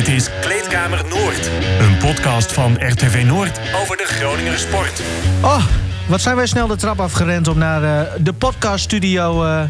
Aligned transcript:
Dit 0.00 0.08
is 0.08 0.28
Kleedkamer 0.40 1.04
Noord. 1.08 1.50
Een 1.80 1.96
podcast 1.96 2.52
van 2.52 2.76
RTV 2.86 3.24
Noord 3.26 3.60
over 3.82 3.96
de 3.96 4.04
Groninger 4.04 4.58
sport. 4.58 5.02
Oh, 5.42 5.64
wat 6.08 6.20
zijn 6.20 6.36
wij 6.36 6.46
snel 6.46 6.66
de 6.66 6.76
trap 6.76 7.00
afgerend 7.00 7.48
om 7.48 7.58
naar 7.58 7.82
uh, 7.82 8.10
de 8.20 8.32
podcaststudio 8.32 9.44
uh, 9.44 9.62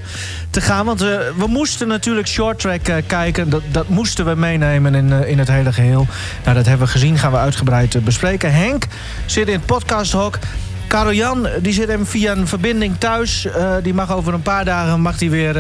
te 0.51 0.61
gaan. 0.61 0.87
Want 0.87 1.03
uh, 1.03 1.09
we 1.37 1.47
moesten 1.47 1.89
natuurlijk 1.89 2.27
short 2.27 2.59
track 2.59 3.03
kijken. 3.07 3.51
Dat, 3.51 3.63
dat 3.71 3.89
moesten 3.89 4.25
we 4.25 4.35
meenemen 4.35 4.95
in, 4.95 5.13
in 5.13 5.39
het 5.39 5.49
hele 5.49 5.73
geheel. 5.73 6.07
Nou, 6.45 6.57
dat 6.57 6.67
hebben 6.67 6.87
we 6.87 6.93
gezien. 6.93 7.19
Gaan 7.19 7.33
we 7.33 7.39
uitgebreid 7.39 8.05
bespreken. 8.05 8.53
Henk 8.53 8.87
zit 9.27 9.49
in 9.49 9.55
het 9.55 9.67
podcasthok. 9.67 10.39
Karel 10.87 11.13
Jan 11.13 11.49
die 11.61 11.73
zit 11.73 11.89
hem 11.89 12.07
via 12.07 12.33
een 12.33 12.47
verbinding 12.47 12.99
thuis. 12.99 13.47
die 13.83 13.95
mag 13.95 14.13
over 14.13 14.35
een 14.35 14.43
paar 14.43 14.65
dagen 14.65 15.01
mag 15.01 15.19
die 15.19 15.31
weer, 15.31 15.55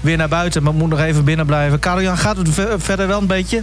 weer 0.00 0.16
naar 0.16 0.28
buiten. 0.28 0.62
Maar 0.62 0.74
moet 0.74 0.90
nog 0.90 1.00
even 1.00 1.24
binnen 1.24 1.46
blijven. 1.46 1.78
Karel 1.78 2.02
Jan, 2.02 2.18
gaat 2.18 2.36
het 2.36 2.48
verder 2.78 3.06
wel 3.06 3.20
een 3.20 3.26
beetje? 3.26 3.62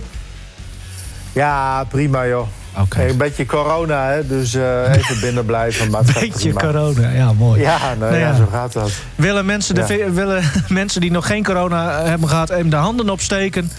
Ja, 1.36 1.83
prima 1.89 2.27
joh. 2.27 2.48
Okay. 2.81 3.09
een 3.09 3.17
beetje 3.17 3.45
corona, 3.45 4.07
hè? 4.09 4.27
dus 4.27 4.55
uh, 4.55 4.95
even 4.95 5.20
binnen 5.20 5.45
blijven. 5.45 5.85
Een 5.93 6.05
beetje 6.20 6.53
corona, 6.53 7.09
ja, 7.09 7.34
mooi. 7.34 7.62
Ja, 7.62 7.77
nou, 7.77 7.98
nou 7.99 8.13
ja, 8.13 8.20
ja, 8.20 8.35
zo 8.35 8.48
gaat 8.52 8.73
dat. 8.73 8.91
Willen 9.16 9.45
mensen, 9.45 9.76
de, 9.76 10.12
willen 10.12 10.43
mensen 10.67 11.02
die 11.02 11.12
nog 11.12 11.27
geen 11.27 11.43
corona 11.43 12.03
hebben 12.03 12.29
gehad... 12.29 12.49
even 12.49 12.70
de 12.70 12.76
handen 12.76 13.09
opsteken? 13.09 13.71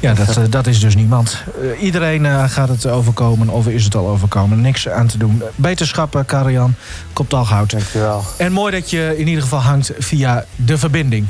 Ja, 0.00 0.14
dat, 0.14 0.36
uh, 0.38 0.44
dat 0.50 0.66
is 0.66 0.80
dus 0.80 0.94
niemand. 0.94 1.42
Uh, 1.62 1.82
iedereen 1.82 2.48
gaat 2.50 2.68
het 2.68 2.86
overkomen, 2.86 3.48
of 3.48 3.66
is 3.66 3.84
het 3.84 3.94
al 3.94 4.06
overkomen. 4.06 4.60
Niks 4.60 4.88
aan 4.88 5.06
te 5.06 5.18
doen. 5.18 5.42
Beterschappen, 5.54 6.26
Karian, 6.26 6.74
komt 7.12 7.34
al 7.34 7.44
goud. 7.44 7.70
Dankjewel. 7.70 8.24
En 8.36 8.52
mooi 8.52 8.72
dat 8.72 8.90
je 8.90 9.14
in 9.16 9.28
ieder 9.28 9.42
geval 9.42 9.60
hangt 9.60 9.92
via 9.98 10.44
de 10.56 10.78
verbinding. 10.78 11.26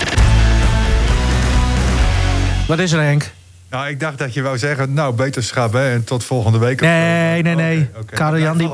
Wat 2.66 2.78
is 2.78 2.92
er, 2.92 3.00
Henk? 3.00 3.32
Nou, 3.74 3.88
ik 3.88 4.00
dacht 4.00 4.18
dat 4.18 4.34
je 4.34 4.42
wou 4.42 4.58
zeggen, 4.58 4.92
nou, 4.92 5.14
beterschap 5.14 5.72
hè, 5.72 5.92
en 5.92 6.04
tot 6.04 6.24
volgende 6.24 6.58
week. 6.58 6.80
Nee, 6.80 7.42
nee, 7.42 7.54
nee. 7.54 7.78
Okay, 7.78 8.02
okay. 8.02 8.16
Karel-Jan 8.18 8.58
die... 8.58 8.70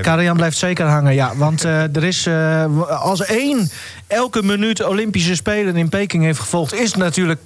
Karel 0.00 0.34
blijft 0.34 0.56
zeker 0.56 0.86
hangen, 0.86 1.14
ja. 1.14 1.36
Want 1.36 1.64
uh, 1.64 1.96
er 1.96 2.04
is, 2.04 2.26
uh, 2.26 2.90
als 3.02 3.24
één 3.24 3.70
elke 4.06 4.42
minuut 4.42 4.84
Olympische 4.84 5.34
Spelen 5.34 5.76
in 5.76 5.88
Peking 5.88 6.24
heeft 6.24 6.40
gevolgd... 6.40 6.74
is 6.74 6.88
het 6.88 6.96
natuurlijk 6.96 7.40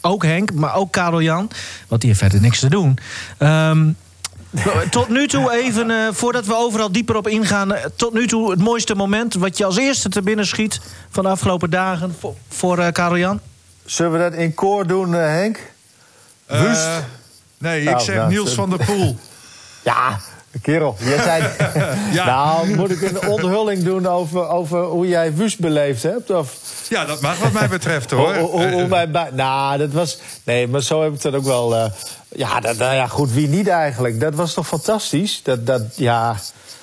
ook 0.00 0.24
Henk, 0.24 0.52
maar 0.52 0.74
ook 0.74 0.92
Karel-Jan. 0.92 1.50
Want 1.88 2.00
die 2.00 2.10
heeft 2.10 2.22
verder 2.22 2.40
niks 2.40 2.60
te 2.60 2.68
doen. 2.68 2.98
Um, 3.38 3.96
tot 4.90 5.08
nu 5.08 5.26
toe 5.26 5.52
even, 5.52 5.90
uh, 5.90 5.96
voordat 6.10 6.46
we 6.46 6.56
overal 6.56 6.92
dieper 6.92 7.16
op 7.16 7.28
ingaan... 7.28 7.74
tot 7.96 8.12
nu 8.12 8.26
toe 8.26 8.50
het 8.50 8.60
mooiste 8.60 8.94
moment 8.94 9.34
wat 9.34 9.58
je 9.58 9.64
als 9.64 9.76
eerste 9.76 10.08
te 10.08 10.22
binnen 10.22 10.46
schiet... 10.46 10.80
van 11.10 11.24
de 11.24 11.30
afgelopen 11.30 11.70
dagen 11.70 12.14
voor, 12.18 12.34
voor 12.48 12.92
Karel-Jan? 12.92 13.40
Zullen 13.84 14.12
we 14.12 14.18
dat 14.18 14.32
in 14.32 14.54
koor 14.54 14.86
doen, 14.86 15.12
Henk? 15.12 15.70
Wust? 16.60 16.86
Uh, 16.86 16.96
nee, 17.58 17.80
ik 17.80 17.88
nou, 17.90 18.00
zeg 18.00 18.16
nou, 18.16 18.28
Niels 18.28 18.54
van 18.54 18.70
der 18.70 18.84
Poel. 18.84 19.16
ja, 19.82 20.20
kerel, 20.62 20.96
jij 20.98 21.22
zei... 21.22 21.44
ja. 22.12 22.24
Nou, 22.24 22.74
moet 22.76 22.90
ik 22.90 23.02
een 23.02 23.28
onthulling 23.28 23.84
doen 23.84 24.06
over, 24.06 24.48
over 24.48 24.82
hoe 24.82 25.08
jij 25.08 25.34
Wust 25.34 25.58
beleefd 25.58 26.02
hebt? 26.02 26.30
Of... 26.30 26.56
Ja, 26.88 27.04
dat 27.04 27.20
mag 27.20 27.38
wat 27.38 27.52
mij 27.52 27.68
betreft, 27.68 28.10
hoor. 28.10 28.34
hoe, 28.34 28.48
hoe, 28.48 28.70
hoe 28.70 29.06
bij, 29.06 29.30
nou, 29.32 29.78
dat 29.78 29.90
was... 29.90 30.18
Nee, 30.44 30.68
maar 30.68 30.80
zo 30.80 31.02
heb 31.02 31.12
ik 31.12 31.22
dat 31.22 31.34
ook 31.34 31.44
wel... 31.44 31.74
Uh, 31.74 31.84
ja, 32.28 32.60
dat, 32.60 32.76
nou 32.76 32.94
ja, 32.94 33.06
goed, 33.06 33.32
wie 33.32 33.48
niet 33.48 33.68
eigenlijk? 33.68 34.20
Dat 34.20 34.34
was 34.34 34.54
toch 34.54 34.66
fantastisch? 34.66 35.40
Dat, 35.42 35.66
dat, 35.66 35.82
ja... 35.96 36.36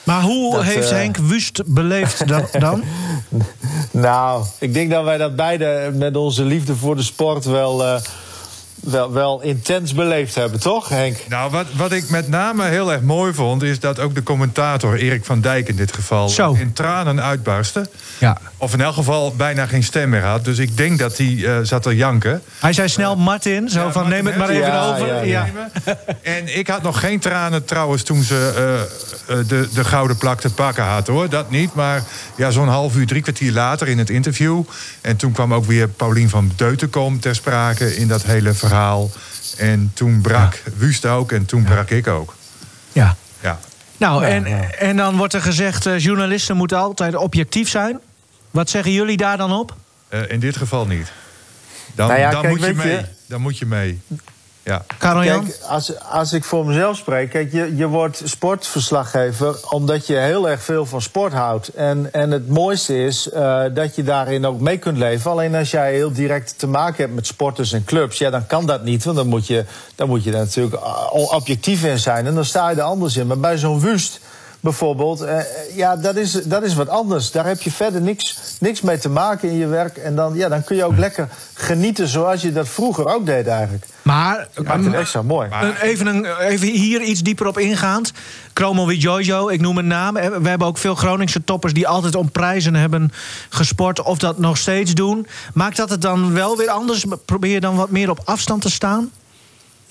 Maar 0.04 0.22
hoe 0.22 0.56
dat, 0.56 0.64
heeft 0.64 0.92
uh... 0.92 0.98
Henk 0.98 1.18
Wust 1.18 1.62
beleefd 1.66 2.28
dat, 2.34 2.52
dan? 2.60 2.84
nou, 3.92 4.46
ik 4.60 4.74
denk 4.74 4.92
dat 4.92 5.04
wij 5.04 5.18
dat 5.18 5.36
beide 5.36 5.92
met 5.94 6.16
onze 6.16 6.44
liefde 6.44 6.76
voor 6.76 6.96
de 6.96 7.04
sport 7.04 7.46
wel... 7.46 7.86
Uh, 7.86 8.00
wel, 8.82 9.12
wel 9.12 9.42
intens 9.42 9.94
beleefd 9.94 10.36
hebben, 10.36 10.60
toch, 10.60 10.90
Henk? 10.90 11.18
Nou, 11.28 11.52
wat, 11.52 11.66
wat 11.76 11.92
ik 11.92 12.10
met 12.10 12.28
name 12.30 12.66
heel 12.66 12.92
erg 12.92 13.02
mooi 13.02 13.34
vond... 13.34 13.64
is 13.64 13.80
dat 13.80 14.00
ook 14.00 14.16
de 14.16 14.24
commentator, 14.24 14.96
Erik 14.96 15.26
van 15.26 15.42
Dijk 15.42 15.68
in 15.68 15.76
dit 15.76 15.94
geval... 15.94 16.30
Zo. 16.30 16.54
in 16.54 16.74
tranen 16.74 17.22
uitbarstte. 17.22 17.90
Ja. 18.18 18.38
Of 18.58 18.74
in 18.74 18.82
elk 18.82 18.94
geval 18.94 19.36
bijna 19.36 19.66
geen 19.66 19.84
stem 19.84 20.10
meer 20.10 20.24
had. 20.24 20.46
Dus 20.46 20.58
ik 20.58 20.78
denk 20.78 21.00
dat 21.00 21.18
hij 21.18 21.28
uh, 21.28 21.58
zat 21.64 21.82
te 21.82 21.96
janken. 21.96 22.42
Hij 22.60 22.74
zei 22.74 22.90
snel 22.90 23.16
Martin, 23.16 23.70
zo 23.70 23.80
ja, 23.80 23.92
van 23.92 24.10
neem 24.10 24.26
het 24.26 24.38
maar 24.38 24.50
even 24.50 24.68
ja, 24.68 24.90
over. 24.90 25.26
Ja, 25.26 25.48
en 26.22 26.58
ik 26.58 26.68
had 26.68 26.82
nog 26.82 27.00
geen 27.00 27.20
tranen 27.20 27.66
trouwens 27.66 28.04
toen 28.04 28.24
ze 28.24 28.52
uh, 29.30 29.38
de, 29.48 29.68
de 29.74 29.84
gouden 29.84 30.18
plak 30.18 30.40
te 30.40 30.54
pakken 30.54 30.84
had, 30.84 31.08
hoor. 31.08 31.30
Dat 31.30 31.50
niet, 31.50 31.74
maar 31.74 32.04
ja, 32.36 32.52
zo'n 32.52 32.68
half 32.68 32.96
uur, 32.96 33.08
drie 33.08 33.22
kwartier 33.22 33.52
later 33.52 33.88
in 33.88 33.98
het 33.98 34.10
interview... 34.10 34.64
en 35.02 35.16
toen 35.16 35.32
kwam 35.32 35.54
ook 35.54 35.66
weer 35.66 35.88
Paulien 35.88 36.30
van 36.30 36.52
Deutenkom 36.56 37.20
ter 37.20 37.36
sprake 37.36 37.96
in 37.96 38.08
dat 38.08 38.24
hele 38.24 38.54
verhaal... 38.54 38.69
En 39.58 39.92
toen 39.94 40.22
brak 40.22 40.54
ja. 40.54 40.72
Wust 40.78 41.06
ook 41.06 41.32
en 41.32 41.46
toen 41.46 41.64
brak 41.64 41.90
ik 41.90 42.08
ook. 42.08 42.36
Ja. 42.92 43.16
ja. 43.42 43.60
Nou, 43.98 44.26
en, 44.26 44.46
en 44.80 44.98
dan 44.98 45.18
wordt 45.18 45.34
er 45.34 45.42
gezegd... 45.42 45.86
Uh, 45.86 46.00
journalisten 46.00 46.58
moeten 46.58 46.78
altijd 46.78 47.16
objectief 47.16 47.70
zijn. 47.70 48.00
Wat 48.52 48.70
zeggen 48.70 48.92
jullie 48.92 49.18
daar 49.18 49.38
dan 49.38 49.52
op? 49.52 49.76
Uh, 50.10 50.32
in 50.32 50.40
dit 50.40 50.58
geval 50.58 50.86
niet. 50.86 51.12
Dan, 51.96 52.08
nou 52.08 52.20
ja, 52.20 52.32
dan, 52.32 52.42
kijk, 52.42 52.58
moet 52.58 52.66
je 52.66 52.74
mee. 52.74 52.88
Je, 52.88 53.06
dan 53.28 53.42
moet 53.42 53.58
je 53.58 53.66
mee. 53.66 54.02
Ja. 54.70 54.84
Karel 54.98 55.24
Jan? 55.24 55.44
Kijk, 55.44 55.60
als, 55.68 56.00
als 56.00 56.34
ik 56.34 56.44
voor 56.44 56.66
mezelf 56.66 56.98
spreek, 56.98 57.30
kijk, 57.30 57.52
je, 57.52 57.76
je 57.76 57.88
wordt 57.88 58.22
sportverslaggever 58.24 59.56
omdat 59.70 60.08
je 60.08 60.16
heel 60.16 60.50
erg 60.50 60.62
veel 60.62 60.86
van 60.86 61.02
sport 61.02 61.34
houdt. 61.34 61.68
En, 61.68 62.10
en 62.12 62.32
het 62.32 62.50
mooiste 62.50 63.04
is 63.04 63.30
uh, 63.34 63.64
dat 63.74 63.96
je 63.96 64.04
daarin 64.04 64.46
ook 64.46 64.60
mee 64.60 64.78
kunt 64.78 64.98
leven. 64.98 65.32
Alleen 65.32 65.56
als 65.56 65.72
jij 65.72 65.94
heel 65.94 66.12
direct 66.12 66.60
te 66.60 66.68
maken 66.68 67.04
hebt 67.04 67.16
met 67.16 67.28
sporters 67.28 67.72
en 67.72 67.84
clubs, 67.84 68.18
ja, 68.18 68.30
dan 68.30 68.48
kan 68.48 68.66
dat 68.66 68.84
niet. 68.84 69.04
Want 69.04 69.18
dan 69.18 69.28
moet 69.28 69.48
je, 69.48 69.66
dan 69.96 70.08
moet 70.08 70.24
je 70.24 70.32
er 70.32 70.38
natuurlijk 70.38 70.80
objectief 71.12 71.84
in 71.84 72.00
zijn. 72.00 72.26
En 72.26 72.36
dan 72.36 72.46
sta 72.46 72.70
je 72.70 72.76
er 72.76 72.82
anders 72.82 73.18
in. 73.18 73.28
Maar 73.28 73.40
bij 73.40 73.58
zo'n 73.58 73.80
wust 73.80 74.20
bijvoorbeeld. 74.60 75.22
Uh, 75.22 75.40
ja, 75.76 75.96
dat 75.96 76.16
is, 76.16 76.32
dat 76.32 76.64
is 76.64 76.76
wat 76.76 76.90
anders. 76.90 77.32
Daar 77.32 77.46
heb 77.46 77.62
je 77.62 77.72
verder 77.72 78.02
niks, 78.02 78.38
niks 78.60 78.82
mee 78.82 78.98
te 78.98 79.10
maken 79.10 79.50
in 79.50 79.56
je 79.56 79.68
werk. 79.68 79.98
En 79.98 80.16
dan, 80.16 80.36
ja, 80.36 80.50
dan 80.50 80.64
kun 80.64 80.76
je 80.76 80.84
ook 80.84 80.98
lekker 80.98 81.30
genieten 81.54 82.08
zoals 82.08 82.42
je 82.42 82.52
dat 82.52 82.68
vroeger 82.68 83.06
ook 83.06 83.26
deed 83.26 83.48
eigenlijk. 83.48 83.86
Maar, 84.02 84.48
maakt 84.64 84.86
het 84.86 84.94
extra 84.94 85.22
mooi. 85.22 85.50
Maar, 85.50 85.82
even, 85.82 86.08
een, 86.08 86.26
even 86.40 86.68
hier 86.68 87.02
iets 87.02 87.22
dieper 87.22 87.48
op 87.48 87.58
ingaand. 87.58 88.12
Chromo 88.54 88.92
Jojo, 88.92 89.48
ik 89.48 89.62
noem 89.62 89.78
een 89.78 89.88
naam. 89.88 90.14
We 90.14 90.50
hebben 90.50 90.68
ook 90.68 90.78
veel 90.78 90.96
Groningse 90.96 91.44
toppers 91.44 91.74
die 91.74 91.88
altijd 91.88 92.16
om 92.16 92.32
prijzen 92.32 92.76
hebben 92.76 93.12
gesport. 93.50 94.02
Of 94.02 94.18
dat 94.18 94.38
nog 94.38 94.58
steeds 94.58 94.94
doen. 94.94 95.28
Maakt 95.54 95.78
dat 95.78 95.90
het 95.90 96.02
dan 96.02 96.34
wel 96.34 96.58
weer 96.58 96.70
anders? 96.70 97.06
Probeer 97.26 97.52
je 97.52 97.60
dan 97.60 97.76
wat 97.76 97.90
meer 97.90 98.10
op 98.10 98.22
afstand 98.24 98.62
te 98.62 98.70
staan? 98.70 99.12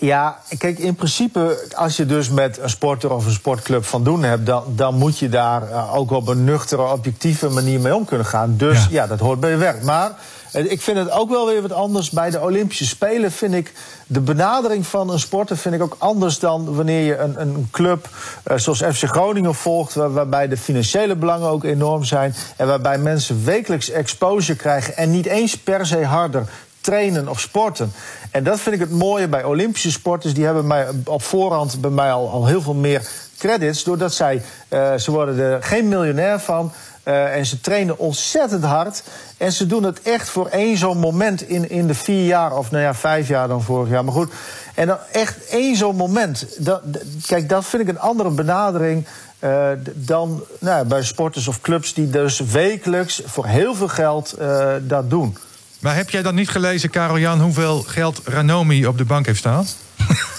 Ja, 0.01 0.39
kijk, 0.59 0.79
in 0.79 0.95
principe, 0.95 1.69
als 1.75 1.97
je 1.97 2.07
dus 2.07 2.29
met 2.29 2.59
een 2.59 2.71
sporter 2.71 3.13
of 3.13 3.27
een 3.27 3.33
sportclub 3.33 3.85
van 3.85 4.05
doen 4.05 4.23
hebt, 4.23 4.47
dan, 4.47 4.65
dan 4.67 4.95
moet 4.95 5.19
je 5.19 5.29
daar 5.29 5.63
uh, 5.63 5.95
ook 5.95 6.11
op 6.11 6.29
een 6.29 6.45
nuchtere, 6.45 6.93
objectieve 6.93 7.49
manier 7.49 7.81
mee 7.81 7.95
om 7.95 8.05
kunnen 8.05 8.27
gaan. 8.27 8.57
Dus 8.57 8.83
ja, 8.83 8.89
ja 8.91 9.07
dat 9.07 9.21
hoort 9.21 9.41
bij 9.41 9.51
je 9.51 9.57
werk. 9.57 9.83
Maar 9.83 10.13
uh, 10.55 10.71
ik 10.71 10.81
vind 10.83 10.99
het 10.99 11.11
ook 11.11 11.31
wel 11.31 11.47
weer 11.47 11.63
wat 11.63 11.73
anders. 11.73 12.11
Bij 12.11 12.31
de 12.31 12.41
Olympische 12.41 12.87
Spelen 12.87 13.33
vind 13.33 13.55
ik 13.55 13.73
de 14.07 14.21
benadering 14.21 14.87
van 14.87 15.11
een 15.11 15.21
sporter 15.21 15.57
vind 15.57 15.75
ik 15.75 15.83
ook 15.83 15.97
anders 15.99 16.39
dan 16.39 16.75
wanneer 16.75 17.03
je 17.03 17.17
een, 17.17 17.41
een 17.41 17.69
club 17.71 18.09
uh, 18.51 18.57
zoals 18.57 18.83
FC 18.83 19.05
Groningen 19.05 19.55
volgt, 19.55 19.95
waar, 19.95 20.13
waarbij 20.13 20.49
de 20.49 20.57
financiële 20.57 21.17
belangen 21.17 21.49
ook 21.49 21.65
enorm 21.65 22.05
zijn 22.05 22.35
en 22.57 22.67
waarbij 22.67 22.99
mensen 22.99 23.45
wekelijks 23.45 23.91
exposure 23.91 24.59
krijgen 24.59 24.97
en 24.97 25.11
niet 25.11 25.27
eens 25.27 25.59
per 25.59 25.87
se 25.87 26.05
harder 26.05 26.49
trainen 26.89 27.29
of 27.29 27.41
sporten. 27.41 27.93
En 28.31 28.45
dat 28.45 28.61
vind 28.61 28.75
ik 28.75 28.81
het 28.81 28.91
mooie 28.91 29.29
bij 29.29 29.45
Olympische 29.45 29.91
sporters. 29.91 30.35
Die 30.35 30.45
hebben 30.45 30.67
mij 30.67 30.87
op 31.05 31.23
voorhand 31.23 31.81
bij 31.81 31.91
mij 31.91 32.13
al, 32.13 32.31
al 32.31 32.47
heel 32.47 32.63
veel 32.63 32.75
meer 32.75 33.09
credits. 33.39 33.85
Doordat 33.85 34.13
zij, 34.15 34.43
uh, 34.69 34.95
ze 34.95 35.11
worden 35.11 35.39
er 35.39 35.63
geen 35.63 35.89
miljonair 35.89 36.41
van. 36.41 36.73
Uh, 37.05 37.37
en 37.37 37.47
ze 37.47 37.61
trainen 37.61 37.99
ontzettend 37.99 38.65
hard. 38.65 39.03
En 39.37 39.53
ze 39.53 39.67
doen 39.67 39.83
het 39.83 40.03
echt 40.03 40.29
voor 40.29 40.47
één 40.47 40.77
zo'n 40.77 40.99
moment 40.99 41.49
in, 41.49 41.71
in 41.71 41.87
de 41.87 41.95
vier 41.95 42.25
jaar. 42.25 42.57
Of 42.57 42.71
nou 42.71 42.83
ja, 42.83 42.95
vijf 42.95 43.29
jaar 43.29 43.49
dan 43.49 43.63
vorig 43.63 43.91
jaar. 43.91 44.05
Maar 44.05 44.15
goed. 44.15 44.33
En 44.75 44.87
dan 44.87 44.99
echt 45.13 45.47
één 45.49 45.77
zo'n 45.77 45.97
moment. 45.97 46.47
Dat, 46.59 46.83
kijk, 47.27 47.49
dat 47.49 47.65
vind 47.65 47.83
ik 47.83 47.89
een 47.89 48.01
andere 48.01 48.31
benadering. 48.31 49.07
Uh, 49.41 49.69
dan 49.95 50.45
nou, 50.59 50.87
bij 50.87 51.03
sporters 51.03 51.49
of 51.49 51.61
clubs 51.61 51.95
die 51.95 52.11
dus 52.11 52.41
wekelijks 52.41 53.23
voor 53.25 53.47
heel 53.47 53.75
veel 53.75 53.89
geld 53.89 54.37
dat 54.83 55.11
doen. 55.11 55.37
Maar 55.79 55.95
heb 55.95 56.11
jij 56.11 56.23
dan 56.23 56.35
niet 56.35 56.49
gelezen, 56.49 56.91
Karel 56.91 57.19
Jan, 57.19 57.41
hoeveel 57.41 57.83
geld 57.83 58.21
Ranomi 58.25 58.87
op 58.87 58.99
de 58.99 59.05
bank 59.05 59.27
heeft 59.27 59.39
staan? 59.39 59.67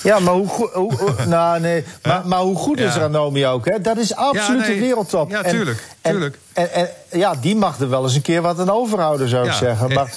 Ja, 0.04 0.20
maar 0.20 0.34
hoe, 0.34 0.48
hoe, 0.48 0.94
hoe 0.96 1.14
nou, 1.28 1.60
nee, 1.60 1.84
maar, 2.04 2.28
maar 2.28 2.40
hoe 2.40 2.56
goed 2.56 2.80
ja. 2.80 2.88
is 2.88 2.96
Ranomi 2.96 3.48
ook? 3.48 3.66
Hè? 3.66 3.82
Dat 3.82 3.98
is 3.98 4.16
absoluut 4.16 4.62
ja, 4.62 4.68
nee. 4.68 4.80
wereldtop. 4.80 5.30
Ja, 5.30 5.44
tuurlijk. 5.44 5.84
En, 6.02 6.12
tuurlijk. 6.12 6.38
En, 6.54 6.74
en, 6.74 6.90
en, 7.10 7.20
ja, 7.20 7.34
die 7.42 7.56
mag 7.56 7.80
er 7.80 7.90
wel 7.90 8.04
eens 8.04 8.16
een 8.16 8.22
keer 8.22 8.42
wat 8.42 8.60
aan 8.60 8.70
overhouden, 8.72 9.30
zou 9.30 9.48
ik 9.48 9.54
zeggen. 9.54 9.94
Maar 9.94 10.14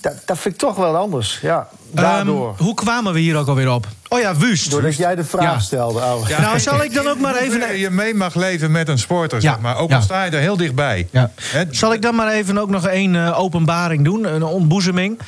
dat, 0.00 0.12
dat 0.24 0.38
vind 0.38 0.54
ik 0.54 0.60
toch 0.60 0.76
wel 0.76 0.96
anders. 0.96 1.38
Ja, 1.42 1.68
daardoor. 1.90 2.48
Um, 2.48 2.64
hoe 2.64 2.74
kwamen 2.74 3.12
we 3.12 3.18
hier 3.18 3.36
ook 3.36 3.48
alweer 3.48 3.70
op? 3.70 3.86
Oh 4.08 4.20
ja, 4.20 4.36
Wust. 4.36 4.70
Doordat 4.70 4.96
jij 4.96 5.14
de 5.14 5.24
vraag 5.24 5.42
ja. 5.42 5.58
stelde. 5.58 6.00
Ja. 6.28 6.40
Nou, 6.40 6.60
zal 6.60 6.82
ik 6.82 6.94
dan 6.94 7.08
ook 7.08 7.18
maar 7.18 7.36
even... 7.36 7.78
Je 7.78 7.90
mee 7.90 8.14
mag 8.14 8.34
leven 8.34 8.70
met 8.70 8.88
een 8.88 8.98
sporter, 8.98 9.40
zeg 9.40 9.60
maar. 9.60 9.76
Ook 9.76 9.92
al 9.92 10.02
sta 10.02 10.24
je 10.24 10.30
er 10.30 10.40
heel 10.40 10.56
dichtbij. 10.56 11.08
He? 11.12 11.64
Zal 11.70 11.92
ik 11.92 12.02
dan 12.02 12.14
maar 12.14 12.32
even 12.32 12.58
ook 12.58 12.70
nog 12.70 12.86
één 12.86 13.14
uh, 13.14 13.38
openbaring 13.40 14.04
doen? 14.04 14.24
Een 14.24 14.42
ontboezeming? 14.42 15.18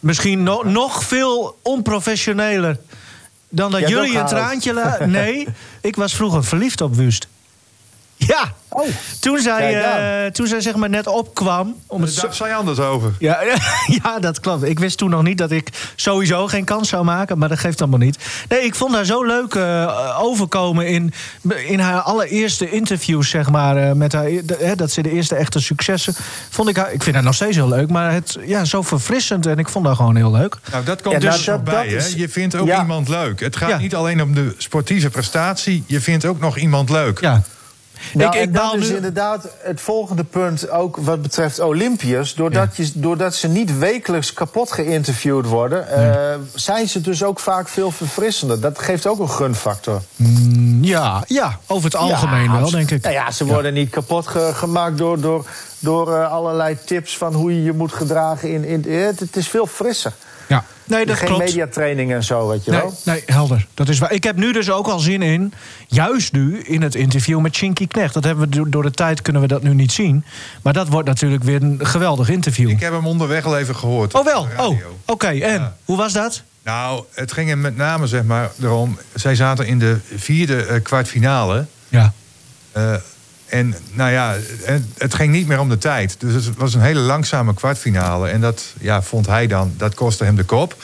Misschien 0.00 0.42
no 0.42 0.62
nog 0.62 1.04
veel 1.04 1.58
onprofessioneler 1.62 2.76
dan 3.48 3.70
dat 3.70 3.80
Jij 3.80 3.90
jullie 3.90 4.18
een 4.18 4.26
traantje... 4.26 4.96
Nee, 5.06 5.48
ik 5.80 5.96
was 5.96 6.14
vroeger 6.14 6.44
verliefd 6.44 6.80
op 6.80 6.94
Wust. 6.94 7.26
Ja, 8.26 8.52
Oh, 8.72 8.88
toen 9.20 9.38
zij, 9.38 9.82
eh, 9.82 10.30
toen 10.30 10.46
zij 10.46 10.60
zeg 10.60 10.74
maar 10.74 10.88
net 10.88 11.06
opkwam... 11.06 11.74
Om 11.86 12.00
het 12.02 12.06
Daar 12.10 12.18
zo- 12.20 12.26
dacht 12.26 12.36
zij 12.36 12.54
anders 12.54 12.78
over. 12.78 13.12
ja, 13.18 13.38
ja, 14.02 14.18
dat 14.18 14.40
klopt. 14.40 14.62
Ik 14.64 14.78
wist 14.78 14.98
toen 14.98 15.10
nog 15.10 15.22
niet 15.22 15.38
dat 15.38 15.50
ik 15.50 15.68
sowieso 15.96 16.46
geen 16.46 16.64
kans 16.64 16.88
zou 16.88 17.04
maken, 17.04 17.38
maar 17.38 17.48
dat 17.48 17.58
geeft 17.58 17.80
allemaal 17.80 17.98
niet. 17.98 18.18
Nee, 18.48 18.60
ik 18.60 18.74
vond 18.74 18.94
haar 18.94 19.04
zo 19.04 19.24
leuk 19.24 19.54
eh, 19.54 20.18
overkomen 20.22 20.86
in, 20.86 21.12
in 21.66 21.78
haar 21.80 22.00
allereerste 22.00 22.70
interviews, 22.70 23.28
zeg 23.30 23.50
maar. 23.50 23.76
eh, 23.76 23.92
met 23.92 24.12
haar, 24.12 24.24
de- 24.44 24.56
hè, 24.60 24.74
dat 24.74 24.90
ze 24.90 25.02
de 25.02 25.10
eerste 25.12 25.34
echte 25.34 25.60
successen. 25.60 26.14
Vond 26.50 26.68
ik, 26.68 26.76
haar, 26.76 26.92
ik 26.92 27.02
vind 27.02 27.14
haar 27.14 27.24
nog 27.24 27.34
steeds 27.34 27.56
heel 27.56 27.68
leuk, 27.68 27.88
maar 27.90 28.12
het, 28.12 28.38
ja, 28.46 28.64
zo 28.64 28.82
verfrissend 28.82 29.46
en 29.46 29.58
ik 29.58 29.68
vond 29.68 29.86
haar 29.86 29.96
gewoon 29.96 30.16
heel 30.16 30.30
leuk. 30.32 30.56
Nou, 30.72 30.84
dat 30.84 31.02
komt 31.02 31.22
Ja, 31.22 31.30
dus 31.30 31.46
nou, 31.46 31.58
dat- 31.58 31.74
bij. 31.74 31.82
dat 31.88 32.02
hè? 32.02 32.08
is- 32.08 32.14
Je 32.14 32.28
vindt 32.28 32.54
ook 32.56 32.66
ja. 32.66 32.80
iemand 32.80 33.08
leuk. 33.08 33.40
Het 33.40 33.56
gaat 33.56 33.68
Ja. 33.68 33.78
niet 33.78 33.94
alleen 33.94 34.22
om 34.22 34.34
de 34.34 34.54
sportieve 34.58 35.10
prestatie. 35.10 35.84
Je 35.86 36.00
vindt 36.00 36.24
ook 36.24 36.40
nog 36.40 36.56
iemand 36.56 36.90
leuk. 36.90 37.20
Ja. 37.20 37.42
Nou, 38.14 38.36
ik, 38.36 38.42
ik 38.42 38.54
dat 38.54 38.74
is 38.74 38.88
nu. 38.88 38.94
inderdaad 38.96 39.48
het 39.62 39.80
volgende 39.80 40.24
punt, 40.24 40.70
ook 40.70 40.96
wat 40.96 41.22
betreft 41.22 41.60
Olympiërs. 41.60 42.34
Doordat, 42.34 42.76
je, 42.76 42.90
doordat 42.94 43.34
ze 43.34 43.48
niet 43.48 43.78
wekelijks 43.78 44.32
kapot 44.32 44.72
geïnterviewd 44.72 45.46
worden, 45.46 45.88
eh, 45.88 46.34
zijn 46.54 46.88
ze 46.88 47.00
dus 47.00 47.22
ook 47.22 47.40
vaak 47.40 47.68
veel 47.68 47.90
verfrissender. 47.90 48.60
Dat 48.60 48.78
geeft 48.78 49.06
ook 49.06 49.18
een 49.18 49.30
gunfactor. 49.30 50.02
Ja, 50.80 51.22
ja, 51.26 51.58
over 51.66 51.84
het 51.84 51.96
algemeen 51.96 52.42
Ja, 52.52 52.60
wel, 52.60 52.70
denk 52.70 52.90
ik. 52.90 53.02
Nou 53.02 53.14
ja, 53.14 53.30
ze 53.30 53.44
worden 53.46 53.74
niet 53.74 53.90
kapot 53.90 54.26
ge- 54.26 54.50
gemaakt 54.54 54.98
door, 54.98 55.20
door, 55.20 55.46
door 55.78 56.14
eh, 56.16 56.32
allerlei 56.32 56.76
tips 56.84 57.16
van 57.16 57.34
hoe 57.34 57.54
je 57.54 57.62
je 57.62 57.72
moet 57.72 57.92
gedragen. 57.92 58.52
In, 58.52 58.64
in, 58.64 58.92
het, 59.00 59.20
het 59.20 59.36
is 59.36 59.48
veel 59.48 59.66
frisser. 59.66 60.12
Ja. 60.50 60.64
Nee, 60.84 61.06
dat 61.06 61.16
Geen 61.16 61.26
klopt. 61.28 61.44
mediatraining 61.44 62.12
en 62.12 62.24
zo, 62.24 62.48
weet 62.48 62.64
je 62.64 62.70
Nee, 62.70 62.80
wel. 62.80 62.94
nee, 63.04 63.22
helder. 63.26 63.66
Dat 63.74 63.88
is 63.88 63.98
waar. 63.98 64.12
Ik 64.12 64.24
heb 64.24 64.36
nu 64.36 64.52
dus 64.52 64.70
ook 64.70 64.86
al 64.86 64.98
zin 64.98 65.22
in, 65.22 65.52
juist 65.86 66.32
nu 66.32 66.58
in 66.60 66.82
het 66.82 66.94
interview 66.94 67.40
met 67.40 67.56
Chinky 67.56 67.86
Knecht. 67.86 68.14
Dat 68.14 68.24
hebben 68.24 68.48
we 68.48 68.56
do- 68.56 68.68
door 68.68 68.82
de 68.82 68.90
tijd 68.90 69.22
kunnen 69.22 69.42
we 69.42 69.48
dat 69.48 69.62
nu 69.62 69.74
niet 69.74 69.92
zien. 69.92 70.24
Maar 70.62 70.72
dat 70.72 70.88
wordt 70.88 71.08
natuurlijk 71.08 71.42
weer 71.44 71.62
een 71.62 71.78
geweldig 71.82 72.28
interview. 72.28 72.68
Ik 72.70 72.80
heb 72.80 72.92
hem 72.92 73.06
onderweg 73.06 73.44
al 73.44 73.58
even 73.58 73.76
gehoord. 73.76 74.14
Oh 74.14 74.24
wel, 74.24 74.48
oh, 74.58 74.78
oké. 75.06 75.26
En, 75.26 75.36
Ja. 75.60 75.76
hoe 75.84 75.96
was 75.96 76.12
dat? 76.12 76.42
Nou, 76.64 77.04
het 77.14 77.32
ging 77.32 77.48
hem 77.48 77.60
met 77.60 77.76
name 77.76 78.06
zeg 78.06 78.22
maar 78.22 78.50
erom... 78.62 78.98
Zij 79.14 79.34
zaten 79.34 79.66
in 79.66 79.78
de 79.78 79.98
vierde 80.16 80.64
eh, 80.64 80.82
kwartfinale. 80.82 81.66
Ja. 81.88 82.12
Eh, 82.72 82.94
en 83.50 83.74
nou 83.92 84.10
ja, 84.10 84.34
het, 84.62 84.82
het 84.98 85.14
ging 85.14 85.32
niet 85.32 85.46
meer 85.46 85.60
om 85.60 85.68
de 85.68 85.78
tijd. 85.78 86.16
Dus 86.18 86.44
het 86.44 86.56
was 86.56 86.74
een 86.74 86.80
hele 86.80 87.00
langzame 87.00 87.54
kwartfinale. 87.54 88.28
En 88.28 88.40
dat 88.40 88.64
ja, 88.80 89.02
vond 89.02 89.26
hij 89.26 89.46
dan, 89.46 89.72
dat 89.76 89.94
kostte 89.94 90.24
hem 90.24 90.36
de 90.36 90.44
kop. 90.44 90.76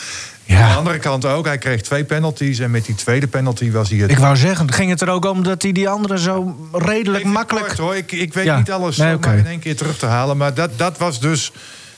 Ja. 0.44 0.62
Aan 0.62 0.68
de 0.70 0.76
andere 0.76 0.98
kant 0.98 1.24
ook, 1.24 1.44
hij 1.46 1.58
kreeg 1.58 1.80
twee 1.80 2.04
penalties. 2.04 2.58
En 2.58 2.70
met 2.70 2.84
die 2.84 2.94
tweede 2.94 3.26
penalty 3.26 3.70
was 3.70 3.88
hij 3.90 3.98
het... 3.98 4.10
Ik 4.10 4.18
wou 4.18 4.36
zeggen, 4.36 4.72
ging 4.72 4.90
het 4.90 5.00
er 5.00 5.08
ook 5.08 5.24
om 5.24 5.42
dat 5.42 5.62
hij 5.62 5.72
die 5.72 5.88
andere 5.88 6.18
zo 6.18 6.68
redelijk 6.72 7.18
Even 7.24 7.32
makkelijk... 7.32 7.66
kort, 7.66 7.78
hoor. 7.78 7.96
Ik, 7.96 8.12
ik 8.12 8.34
weet 8.34 8.44
Ja. 8.44 8.56
niet 8.58 8.70
alles 8.70 8.96
Nee, 8.96 9.14
oké. 9.14 9.32
in 9.32 9.46
één 9.46 9.58
keer 9.58 9.76
terug 9.76 9.98
te 9.98 10.06
halen. 10.06 10.36
Maar 10.36 10.54
dat, 10.54 10.70
dat 10.78 10.98
was 10.98 11.20
dus 11.20 11.52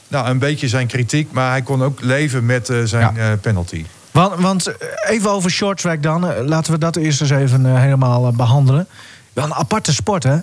nou, 0.09 0.29
een 0.29 0.39
beetje 0.39 0.69
zijn 0.69 0.87
kritiek. 0.87 1.33
Maar 1.33 1.51
hij 1.51 1.63
kon 1.63 1.83
ook 1.83 2.01
leven 2.01 2.47
met 2.47 2.69
eh, 2.69 2.79
zijn 2.85 3.15
Ja. 3.15 3.31
eh, 3.31 3.39
penalty. 3.41 3.85
Want, 4.11 4.41
want 4.41 4.67
eh, 4.67 4.75
even 5.15 5.31
over 5.31 5.51
short 5.51 5.81
track 5.81 6.03
dan. 6.03 6.31
Eh, 6.31 6.45
Laten 6.47 6.73
we 6.73 6.79
dat 6.79 6.97
eerst 6.97 7.21
eens 7.21 7.31
even 7.31 7.67
eh, 7.67 7.81
helemaal 7.81 8.27
eh, 8.27 8.33
behandelen. 8.33 8.87
Wel 9.33 9.45
een 9.45 9.55
aparte 9.55 9.93
sport, 9.95 10.23
hè? 10.23 10.37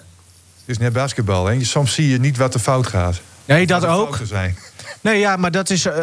Het 0.66 0.76
is 0.76 0.78
net 0.78 0.94
basketbal. 0.94 1.46
Hè? 1.46 1.64
Soms 1.64 1.94
zie 1.94 2.10
je 2.10 2.20
niet 2.20 2.38
wat 2.38 2.54
er 2.54 2.60
fout 2.60 2.88
gaat. 2.88 3.22
Nee, 3.46 3.66
dat 3.68 3.82
de 3.82 3.88
ook. 3.88 4.20
Zijn. 4.24 4.58
Nee, 5.02 5.20
ja, 5.20 5.36
maar 5.36 5.52
dat 5.52 5.70
is. 5.70 5.86
eh, 5.86 5.94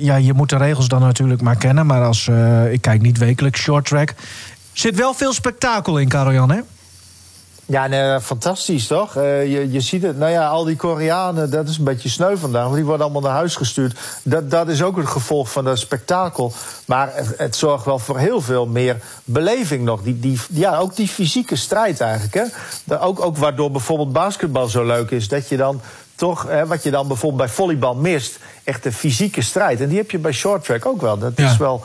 ja, 0.00 0.16
je 0.16 0.32
moet 0.32 0.48
de 0.50 0.56
regels 0.56 0.88
dan 0.88 1.00
natuurlijk 1.00 1.40
maar 1.40 1.56
kennen. 1.56 1.86
Maar 1.86 2.02
als. 2.04 2.28
eh, 2.28 2.72
ik 2.72 2.80
kijk 2.80 3.00
niet 3.02 3.18
wekelijks 3.18 3.60
short 3.60 3.84
track. 3.84 4.14
Zit 4.72 4.96
wel 4.96 5.14
veel 5.14 5.32
spektakel 5.32 5.98
in, 5.98 6.08
Karel-Jan, 6.08 6.50
hè? 6.50 6.60
Ja, 7.68 7.86
nee, 7.86 8.20
fantastisch 8.20 8.86
toch? 8.86 9.16
Eh, 9.16 9.46
je, 9.52 9.70
je 9.72 9.80
ziet 9.80 10.02
het, 10.02 10.18
nou 10.18 10.30
ja, 10.30 10.46
al 10.48 10.64
die 10.64 10.76
Koreanen, 10.76 11.50
dat 11.50 11.68
is 11.68 11.78
een 11.78 11.84
beetje 11.84 12.08
sneu 12.08 12.36
vandaag, 12.36 12.62
want 12.62 12.74
die 12.74 12.84
worden 12.84 13.02
allemaal 13.04 13.22
naar 13.22 13.32
huis 13.32 13.56
gestuurd. 13.56 13.98
Dat, 14.22 14.50
dat 14.50 14.68
is 14.68 14.82
ook 14.82 14.96
het 14.96 15.06
gevolg 15.06 15.50
van 15.52 15.64
dat 15.64 15.78
spektakel. 15.78 16.52
Maar 16.84 17.10
het, 17.14 17.34
het 17.36 17.56
zorgt 17.56 17.84
wel 17.84 17.98
voor 17.98 18.18
heel 18.18 18.40
veel 18.40 18.66
meer 18.66 18.96
beleving 19.24 19.84
nog. 19.84 20.02
Die, 20.02 20.18
die, 20.20 20.40
ja, 20.50 20.76
ook 20.78 20.96
die 20.96 21.08
fysieke 21.08 21.56
strijd 21.56 22.00
eigenlijk. 22.00 22.34
Hè? 22.86 23.00
Ook, 23.00 23.24
ook 23.24 23.36
waardoor 23.36 23.70
bijvoorbeeld 23.70 24.12
basketbal 24.12 24.66
zo 24.66 24.84
leuk 24.84 25.10
is, 25.10 25.28
dat 25.28 25.48
je 25.48 25.56
dan 25.56 25.80
toch, 26.14 26.46
hè, 26.48 26.66
wat 26.66 26.82
je 26.82 26.90
dan 26.90 27.06
bijvoorbeeld 27.08 27.42
bij 27.42 27.54
volleybal 27.54 27.94
mist, 27.94 28.38
echt 28.64 28.82
de 28.82 28.92
fysieke 28.92 29.42
strijd. 29.42 29.80
En 29.80 29.88
die 29.88 29.98
heb 29.98 30.10
je 30.10 30.18
bij 30.18 30.32
short 30.32 30.64
track 30.64 30.86
ook 30.86 31.00
wel. 31.00 31.18
Dat 31.18 31.32
Ja. 31.36 31.50
is 31.50 31.56
wel, 31.56 31.84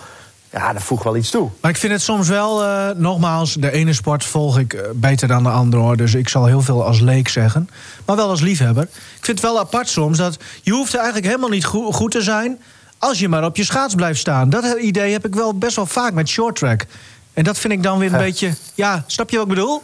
ja, 0.52 0.74
dat 0.74 0.84
voegt 0.84 1.04
wel 1.04 1.16
iets 1.16 1.30
toe. 1.30 1.50
Maar 1.62 1.72
ik 1.72 1.78
vind 1.78 1.94
het 1.94 2.02
soms 2.02 2.28
wel, 2.28 2.64
eh, 2.64 2.90
nogmaals, 2.96 3.54
de 3.54 3.72
ene 3.72 3.94
sport 3.94 4.26
volg 4.26 4.60
ik 4.60 4.74
eh, 4.74 4.82
beter 4.94 5.28
dan 5.28 5.44
de 5.44 5.50
andere 5.50 5.82
hoor. 5.82 5.98
Dus 5.98 6.14
ik 6.14 6.30
zal 6.30 6.46
heel 6.46 6.62
veel 6.62 6.86
als 6.86 7.00
leek 7.00 7.28
zeggen. 7.28 7.70
Maar 8.06 8.16
wel 8.16 8.30
als 8.30 8.42
liefhebber. 8.42 8.84
Ik 8.84 9.26
vind 9.26 9.42
het 9.42 9.52
wel 9.52 9.60
apart 9.60 9.90
soms 9.90 10.18
dat 10.18 10.38
je 10.62 10.72
hoeft 10.72 10.92
er 10.94 10.98
eigenlijk 11.00 11.28
helemaal 11.28 11.50
niet 11.50 11.66
goed, 11.66 11.96
goed 11.96 12.12
te 12.12 12.22
zijn. 12.22 12.60
als 12.98 13.20
je 13.20 13.30
maar 13.30 13.44
op 13.46 13.56
je 13.56 13.64
schaats 13.64 13.96
blijft 13.96 14.20
staan. 14.20 14.50
Dat 14.50 14.66
idee 14.80 15.12
heb 15.12 15.26
ik 15.26 15.36
wel 15.36 15.58
best 15.58 15.76
wel 15.76 15.86
vaak 15.86 16.14
met 16.14 16.28
short 16.28 16.56
track. 16.56 16.86
En 17.34 17.44
dat 17.44 17.58
vind 17.58 17.74
ik 17.74 17.84
dan 17.84 17.98
weer 18.00 18.14
een 18.14 18.20
Ja. 18.20 18.26
beetje. 18.30 18.54
Ja, 18.76 19.04
snap 19.08 19.30
je 19.30 19.38
wat 19.38 19.46
ik 19.48 19.54
bedoel? 19.54 19.84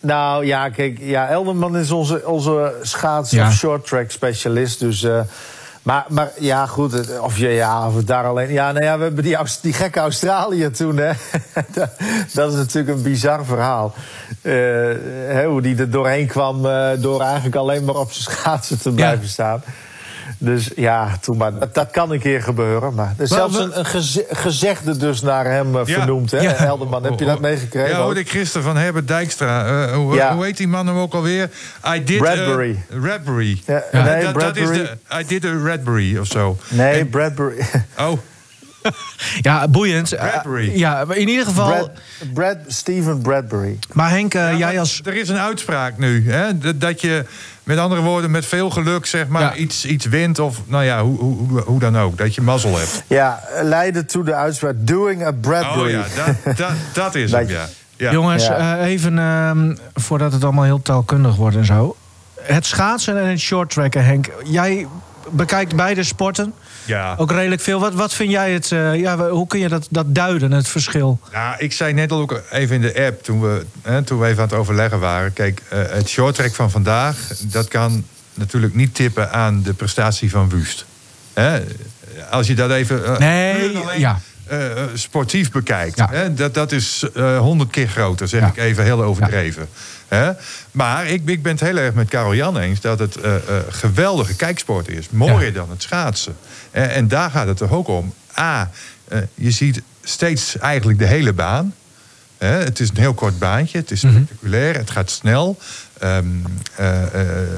Nou 0.00 0.46
ja, 0.46 0.68
kijk, 0.68 0.98
ja, 1.00 1.28
Elderman 1.28 1.76
is 1.76 1.90
onze, 1.90 2.22
onze 2.26 2.74
schaats- 2.82 3.30
Ja. 3.30 3.46
of 3.46 3.52
short-track 3.54 4.10
specialist. 4.10 4.80
Dus, 4.80 5.02
eh, 5.02 5.20
maar, 5.82 6.06
maar 6.08 6.30
ja, 6.38 6.66
goed, 6.66 7.18
of, 7.18 7.38
je, 7.38 7.48
ja, 7.48 7.86
of 7.86 8.04
daar 8.04 8.24
alleen... 8.24 8.52
Ja, 8.52 8.72
nou 8.72 8.84
ja, 8.84 8.96
we 8.96 9.02
hebben 9.02 9.24
die, 9.24 9.36
die 9.62 9.72
gekke 9.72 10.00
Australië 10.00 10.70
toen, 10.70 10.96
hè. 10.96 11.12
dat, 12.34 12.52
is 12.52 12.58
natuurlijk 12.58 12.96
een 12.96 13.02
bizar 13.02 13.44
verhaal. 13.44 13.94
Eh, 14.42 14.52
hè, 15.28 15.46
hoe 15.46 15.62
die 15.62 15.76
er 15.76 15.90
doorheen 15.90 16.26
kwam 16.26 16.66
eh, 16.66 16.90
door 16.98 17.20
eigenlijk 17.20 17.56
alleen 17.56 17.84
maar 17.84 17.96
op 17.96 18.12
zijn 18.12 18.36
schaatsen 18.36 18.80
te 18.80 18.90
blijven 18.90 19.28
staan. 19.28 19.62
Dus 20.40 20.70
ja, 20.76 21.16
toen 21.20 21.36
maar. 21.36 21.58
Dat, 21.58 21.74
dat 21.74 21.90
kan 21.90 22.10
een 22.12 22.18
keer 22.20 22.42
gebeuren. 22.42 22.94
Maar 22.94 23.14
er 23.16 23.22
is 23.22 23.30
Maar 23.30 23.38
zelfs 23.38 23.56
we- 23.56 23.62
een, 23.62 23.78
een 23.78 23.84
geze- 23.86 24.26
gezegde 24.30 24.96
dus 24.96 25.20
naar 25.20 25.44
hem 25.44 25.76
eh, 25.76 25.86
Ja. 25.86 25.94
vernoemd, 25.98 26.30
hè. 26.30 26.38
Helderman. 26.38 27.04
Heb 27.04 27.18
je 27.18 27.24
dat 27.24 27.40
meegekregen? 27.40 27.90
Ja, 27.90 27.96
hoorde 28.02 28.20
ik 28.20 28.30
gisteren 28.30 28.62
van 28.62 28.76
Herbert 28.76 29.08
Dijkstra. 29.08 29.66
Eh, 29.86 29.94
hoe, 29.94 30.14
Ja. 30.14 30.34
hoe 30.34 30.44
heet 30.44 30.56
die 30.56 30.68
man 30.68 30.86
hem 30.86 30.96
ook 30.96 31.14
alweer? 31.14 31.50
I 31.94 32.04
did, 32.04 32.16
eh, 32.16 32.20
Bradbury. 32.22 32.78
Radbury. 33.02 33.62
Ja, 33.66 33.82
Eh, 33.92 34.04
nee, 34.04 34.24
dat, 34.24 34.34
dat 34.40 34.56
is 34.56 34.62
Bradbury. 34.62 34.88
de, 35.08 35.18
I 35.20 35.24
did 35.26 35.44
a 35.44 35.52
Radbury 35.64 36.18
of 36.18 36.26
zo. 36.26 36.56
Nee, 36.68 36.98
En- 36.98 37.08
Bradbury. 37.08 37.64
oh, 37.98 38.12
Ja, 39.40 39.68
boeiend. 39.68 40.08
Bradbury. 40.16 40.78
ja, 40.78 41.04
in 41.10 41.28
ieder 41.28 41.44
geval. 41.46 41.68
Brad, 41.68 41.90
Brad, 42.34 42.56
Steven 42.66 43.20
Bradbury. 43.20 43.78
Maar 43.92 44.10
Henk, 44.10 44.32
Ja, 44.32 44.48
jij 44.52 44.58
maar 44.58 44.78
als. 44.78 45.00
Er 45.04 45.14
is 45.16 45.28
een 45.28 45.38
uitspraak 45.38 45.98
nu. 45.98 46.30
Hè? 46.30 46.58
Dat, 46.58 46.80
dat 46.80 47.00
je, 47.00 47.24
met 47.68 47.78
andere 47.78 48.00
woorden, 48.00 48.30
met 48.30 48.46
veel 48.46 48.70
geluk 48.70 49.06
zeg 49.06 49.28
maar, 49.28 49.42
Ja. 49.42 49.54
iets, 49.54 49.84
iets 49.84 50.06
wint. 50.06 50.38
Of 50.38 50.60
nou 50.66 50.84
ja, 50.84 51.02
hoe, 51.02 51.18
hoe, 51.18 51.36
hoe- 51.48 51.60
hoe 51.60 51.78
dan 51.80 51.98
ook. 51.98 52.18
Dat 52.18 52.34
je 52.34 52.40
mazzel 52.42 52.78
hebt. 52.78 53.02
Ja, 53.06 53.40
leidde 53.62 54.04
to 54.04 54.22
de 54.22 54.34
uitspraak 54.34 54.74
doing 54.78 55.24
a 55.26 55.32
Bradbury. 55.32 55.94
Oh 55.98 56.04
ja, 56.16 56.24
dat, 56.44 56.56
dat, 56.56 56.70
dat 56.92 57.14
is 57.14 57.30
hem, 57.32 57.46
je- 57.46 57.52
ja. 57.52 57.66
ja. 57.96 58.12
Jongens, 58.12 58.46
Ja. 58.46 58.78
eh, 58.78 58.86
even 58.86 59.18
ehm, 59.18 59.76
voordat 59.94 60.32
het 60.32 60.44
allemaal 60.44 60.64
heel 60.64 60.82
taalkundig 60.82 61.36
wordt 61.36 61.56
en 61.56 61.64
zo. 61.64 61.96
Het 62.40 62.66
schaatsen 62.66 63.18
en 63.18 63.26
het 63.28 63.38
shorttracken, 63.38 64.04
Henk. 64.04 64.28
Jij 64.44 64.86
bekijkt 65.30 65.76
beide 65.76 66.02
sporten. 66.02 66.54
Ja. 66.88 67.14
Ook 67.18 67.30
redelijk 67.30 67.60
veel. 67.60 67.80
Wat, 67.80 67.94
wat 67.94 68.14
vind 68.14 68.30
jij 68.30 68.52
het... 68.52 68.72
eh, 68.72 68.94
ja, 68.94 69.28
hoe 69.28 69.46
kun 69.46 69.58
je 69.58 69.68
dat, 69.68 69.86
dat 69.90 70.14
duiden, 70.14 70.52
het 70.52 70.68
verschil? 70.68 71.20
Nou, 71.32 71.54
ik 71.58 71.72
zei 71.72 71.92
net 71.92 72.12
al 72.12 72.20
ook 72.20 72.42
even 72.50 72.74
in 72.74 72.80
de 72.80 73.04
app, 73.06 73.22
toen 73.22 73.40
we, 73.40 73.66
hè, 73.82 74.02
toen 74.02 74.18
we 74.18 74.26
even 74.26 74.42
aan 74.42 74.48
het 74.48 74.58
overleggen 74.58 75.00
waren. 75.00 75.32
Kijk, 75.32 75.62
eh, 75.68 75.78
het 75.88 76.08
shorttrack 76.08 76.54
van 76.54 76.70
vandaag, 76.70 77.16
dat 77.42 77.68
kan 77.68 78.04
natuurlijk 78.34 78.74
niet 78.74 78.94
tippen 78.94 79.32
aan 79.32 79.62
de 79.62 79.72
prestatie 79.74 80.30
van 80.30 80.48
Wust. 80.48 80.84
Hè? 81.34 81.60
Als 82.30 82.46
je 82.46 82.54
dat 82.54 82.70
even 82.70 83.04
eh, 83.04 83.18
Nee, 83.18 83.76
alleen, 83.78 83.98
ja. 83.98 84.20
Eh, 84.48 84.70
eh, 84.82 84.88
sportief 84.94 85.50
bekijkt. 85.50 85.98
Ja. 85.98 86.08
Hè? 86.10 86.34
Dat, 86.34 86.54
dat 86.54 86.72
is 86.72 87.04
honderd 87.38 87.70
keer 87.70 87.88
groter, 87.88 88.28
zeg 88.28 88.40
Ja. 88.40 88.46
ik 88.46 88.56
even 88.56 88.84
heel 88.84 89.02
overdreven. 89.02 89.68
Hè? 90.08 90.30
Maar 90.70 91.06
ik, 91.06 91.22
ik 91.26 91.42
ben 91.42 91.52
het 91.52 91.60
heel 91.60 91.76
erg 91.76 91.94
met 91.94 92.08
Karel 92.08 92.34
Jan 92.34 92.58
eens 92.58 92.80
dat 92.80 92.98
het 92.98 93.16
eh, 93.16 93.34
eh, 93.36 93.42
geweldige 93.68 94.34
kijksport 94.36 94.88
is. 94.88 95.06
Mooier 95.10 95.52
dan 95.52 95.70
het 95.70 95.82
schaatsen. 95.82 96.36
Eh, 96.70 96.96
en 96.96 97.08
daar 97.08 97.30
gaat 97.30 97.46
het 97.46 97.56
toch 97.56 97.70
ook 97.72 97.88
om. 97.88 98.14
A, 98.38 98.70
eh, 99.08 99.18
je 99.34 99.50
ziet 99.50 99.82
steeds 100.02 100.58
eigenlijk 100.58 100.98
de 100.98 101.06
hele 101.06 101.32
baan. 101.32 101.74
Hè, 102.38 102.48
het 102.48 102.80
is 102.80 102.88
een 102.88 102.96
heel 102.96 103.14
kort 103.14 103.38
baantje, 103.38 103.78
het 103.78 103.90
is 103.90 104.02
Mhm. 104.02 104.14
spectaculair, 104.14 104.74
het 104.76 104.90
gaat 104.90 105.10
snel. 105.10 105.58
Ehm, 105.98 106.24
eh, 106.74 107.02
eh, 107.02 107.48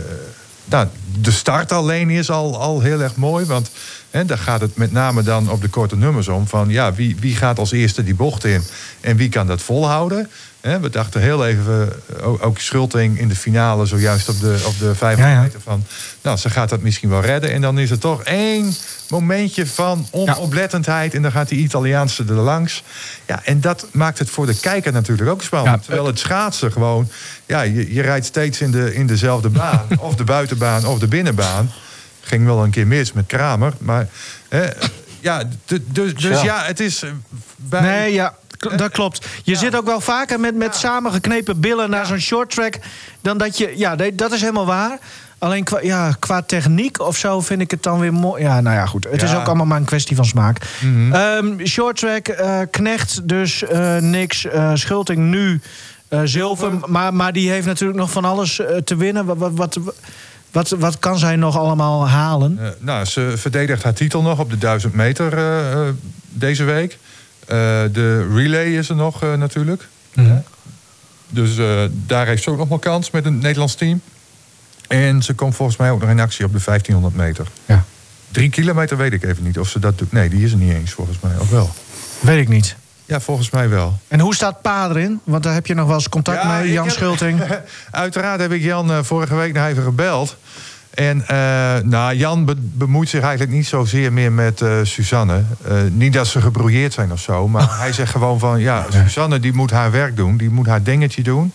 nou, 0.65 0.87
de 1.21 1.31
start 1.31 1.73
alleen 1.73 2.11
is 2.11 2.31
al, 2.31 2.59
al 2.61 2.81
heel 2.81 3.01
erg 3.01 3.17
mooi, 3.17 3.45
want 3.45 3.71
En 4.11 4.27
daar 4.27 4.39
gaat 4.39 4.61
het 4.61 4.77
met 4.77 4.93
name 4.93 5.23
dan 5.23 5.51
op 5.51 5.61
de 5.61 5.69
korte 5.69 5.97
nummers 5.97 6.29
om. 6.29 6.47
Van 6.47 6.69
ja, 6.69 6.95
wie, 6.95 7.17
wie 7.21 7.37
gaat 7.37 7.59
als 7.59 7.73
eerste 7.73 8.05
die 8.05 8.15
bocht 8.15 8.45
in? 8.45 8.63
En 9.01 9.17
wie 9.17 9.29
kan 9.29 9.47
dat 9.47 9.63
volhouden? 9.63 10.29
We 10.61 10.91
dachten 10.91 11.21
heel 11.21 11.47
even, 11.47 11.93
eh, 12.19 12.29
ook, 12.29 12.45
ook 12.45 12.59
Schulting 12.59 13.19
in 13.19 13.29
de 13.29 13.37
finale 13.37 13.87
zojuist 13.87 14.29
op 14.29 14.41
de, 14.41 14.63
op 14.67 14.79
de 14.79 14.95
500 14.95 15.19
Ja, 15.19 15.29
ja. 15.29 15.41
meter 15.41 15.61
van... 15.61 15.85
nou, 16.23 16.37
ze 16.37 16.51
gaat 16.51 16.69
dat 16.69 16.81
misschien 16.81 17.09
wel 17.09 17.21
redden. 17.21 17.53
En 17.53 17.61
dan 17.61 17.79
is 17.79 17.91
er 17.91 17.99
toch 17.99 18.23
één 18.23 18.75
momentje 19.09 19.67
van 19.67 20.07
onoplettendheid... 20.11 21.15
en 21.15 21.23
dan 21.23 21.33
gaat 21.33 21.49
die 21.49 21.59
Italiaanse 21.59 22.25
er 22.29 22.35
langs. 22.35 22.83
Ja, 23.27 23.41
en 23.45 23.61
dat 23.61 23.87
maakt 23.93 24.19
het 24.19 24.31
voor 24.31 24.47
de 24.47 24.61
kijker 24.61 24.93
natuurlijk 24.93 25.31
ook 25.31 25.43
spannend. 25.43 25.77
Ja. 25.77 25.85
Terwijl 25.85 26.07
het 26.07 26.19
schaatsen 26.19 26.73
gewoon... 26.73 27.09
ja, 27.47 27.63
je, 27.63 27.95
je 27.95 28.03
rijdt 28.03 28.27
steeds 28.27 28.61
in, 28.61 28.71
de, 28.71 28.95
in 28.95 29.07
dezelfde 29.07 29.49
baan. 29.49 29.87
of 29.99 30.15
de 30.15 30.25
buitenbaan 30.25 30.87
of 30.87 30.99
de 30.99 31.09
binnenbaan. 31.09 31.71
Ging 32.31 32.45
wel 32.45 32.65
een 32.65 32.71
keer 32.71 32.87
mis 32.87 33.13
met 33.13 33.27
Kramer, 33.27 33.73
maar... 33.79 34.07
Hè, 34.49 34.69
ja, 35.21 35.43
dus, 35.93 36.15
dus 36.15 36.43
ja, 36.43 36.63
het 36.65 36.81
is... 36.81 37.03
eh, 37.03 37.11
Bij, 37.57 37.81
Nee, 37.81 38.13
ja, 38.13 38.35
dat 38.77 38.91
klopt. 38.91 39.27
Je 39.43 39.57
zit 39.57 39.77
ook 39.77 39.85
wel 39.87 40.01
vaker 40.01 40.41
met, 40.41 40.55
met 40.55 40.75
samengeknepen 40.77 41.61
billen 41.61 41.91
naar 41.91 42.07
zo'n 42.07 42.19
short 42.19 42.51
track. 42.51 42.75
Dan 43.21 43.39
dat 43.39 43.59
je. 43.59 43.73
Ja, 43.77 43.97
dat 44.15 44.33
is 44.33 44.41
helemaal 44.41 44.67
waar. 44.67 44.99
Alleen 45.39 45.65
qua, 45.65 45.79
ja, 45.83 46.17
qua 46.19 46.43
techniek 46.43 47.01
of 47.01 47.17
zo 47.17 47.41
vind 47.41 47.61
ik 47.61 47.71
het 47.71 47.83
dan 47.83 47.99
weer 48.01 48.13
mooi. 48.13 48.43
Ja, 48.43 48.61
nou 48.61 48.77
ja, 48.77 48.87
goed. 48.87 49.07
Het 49.11 49.23
is 49.23 49.31
Ja. 49.31 49.37
ook 49.41 49.47
allemaal 49.47 49.67
maar 49.67 49.79
een 49.79 49.85
kwestie 49.85 50.17
van 50.17 50.25
smaak. 50.25 50.59
Ehm, 51.13 51.65
short 51.67 51.97
track, 51.97 52.29
eh, 52.29 52.61
Knecht 52.71 53.29
dus 53.29 53.63
eh, 53.65 53.97
niks. 53.97 54.47
Schulting 54.75 55.19
nu 55.19 55.61
zilver. 56.25 56.73
Maar, 56.87 57.15
maar 57.15 57.33
die 57.33 57.51
heeft 57.51 57.67
natuurlijk 57.67 57.99
nog 57.99 58.11
van 58.11 58.25
alles 58.25 58.61
te 58.85 58.97
winnen. 58.97 59.25
Wat, 59.25 59.37
wat, 59.39 59.53
wat, 59.55 59.79
wat, 60.53 60.69
wat 60.69 60.99
kan 60.99 61.19
zij 61.19 61.37
nog 61.37 61.59
allemaal 61.59 62.09
halen? 62.09 62.59
Eh, 62.59 62.69
nou, 62.79 63.05
ze 63.05 63.33
verdedigt 63.37 63.83
haar 63.83 63.95
titel 63.95 64.23
nog 64.23 64.39
op 64.39 64.51
de 64.51 64.59
1000 64.59 64.95
meter 64.95 65.33
eh, 65.39 65.73
eh, 65.73 65.95
deze 66.29 66.65
week. 66.65 66.99
Eh, 67.41 67.57
de 67.93 68.29
relay 68.35 68.67
is 68.77 68.89
er 68.89 68.97
nog 68.97 69.21
natuurlijk. 69.21 69.89
Mhm. 70.15 70.37
Dus 71.29 71.59
eh, 71.59 71.83
daar 72.07 72.27
heeft 72.27 72.43
ze 72.43 72.51
ook 72.51 72.57
nog 72.57 72.69
wel 72.69 72.79
kans 72.79 73.11
met 73.11 73.25
een 73.25 73.39
Nederlands 73.39 73.75
team. 73.75 74.01
En 74.89 75.23
ze 75.23 75.35
komt 75.35 75.55
volgens 75.55 75.79
mij 75.79 75.91
ook 75.91 76.01
nog 76.01 76.11
in 76.11 76.21
actie 76.21 76.45
op 76.45 76.53
de 76.53 76.61
1500 76.65 77.15
meter. 77.15 77.47
Ja. 77.67 77.85
Drie 78.31 78.51
kilometer 78.51 78.97
weet 78.97 79.13
ik 79.13 79.25
even 79.25 79.45
niet 79.45 79.59
of 79.59 79.69
ze 79.69 79.79
dat 79.79 79.99
doet. 79.99 80.13
Nee, 80.13 80.29
die 80.29 80.45
is 80.45 80.53
er 80.53 80.59
niet 80.59 80.73
eens 80.73 80.91
volgens 80.91 81.19
mij. 81.21 81.33
Of 81.39 81.51
wel? 81.51 81.71
Weet 82.21 82.41
ik 82.41 82.49
niet. 82.49 82.77
Ja, 83.11 83.21
volgens 83.21 83.51
mij 83.51 83.69
wel. 83.69 83.99
En 84.09 84.21
hoe 84.21 84.35
staat 84.35 84.63
Pa 84.63 84.89
erin? 84.89 85.21
Want 85.25 85.43
daar 85.43 85.55
heb 85.55 85.67
je 85.67 85.75
nog 85.75 85.87
wel 85.87 85.95
eens 85.95 86.09
contact 86.09 86.43
Ja, 86.43 86.59
mee, 86.59 86.73
Jan 86.73 86.85
heb- 86.85 86.95
Schulting. 86.95 87.41
Uiteraard 87.91 88.41
heb 88.41 88.53
ik 88.53 88.63
Jan 88.63 88.91
eh, 88.91 88.99
vorige 89.03 89.35
week 89.35 89.53
nog 89.55 89.67
even 89.67 89.83
gebeld. 89.83 90.37
En 90.91 91.27
eh, 91.27 91.37
nou, 91.83 92.15
Jan 92.15 92.45
be- 92.45 92.55
bemoeit 92.59 93.09
zich 93.09 93.21
eigenlijk 93.21 93.53
niet 93.53 93.67
zozeer 93.67 94.13
meer 94.13 94.33
met 94.33 94.61
eh, 94.61 94.73
Suzanne. 94.83 95.43
Niet 95.93 96.13
dat 96.13 96.27
ze 96.27 96.41
gebrouilleerd 96.41 96.93
zijn 96.93 97.13
of 97.13 97.21
zo. 97.21 97.49
Maar 97.49 97.67
hij 97.81 97.93
zegt 97.93 98.11
gewoon 98.11 98.39
van... 98.39 98.61
ja, 98.61 98.87
Suzanne 98.91 99.41
die 99.41 99.53
moet 99.53 99.71
haar 99.71 99.91
werk 99.91 100.17
doen. 100.17 100.37
Die 100.37 100.51
moet 100.51 100.67
haar 100.67 100.83
dingetje 100.83 101.23
doen. 101.23 101.53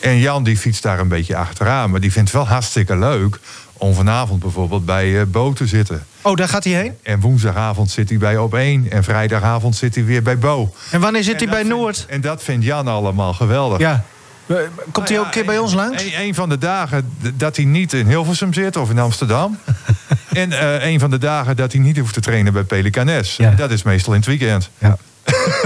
En 0.00 0.18
Jan 0.18 0.44
die 0.44 0.56
fietst 0.56 0.82
daar 0.82 0.98
een 0.98 1.08
beetje 1.08 1.36
achteraan. 1.36 1.90
Maar 1.90 2.00
die 2.00 2.12
vindt 2.12 2.32
het 2.32 2.38
wel 2.42 2.48
hartstikke 2.48 2.96
leuk... 2.96 3.38
om 3.82 3.94
vanavond 3.94 4.40
bijvoorbeeld 4.40 4.84
bij 4.84 5.20
eh 5.20 5.26
Bo 5.26 5.52
te 5.52 5.66
zitten. 5.66 6.06
Oh, 6.20 6.36
daar 6.36 6.48
gaat 6.48 6.64
hij 6.64 6.72
heen? 6.72 6.94
En 7.02 7.20
woensdagavond 7.20 7.90
zit 7.90 8.08
hij 8.08 8.18
bij 8.18 8.36
Op 8.36 8.54
1. 8.54 8.90
En 8.90 9.04
vrijdagavond 9.04 9.76
zit 9.76 9.94
hij 9.94 10.04
weer 10.04 10.22
bij 10.22 10.38
Bo. 10.38 10.74
En 10.90 11.00
wanneer 11.00 11.22
zit 11.22 11.32
En 11.32 11.48
hij 11.48 11.48
bij 11.48 11.62
Noord? 11.62 12.06
En 12.08 12.20
dat 12.20 12.42
vindt 12.42 12.64
Jan 12.64 12.88
allemaal 12.88 13.32
geweldig. 13.34 13.78
Ja. 13.78 14.04
Eh, 14.46 14.56
Komt 14.92 15.08
hij 15.08 15.16
Nou 15.16 15.18
ook 15.18 15.24
een 15.24 15.30
keer 15.30 15.44
bij 15.44 15.58
ons 15.58 15.74
langs? 15.74 16.04
Een, 16.04 16.20
een 16.20 16.34
van 16.34 16.48
de 16.48 16.58
dagen 16.58 17.12
dat 17.34 17.56
hij 17.56 17.64
niet 17.64 17.92
in 17.92 18.06
Hilversum 18.06 18.52
zit 18.52 18.76
of 18.76 18.90
in 18.90 18.98
Amsterdam. 18.98 19.58
en 20.32 20.52
eh, 20.52 20.90
een 20.90 21.00
van 21.00 21.10
de 21.10 21.18
dagen 21.18 21.56
dat 21.56 21.72
hij 21.72 21.80
niet 21.80 21.98
hoeft 21.98 22.14
te 22.14 22.20
trainen 22.20 22.52
bij 22.52 22.62
Pelicanes. 22.62 23.36
Ja. 23.36 23.50
Dat 23.50 23.70
is 23.70 23.82
meestal 23.82 24.12
in 24.12 24.18
het 24.18 24.28
weekend. 24.28 24.70
Ja. 24.78 24.96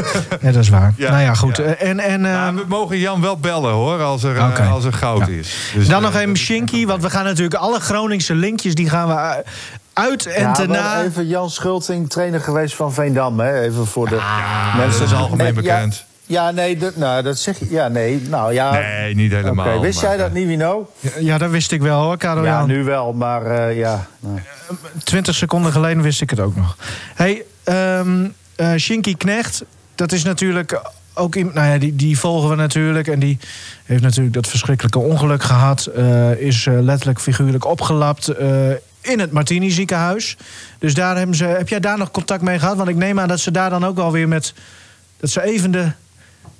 ja, 0.42 0.52
dat 0.52 0.62
is 0.62 0.68
waar. 0.68 0.92
Ja, 0.96 1.10
nou 1.10 1.22
ja, 1.22 1.34
goed. 1.34 1.56
ja. 1.56 1.62
Eh, 1.64 1.88
En, 1.88 2.00
en, 2.00 2.20
Maar 2.20 2.46
ehm, 2.46 2.54
we 2.56 2.64
mogen 2.68 2.98
Jan 2.98 3.20
wel 3.20 3.36
bellen 3.38 3.72
hoor, 3.72 4.02
als 4.02 4.22
er, 4.22 4.36
eh, 4.36 4.72
als 4.72 4.84
er 4.84 4.92
goud 4.92 5.26
Ja. 5.26 5.32
is. 5.32 5.70
Dus, 5.74 5.88
dan 5.88 6.04
eh, 6.04 6.10
nog 6.10 6.20
even 6.20 6.36
Shinky, 6.36 6.86
want 6.86 7.02
we 7.02 7.10
gaan 7.10 7.24
natuurlijk 7.24 7.54
alle 7.54 7.80
Groningse 7.80 8.34
linkjes... 8.34 8.74
die 8.74 8.88
gaan 8.88 9.08
we 9.08 9.14
eh, 9.14 9.34
uit 9.92 10.26
en 10.26 10.42
Ja, 10.42 10.52
te 10.52 10.68
maar 10.68 10.78
na... 10.82 11.02
even 11.02 11.26
Jan 11.26 11.50
Schulting, 11.50 12.10
trainer 12.10 12.40
geweest 12.40 12.74
van 12.74 12.92
Veendam. 12.92 13.40
Hè? 13.40 13.60
Even 13.62 13.86
voor 13.86 14.08
de 14.08 14.20
mensen. 14.76 15.00
dat 15.00 15.08
is 15.08 15.14
algemeen 15.14 15.54
bekend. 15.54 16.04
Ja, 16.28 16.50
nee, 16.50 16.76
dat, 16.76 16.96
nou, 16.96 17.22
dat 17.22 17.38
zeg 17.38 17.58
je. 17.58 17.66
Ja, 17.70 17.88
nee, 17.88 18.22
nou 18.28 18.52
ja. 18.52 18.70
Nee, 18.72 19.14
niet 19.14 19.32
helemaal. 19.32 19.66
Oké, 19.66 19.80
Wist 19.80 20.00
maar, 20.02 20.10
jij 20.10 20.18
dat 20.18 20.28
eh, 20.28 20.34
niet, 20.34 20.46
Wino? 20.46 20.90
Ja, 21.00 21.10
Ja, 21.18 21.38
dat 21.38 21.50
wist 21.50 21.72
ik 21.72 21.82
wel 21.82 22.02
hoor, 22.02 22.16
Karel 22.16 22.44
Ja, 22.44 22.58
Jan. 22.58 22.68
nu 22.68 22.84
wel, 22.84 23.12
maar 23.12 23.46
eh, 23.46 23.76
ja. 23.76 24.06
nou. 24.20 24.38
20 25.04 25.34
seconden 25.34 25.72
geleden 25.72 26.02
wist 26.02 26.20
ik 26.20 26.30
het 26.30 26.40
ook 26.40 26.56
nog. 26.56 26.76
hey, 27.14 27.42
ehm 27.64 28.26
eh, 28.56 28.74
Shinky 28.76 29.14
Knecht, 29.16 29.64
dat 29.96 30.12
is 30.12 30.24
natuurlijk 30.24 30.80
ook 31.14 31.34
iemand... 31.34 31.54
Nou 31.54 31.68
ja, 31.72 31.78
die, 31.78 31.96
die 31.96 32.18
volgen 32.18 32.48
we 32.48 32.54
natuurlijk. 32.54 33.08
En 33.08 33.18
die 33.18 33.38
heeft 33.84 34.02
natuurlijk 34.02 34.34
dat 34.34 34.46
verschrikkelijke 34.46 34.98
ongeluk 34.98 35.42
gehad. 35.42 35.86
eh, 35.86 36.40
is 36.40 36.66
eh, 36.66 36.80
letterlijk 36.80 37.20
figuurlijk 37.20 37.64
opgelapt 37.64 38.28
eh, 38.28 38.70
in 39.00 39.18
het 39.20 39.32
Martini 39.32 39.70
ziekenhuis. 39.70 40.36
Dus 40.78 40.94
daar 40.94 41.16
hebben 41.16 41.36
ze, 41.36 41.44
heb 41.44 41.68
jij 41.68 41.80
daar 41.80 41.98
nog 41.98 42.10
contact 42.10 42.42
mee 42.42 42.58
gehad? 42.58 42.76
Want 42.76 42.88
ik 42.88 42.96
neem 42.96 43.20
aan 43.20 43.28
dat 43.28 43.40
ze 43.40 43.50
daar 43.50 43.70
dan 43.70 43.84
ook 43.86 43.96
wel 43.96 44.12
weer 44.12 44.28
met... 44.28 44.54
Dat 45.20 45.30
ze 45.30 45.42
even 45.42 45.70
de, 45.70 45.90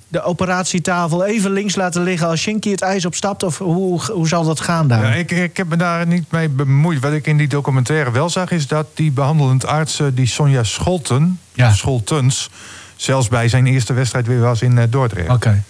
de 0.07 0.21
operatietafel 0.23 1.25
even 1.25 1.51
links 1.51 1.75
laten 1.75 2.03
liggen... 2.03 2.27
als 2.27 2.39
Shinky 2.39 2.71
het 2.71 2.81
ijs 2.81 3.05
opstapt? 3.05 3.43
Of 3.43 3.57
hoe, 3.57 4.01
hoe 4.11 4.27
zal 4.27 4.43
dat 4.43 4.59
gaan 4.59 4.87
daar? 4.87 5.05
Ja, 5.05 5.13
ik, 5.13 5.31
ik 5.31 5.57
heb 5.57 5.67
me 5.67 5.75
daar 5.75 6.07
niet 6.07 6.31
mee 6.31 6.49
bemoeid. 6.49 6.99
Wat 6.99 7.13
ik 7.13 7.27
in 7.27 7.37
die 7.37 7.47
documentaire 7.47 8.11
wel 8.11 8.29
zag, 8.29 8.51
is 8.51 8.67
dat 8.67 8.87
die 8.93 9.11
behandelend 9.11 9.65
arts, 9.65 9.99
eh, 9.99 10.07
die 10.13 10.27
Sonja 10.27 10.63
Scholten, 10.63 11.39
Ja. 11.53 11.73
Scholtens, 11.73 12.49
zelfs 12.97 13.27
bij 13.27 13.47
zijn 13.49 13.65
eerste 13.67 13.93
wedstrijd 13.93 14.27
weer 14.27 14.39
was 14.39 14.61
in 14.61 14.77
eh, 14.77 14.83
Dordrecht. 14.89 15.29
Oké. 15.29 15.63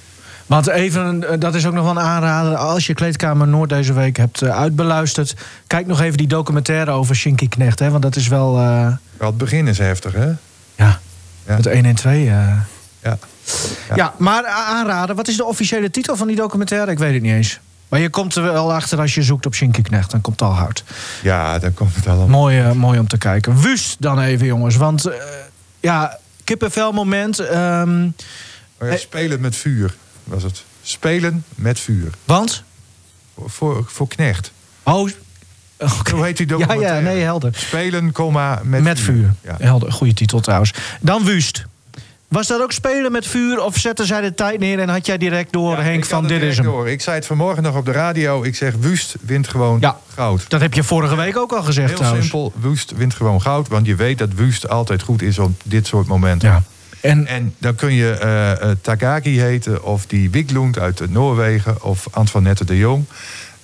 Want 0.45 0.67
even, 0.67 1.29
eh, 1.29 1.39
dat 1.39 1.55
is 1.55 1.65
ook 1.65 1.73
nog 1.73 1.83
wel 1.83 1.91
een 1.97 1.99
aanrader. 1.99 2.55
Als 2.55 2.87
je 2.87 2.93
Kleedkamer 2.93 3.47
Noord 3.47 3.69
deze 3.69 3.93
week 3.93 4.17
hebt 4.17 4.41
eh, 4.41 4.49
uitbeluisterd... 4.59 5.35
kijk 5.67 5.87
nog 5.87 6.01
even 6.01 6.17
die 6.17 6.27
documentaire 6.27 6.91
over 6.91 7.15
Shinky 7.15 7.47
Knecht. 7.47 7.79
Hè, 7.79 7.89
want 7.89 8.03
dat 8.03 8.15
is 8.15 8.27
wel... 8.27 8.53
Wel, 8.53 9.27
het 9.29 9.37
begin 9.37 9.67
is 9.67 9.77
heftig, 9.77 10.13
hè? 10.13 10.25
ja, 10.25 10.99
Ja. 11.45 11.55
het 11.55 11.65
1 11.65 11.85
en 11.85 11.95
2. 11.95 12.27
eh. 12.29 12.47
Ja. 13.03 13.17
Ja. 13.95 14.13
maar 14.17 14.45
aanraden. 14.45 15.15
Wat 15.15 15.27
is 15.27 15.37
de 15.37 15.45
officiële 15.45 15.91
titel 15.91 16.15
van 16.15 16.27
die 16.27 16.35
documentaire? 16.35 16.91
Ik 16.91 16.97
weet 16.99 17.13
het 17.13 17.21
niet 17.21 17.31
eens. 17.33 17.59
Maar 17.89 17.99
je 17.99 18.09
komt 18.09 18.35
er 18.35 18.43
wel 18.43 18.73
achter 18.73 18.99
als 18.99 19.15
je 19.15 19.23
zoekt 19.23 19.45
op 19.45 19.53
Shinky 19.55 19.81
Knecht. 19.81 20.11
Dan 20.11 20.21
komt 20.21 20.39
het 20.39 20.49
al 20.49 20.55
hout. 20.55 20.83
Ja, 21.21 21.59
dan 21.59 21.73
komt 21.73 21.95
het 21.95 22.07
allemaal. 22.07 22.27
Mooi, 22.27 22.73
mooi 22.73 22.99
om 22.99 23.07
te 23.07 23.17
kijken. 23.17 23.61
Wust 23.61 23.95
dan 23.99 24.19
even, 24.19 24.45
jongens. 24.45 24.75
Want 24.75 25.09
ja, 25.79 26.17
kippenvel 26.47 26.91
moment. 26.91 27.39
ehm, 27.39 28.09
Oh 28.79 28.89
ja, 28.89 28.97
spelen 28.97 29.39
met 29.41 29.55
vuur 29.55 29.95
was 30.23 30.43
het. 30.43 30.63
Spelen 30.81 31.43
met 31.55 31.79
vuur. 31.79 32.11
want? 32.25 32.63
Voor, 33.45 33.83
voor 33.87 34.07
Knecht. 34.07 34.51
Oh. 34.83 35.09
Hoe 36.11 36.23
heet 36.23 36.37
die 36.37 36.47
Ja, 36.47 36.57
documentaire? 36.57 36.95
ja, 37.05 37.11
nee, 37.13 37.21
helder. 37.23 37.51
Spelen, 37.55 38.11
comma, 38.11 38.61
met, 38.63 38.81
Met, 38.83 38.99
vuur. 38.99 39.33
Ja. 39.43 39.55
Helder, 39.59 39.91
goede 39.91 40.13
titel 40.13 40.39
trouwens. 40.39 40.73
Dan 41.01 41.23
Wust. 41.23 41.65
Was 42.27 42.47
dat 42.47 42.61
ook 42.61 42.71
spelen 42.71 43.11
met 43.11 43.27
vuur 43.27 43.59
of 43.63 43.77
zetten 43.77 44.05
zij 44.05 44.21
de 44.21 44.33
tijd 44.33 44.59
neer 44.59 44.79
en 44.79 44.89
had 44.89 45.05
jij 45.05 45.17
direct 45.17 45.51
door 45.53 45.75
Ja, 45.77 45.81
Henk 45.81 46.05
van 46.05 46.27
dit 46.27 46.41
is 46.41 46.55
hem? 46.57 46.65
door. 46.65 46.89
Ik 46.89 47.01
zei 47.01 47.15
het 47.15 47.25
vanmorgen 47.25 47.63
nog 47.63 47.75
op 47.75 47.85
de 47.85 47.91
radio. 47.91 48.43
Ik 48.43 48.55
zeg, 48.55 48.73
Wust 48.79 49.15
wint 49.21 49.47
gewoon 49.47 49.77
Ja. 49.79 49.99
goud. 50.13 50.49
Dat 50.49 50.61
heb 50.61 50.73
je 50.73 50.83
vorige 50.83 51.15
week 51.15 51.37
ook 51.37 51.51
al 51.51 51.63
gezegd 51.63 51.87
Heel 51.87 51.97
trouwens. 51.97 52.23
simpel, 52.27 52.53
Wust 52.55 52.91
wint 52.95 53.13
gewoon 53.13 53.41
goud. 53.41 53.67
Want 53.67 53.85
je 53.85 53.95
weet 53.95 54.17
dat 54.17 54.33
Wust 54.33 54.69
altijd 54.69 55.01
goed 55.01 55.21
is 55.21 55.39
op 55.39 55.61
dit 55.63 55.87
soort 55.87 56.07
momenten. 56.07 56.49
Ja. 56.49 56.63
En, 57.01 57.27
En 57.27 57.53
dan 57.57 57.75
kun 57.75 57.93
je 57.93 58.11
eh 58.11 58.51
eh, 58.51 58.77
Takagi 58.81 59.39
heten, 59.39 59.83
of 59.83 60.05
die 60.05 60.29
Wiklund 60.29 60.79
uit 60.79 61.01
eh, 61.01 61.07
Noorwegen, 61.07 61.83
of 61.83 62.07
Antoinette 62.11 62.65
de 62.65 62.77
Jong. 62.77 63.05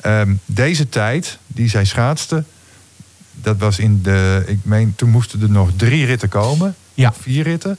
Ehm, 0.02 0.34
deze 0.46 0.90
tijd, 0.90 1.38
die 1.48 1.70
zij 1.70 1.86
schaatste, 1.86 2.44
dat 3.32 3.58
was 3.58 3.80
in 3.80 4.00
de, 4.02 4.44
ik 4.48 4.60
meen, 4.62 4.94
toen 4.96 5.10
moesten 5.10 5.42
er 5.42 5.50
nog 5.50 5.70
drie 5.76 6.06
ritten 6.06 6.30
komen. 6.30 6.76
Ja. 6.94 7.14
Vier 7.22 7.44
ritten. 7.44 7.78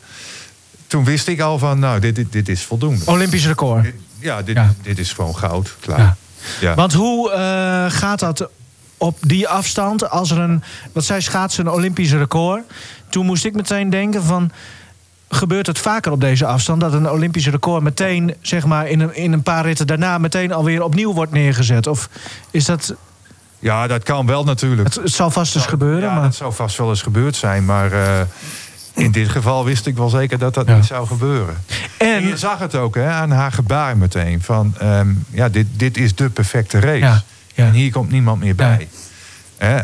Toen 0.94 1.04
wist 1.04 1.28
ik 1.28 1.40
al 1.40 1.58
van, 1.58 1.78
nou, 1.78 2.00
dit, 2.00 2.14
dit, 2.16 2.32
dit 2.32 2.48
is 2.48 2.62
voldoende. 2.62 3.06
Olympisch 3.06 3.46
record. 3.46 3.82
Dit- 3.82 3.94
ja, 4.18 4.42
dit, 4.42 4.56
Ja. 4.56 4.74
dit 4.82 4.98
is 4.98 5.12
gewoon 5.12 5.36
goud. 5.36 5.76
Klaar. 5.80 5.98
Ja. 5.98 6.16
Ja. 6.60 6.74
Want 6.74 6.92
hoe 6.92 7.30
eh, 7.32 7.84
gaat 7.88 8.18
dat 8.18 8.48
op 8.96 9.18
die 9.20 9.48
afstand 9.48 10.10
als 10.10 10.30
er 10.30 10.38
een... 10.38 10.62
Want 10.92 11.06
zij 11.06 11.20
schaatsen 11.20 11.66
een 11.66 11.72
Olympisch 11.72 12.12
record. 12.12 12.62
Toen 13.08 13.26
moest 13.26 13.44
ik 13.44 13.54
meteen 13.54 13.90
denken 13.90 14.22
van... 14.24 14.50
Gebeurt 15.28 15.66
het 15.66 15.78
vaker 15.78 16.12
op 16.12 16.20
deze 16.20 16.46
afstand 16.46 16.80
dat 16.80 16.92
een 16.92 17.10
Olympisch 17.10 17.48
record 17.48 17.82
meteen, 17.82 18.34
zeg 18.40 18.64
maar, 18.66 18.88
in 18.88 19.00
een, 19.00 19.16
in 19.16 19.32
een 19.32 19.42
paar 19.42 19.64
ritten 19.64 19.86
daarna 19.86 20.18
meteen 20.18 20.52
alweer 20.52 20.82
opnieuw 20.82 21.12
wordt 21.12 21.32
neergezet? 21.32 21.86
Of 21.86 22.08
is 22.50 22.64
dat. 22.64 22.94
ja, 23.58 23.86
dat 23.86 24.02
kan 24.02 24.26
wel 24.26 24.44
natuurlijk. 24.44 24.88
Het, 24.88 24.94
het 25.02 25.12
zal 25.12 25.30
vast 25.30 25.54
eens 25.56 25.66
gebeuren, 25.66 26.08
ja, 26.08 26.14
maar. 26.14 26.22
dat 26.22 26.34
zou 26.34 26.52
vast 26.52 26.76
wel 26.76 26.88
eens 26.88 27.02
gebeurd 27.02 27.36
zijn. 27.36 27.64
Maar 27.64 27.92
eh, 27.92 28.20
in 28.94 29.12
dit 29.12 29.28
geval 29.28 29.64
wist 29.64 29.86
ik 29.86 29.96
wel 29.96 30.08
zeker 30.08 30.38
dat 30.38 30.54
dat 30.54 30.66
Ja. 30.66 30.74
niet 30.76 30.84
zou 30.84 31.06
gebeuren. 31.06 31.54
En 31.98 32.26
je 32.26 32.36
zag 32.36 32.58
het 32.58 32.74
ook 32.74 32.94
hè, 32.94 33.08
aan 33.08 33.30
haar 33.30 33.52
gebaar 33.52 33.96
meteen. 33.96 34.42
Van, 34.42 34.74
ehm, 34.78 35.08
ja, 35.30 35.48
dit, 35.48 35.66
dit 35.76 35.96
is 35.96 36.14
de 36.14 36.30
perfecte 36.30 36.78
race. 36.80 36.98
Ja, 36.98 37.22
ja. 37.54 37.64
En 37.66 37.72
hier 37.72 37.92
komt 37.92 38.10
niemand 38.10 38.40
meer 38.40 38.54
bij. 38.54 38.88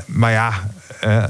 Maar 0.07 0.31
ja, 0.31 0.53
eh, 1.01 1.25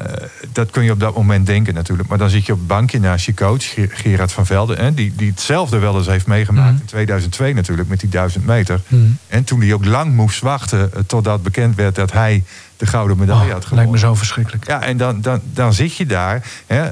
dat 0.52 0.70
kun 0.70 0.82
je 0.84 0.90
op 0.92 1.00
dat 1.00 1.14
moment 1.14 1.46
denken 1.46 1.74
natuurlijk. 1.74 2.08
Maar 2.08 2.18
dan 2.18 2.30
zit 2.30 2.46
je 2.46 2.52
op 2.52 2.58
het 2.58 2.66
bankje 2.66 3.00
naast 3.00 3.26
je 3.26 3.34
coach, 3.34 3.74
Gerard 3.88 4.32
van 4.32 4.46
Velden. 4.46 4.78
Hè, 4.78 4.94
die, 4.94 5.12
die 5.16 5.30
hetzelfde 5.30 5.78
wel 5.78 5.96
eens 5.98 6.06
heeft 6.06 6.26
meegemaakt 6.26 6.70
Mhm. 6.72 6.80
in 6.80 6.86
2002 6.86 7.54
natuurlijk 7.54 7.88
met 7.88 8.00
die 8.00 8.08
1000 8.08 8.46
meter. 8.46 8.80
Mhm. 8.88 9.02
En 9.28 9.44
toen 9.44 9.60
hij 9.60 9.72
ook 9.72 9.84
lang 9.84 10.14
moest 10.14 10.40
wachten 10.40 10.92
eh, 10.94 11.00
totdat 11.06 11.42
bekend 11.42 11.76
werd 11.76 11.94
dat 11.94 12.12
hij 12.12 12.44
de 12.76 12.86
gouden 12.86 13.16
medaille 13.18 13.40
Oh, 13.42 13.46
had 13.46 13.52
lijkt 13.52 13.66
gewonnen. 13.68 13.92
me 13.92 13.98
zo 13.98 14.14
verschrikkelijk. 14.14 14.66
Ja, 14.66 14.82
en 14.82 14.96
dan, 14.96 15.20
dan, 15.20 15.40
dan 15.52 15.72
zit 15.72 15.96
je 15.96 16.06
daar. 16.06 16.42
Hè, 16.66 16.88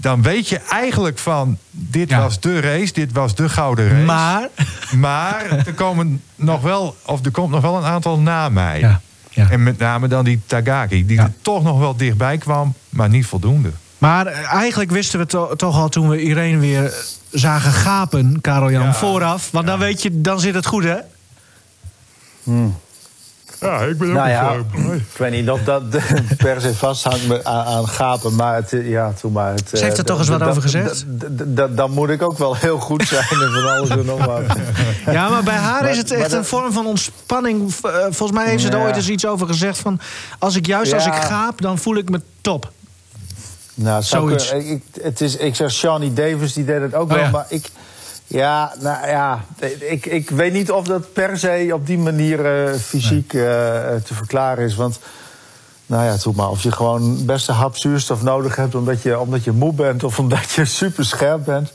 dan 0.00 0.22
weet 0.22 0.48
je 0.48 0.58
eigenlijk 0.70 1.18
van, 1.18 1.58
dit 1.70 2.08
Ja. 2.08 2.20
was 2.20 2.40
de 2.40 2.60
race, 2.60 2.92
dit 2.92 3.12
was 3.12 3.34
de 3.34 3.48
gouden 3.48 3.88
race. 3.88 4.04
Maar... 4.04 4.48
Maar 4.98 5.44
er, 5.66 5.74
komen 5.74 6.22
nog 6.34 6.60
wel, 6.62 6.96
of 7.06 7.24
er 7.24 7.30
komt 7.30 7.50
nog 7.50 7.62
wel 7.62 7.76
een 7.76 7.84
aantal 7.84 8.18
na 8.18 8.48
mij. 8.48 8.80
Ja, 8.80 9.00
ja. 9.30 9.50
En 9.50 9.62
met 9.62 9.78
name 9.78 10.08
dan 10.08 10.24
die 10.24 10.40
Tagaki, 10.46 11.06
die 11.06 11.16
Ja. 11.16 11.22
er 11.22 11.32
toch 11.42 11.62
nog 11.62 11.78
wel 11.78 11.96
dichtbij 11.96 12.38
kwam, 12.38 12.74
maar 12.88 13.08
niet 13.08 13.26
voldoende. 13.26 13.70
Maar 13.98 14.26
eigenlijk 14.26 14.90
wisten 14.90 15.18
we 15.18 15.26
to- 15.26 15.54
toch 15.56 15.76
al 15.76 15.88
toen 15.88 16.08
we 16.08 16.22
Irene 16.22 16.58
weer 16.58 16.94
zagen 17.30 17.72
gapen, 17.72 18.40
Karel 18.40 18.70
Jan, 18.70 18.82
Ja. 18.82 18.94
vooraf. 18.94 19.50
Want 19.50 19.66
dan 19.66 19.78
weet 19.78 20.02
je, 20.02 20.20
dan 20.20 20.40
zit 20.40 20.54
het 20.54 20.66
goed, 20.66 20.84
hè? 20.84 20.96
Ja, 23.60 23.80
ik 23.80 23.98
ben 23.98 24.08
ook 24.08 24.14
Nou 24.14 24.28
ja, 24.28 24.52
ik 24.92 25.16
weet 25.16 25.30
niet 25.30 25.50
of 25.50 25.60
dat 25.62 25.82
per 26.36 26.60
se 26.60 26.74
vasthangt 26.74 27.44
aan, 27.44 27.64
aan 27.66 27.88
gapen, 27.88 28.34
maar 28.34 28.54
het, 28.54 28.72
eh, 28.72 28.88
ja, 28.88 29.12
toen 29.20 29.32
maar. 29.32 29.52
Het, 29.54 29.68
Ze 29.72 29.84
heeft 29.84 29.92
er 29.92 29.98
eh, 29.98 30.04
toch 30.04 30.18
eens 30.18 30.28
wat 30.28 30.42
over 30.42 30.62
gezegd? 30.62 31.04
Dan 31.76 31.90
moet 31.90 32.08
ik 32.08 32.22
ook 32.22 32.38
wel 32.38 32.56
heel 32.56 32.78
goed 32.78 33.02
zijn 33.08 33.22
en 33.22 33.52
van 33.52 33.76
alles 33.76 33.88
en 33.88 34.04
nog 34.04 34.24
wat. 34.24 34.42
Ja, 35.06 35.28
maar 35.28 35.42
bij 35.42 35.54
haar 35.54 35.82
Maar- 35.82 35.90
is 35.90 35.96
het 35.98 36.10
echt 36.10 36.22
dat- 36.30 36.32
een 36.38 36.44
vorm 36.44 36.72
van 36.72 36.86
ontspanning. 36.86 37.74
Eh, 37.82 37.90
Volgens 38.00 38.32
mij 38.38 38.48
heeft 38.48 38.62
ze 38.62 38.68
er 38.68 38.78
Ja. 38.78 38.84
ooit 38.84 38.96
eens 38.96 39.08
iets 39.08 39.26
over 39.26 39.46
gezegd 39.46 39.78
van... 39.78 40.00
als 40.38 40.56
ik 40.56 40.66
juist 40.66 40.92
als 40.92 41.06
ik 41.06 41.14
gaap, 41.14 41.60
dan 41.60 41.78
voel 41.78 41.96
ik 41.96 42.08
me 42.10 42.20
top. 42.40 42.72
Nou, 43.74 44.02
Zoiets. 44.02 44.48
kunnen. 44.50 44.70
ik, 44.70 44.82
het 45.02 45.20
is, 45.20 45.36
ik 45.36 45.54
zeg, 45.54 45.70
Shawnee 45.70 46.12
Davis 46.12 46.52
die 46.52 46.64
deed 46.64 46.80
het 46.80 46.94
ook 46.94 47.02
Oh, 47.02 47.08
wel, 47.16 47.18
ja. 47.24 47.30
maar 47.30 47.46
ik. 47.48 47.66
Ja, 48.26 48.74
nou 48.80 49.08
ja, 49.08 49.44
ik, 49.80 50.06
ik 50.06 50.30
weet 50.30 50.52
niet 50.52 50.70
of 50.70 50.86
dat 50.86 51.12
per 51.12 51.38
se 51.38 51.70
op 51.72 51.86
die 51.86 51.98
manier 51.98 52.46
eh, 52.46 52.74
fysiek 52.74 53.32
eh, 53.32 53.40
te 54.04 54.14
verklaren 54.14 54.64
is. 54.64 54.74
Want, 54.74 54.98
nou 55.86 56.04
ja, 56.04 56.16
toe 56.16 56.34
maar. 56.36 56.48
Of 56.48 56.62
je 56.62 56.72
gewoon 56.72 57.24
best 57.26 57.48
een 57.48 57.54
hap 57.54 57.76
zuurstof 57.76 58.22
nodig 58.22 58.56
hebt 58.56 58.74
omdat 58.74 59.02
je, 59.02 59.18
omdat 59.18 59.44
je 59.44 59.52
moe 59.52 59.72
bent 59.72 60.04
of 60.04 60.18
omdat 60.18 60.50
je 60.50 60.64
super 60.80 61.04
scherp 61.04 61.44
bent. 61.44 61.72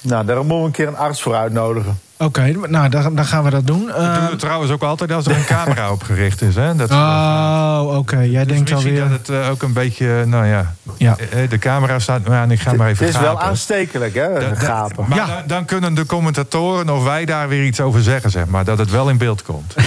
Nou, 0.00 0.24
daar 0.24 0.36
moeten 0.36 0.58
we 0.58 0.64
een 0.64 0.70
keer 0.70 0.88
een 0.88 0.96
arts 0.96 1.22
voor 1.22 1.34
uitnodigen. 1.34 2.00
Oké, 2.18 2.52
nou, 2.68 2.88
dan, 2.88 3.14
dan 3.14 3.24
gaan 3.24 3.44
we 3.44 3.50
dat 3.50 3.66
doen. 3.66 3.86
Dat 3.86 3.96
Eh, 3.96 4.14
doen 4.20 4.30
we 4.30 4.36
trouwens 4.36 4.72
ook 4.72 4.82
altijd 4.82 5.12
als 5.12 5.26
er 5.26 5.36
een 5.36 5.44
camera 5.44 5.90
op 5.96 6.02
gericht 6.02 6.42
is. 6.42 6.54
Hè? 6.54 6.74
Dat, 6.76 6.90
oh, 6.90 7.94
oké. 7.96 8.18
Jij 8.18 8.44
dus 8.44 8.52
denkt 8.54 8.70
misschien 8.70 8.92
alweer... 9.00 9.08
dat 9.18 9.26
het 9.26 9.28
eh, 9.44 9.50
ook 9.50 9.62
een 9.62 9.72
beetje, 9.72 10.24
nou 10.26 10.46
ja, 10.46 10.74
Ja. 10.96 11.16
eh, 11.30 11.48
de 11.48 11.58
camera 11.58 11.98
staat 11.98 12.28
aan, 12.28 12.50
ik 12.50 12.60
ga 12.60 12.72
maar 12.72 12.88
even 12.88 13.06
Het 13.06 13.14
is 13.14 13.20
wel 13.20 13.40
aanstekelijk, 13.40 14.14
hè, 14.14 14.32
Da- 14.32 14.48
da- 14.48 14.54
gapen. 14.54 15.04
Maar 15.08 15.18
Ja. 15.18 15.26
dan, 15.26 15.42
dan 15.46 15.64
kunnen 15.64 15.94
de 15.94 16.06
commentatoren 16.06 16.90
of 16.90 17.04
wij 17.04 17.24
daar 17.24 17.48
weer 17.48 17.64
iets 17.64 17.80
over 17.80 18.02
zeggen, 18.02 18.30
zeg 18.30 18.46
maar. 18.46 18.64
Dat 18.64 18.78
het 18.78 18.90
wel 18.90 19.08
in 19.08 19.18
beeld 19.18 19.42
komt. 19.42 19.74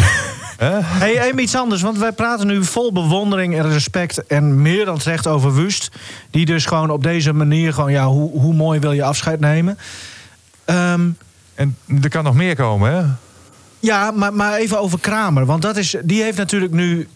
Hey, 0.62 1.22
even 1.22 1.40
iets 1.40 1.56
anders, 1.56 1.82
want 1.82 1.98
wij 1.98 2.12
praten 2.12 2.48
nu 2.48 2.64
vol 2.64 2.92
bewondering 2.94 3.58
en 3.58 3.72
respect... 3.72 4.26
en 4.28 4.62
meer 4.62 4.86
dan 4.86 4.98
terecht 4.98 5.28
over 5.28 5.54
Wust. 5.56 5.92
Die 6.32 6.46
dus 6.46 6.66
gewoon 6.66 6.90
op 6.90 7.04
deze 7.04 7.34
manier... 7.34 7.74
Gewoon, 7.74 7.92
ja, 7.92 8.06
hoe, 8.08 8.32
hoe 8.40 8.54
mooi 8.54 8.80
wil 8.80 8.92
je 8.92 9.04
afscheid 9.04 9.40
nemen? 9.40 9.78
Ehm, 10.66 11.02
En 11.60 11.78
er 12.02 12.10
kan 12.10 12.24
nog 12.24 12.34
meer 12.36 12.56
komen, 12.56 12.92
hè? 12.92 13.04
ja, 13.80 14.12
maar, 14.12 14.34
maar 14.34 14.54
even 14.54 14.80
over 14.80 15.00
Kramer. 15.00 15.46
Want 15.46 15.62
dat 15.62 15.78
is, 15.78 15.96
die 16.04 16.22
heeft 16.24 16.38
natuurlijk 16.38 16.72
nu 16.74 17.08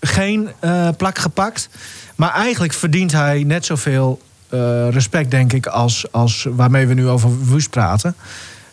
geen 0.00 0.50
eh, 0.60 0.88
plak 0.96 1.18
gepakt. 1.18 1.68
Maar 2.16 2.30
eigenlijk 2.34 2.72
verdient 2.72 3.12
hij 3.12 3.42
net 3.44 3.64
zoveel 3.64 4.20
eh, 4.48 4.88
respect, 4.90 5.30
denk 5.30 5.52
ik... 5.52 5.66
Als, 5.66 6.12
als 6.12 6.46
waarmee 6.50 6.86
we 6.86 6.94
nu 6.94 7.08
over 7.08 7.44
Wust 7.50 7.70
praten. 7.70 8.14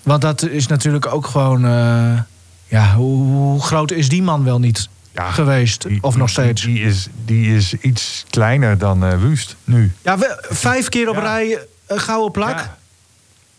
Want 0.03 0.21
dat 0.21 0.41
is 0.41 0.67
natuurlijk 0.67 1.05
ook 1.13 1.25
gewoon... 1.27 1.65
eh, 1.65 2.19
ja, 2.67 2.93
hoe, 2.95 3.25
hoe 3.27 3.61
groot 3.61 3.91
is 3.91 4.09
die 4.09 4.23
man 4.23 4.43
wel 4.43 4.59
niet 4.59 4.89
Ja, 5.11 5.31
geweest? 5.31 5.87
Die- 5.87 6.03
of 6.03 6.15
nog 6.15 6.29
steeds? 6.29 6.61
Die 6.61 6.81
is, 6.81 7.07
die 7.25 7.55
is 7.55 7.73
iets 7.73 8.25
kleiner 8.29 8.77
dan 8.77 9.19
Wust 9.19 9.55
nu. 9.63 9.91
Ja, 10.01 10.17
we- 10.17 10.45
vijf 10.49 10.89
keer 10.89 11.09
op 11.09 11.15
Ja. 11.15 11.21
rij 11.21 11.59
een 11.87 11.99
gouden 11.99 12.31
plak. 12.31 12.57
Ja. 12.59 12.77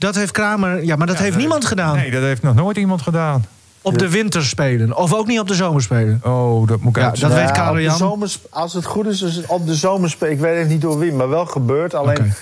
Dat 0.04 0.14
heeft 0.14 0.30
Kramer... 0.32 0.84
Ja, 0.84 0.96
maar 0.96 1.06
dat 1.06 1.16
Ja, 1.16 1.22
heeft 1.22 1.36
niemand 1.36 1.64
gedaan. 1.64 1.96
Nee, 1.96 2.10
dat 2.10 2.22
heeft 2.22 2.42
nog 2.42 2.54
nooit 2.54 2.76
iemand 2.76 3.02
gedaan. 3.02 3.44
Op 3.82 3.98
de 3.98 4.08
winterspelen. 4.08 4.96
Of 4.96 5.12
ook 5.14 5.26
niet 5.26 5.40
op 5.40 5.48
de 5.48 5.54
zomerspelen. 5.54 6.20
Oh, 6.24 6.66
dat 6.68 6.80
moet 6.80 6.96
ik 6.96 7.02
Ja, 7.02 7.10
dat 7.10 7.32
weet 7.32 7.40
op 7.40 7.46
de 7.46 7.52
Karel 7.52 7.78
Jan. 7.80 7.96
zomers- 7.96 8.38
als 8.50 8.72
het 8.72 8.84
goed 8.84 9.06
is, 9.06 9.22
is 9.22 9.36
het 9.36 9.46
op 9.46 9.66
de 9.66 9.74
zomerspelen. 9.74 10.32
Ik 10.34 10.40
weet 10.40 10.56
even 10.56 10.68
niet 10.68 10.80
door 10.80 10.98
wie, 10.98 11.12
maar 11.12 11.28
wel 11.28 11.46
gebeurd. 11.46 11.94
Alleen 11.94 12.32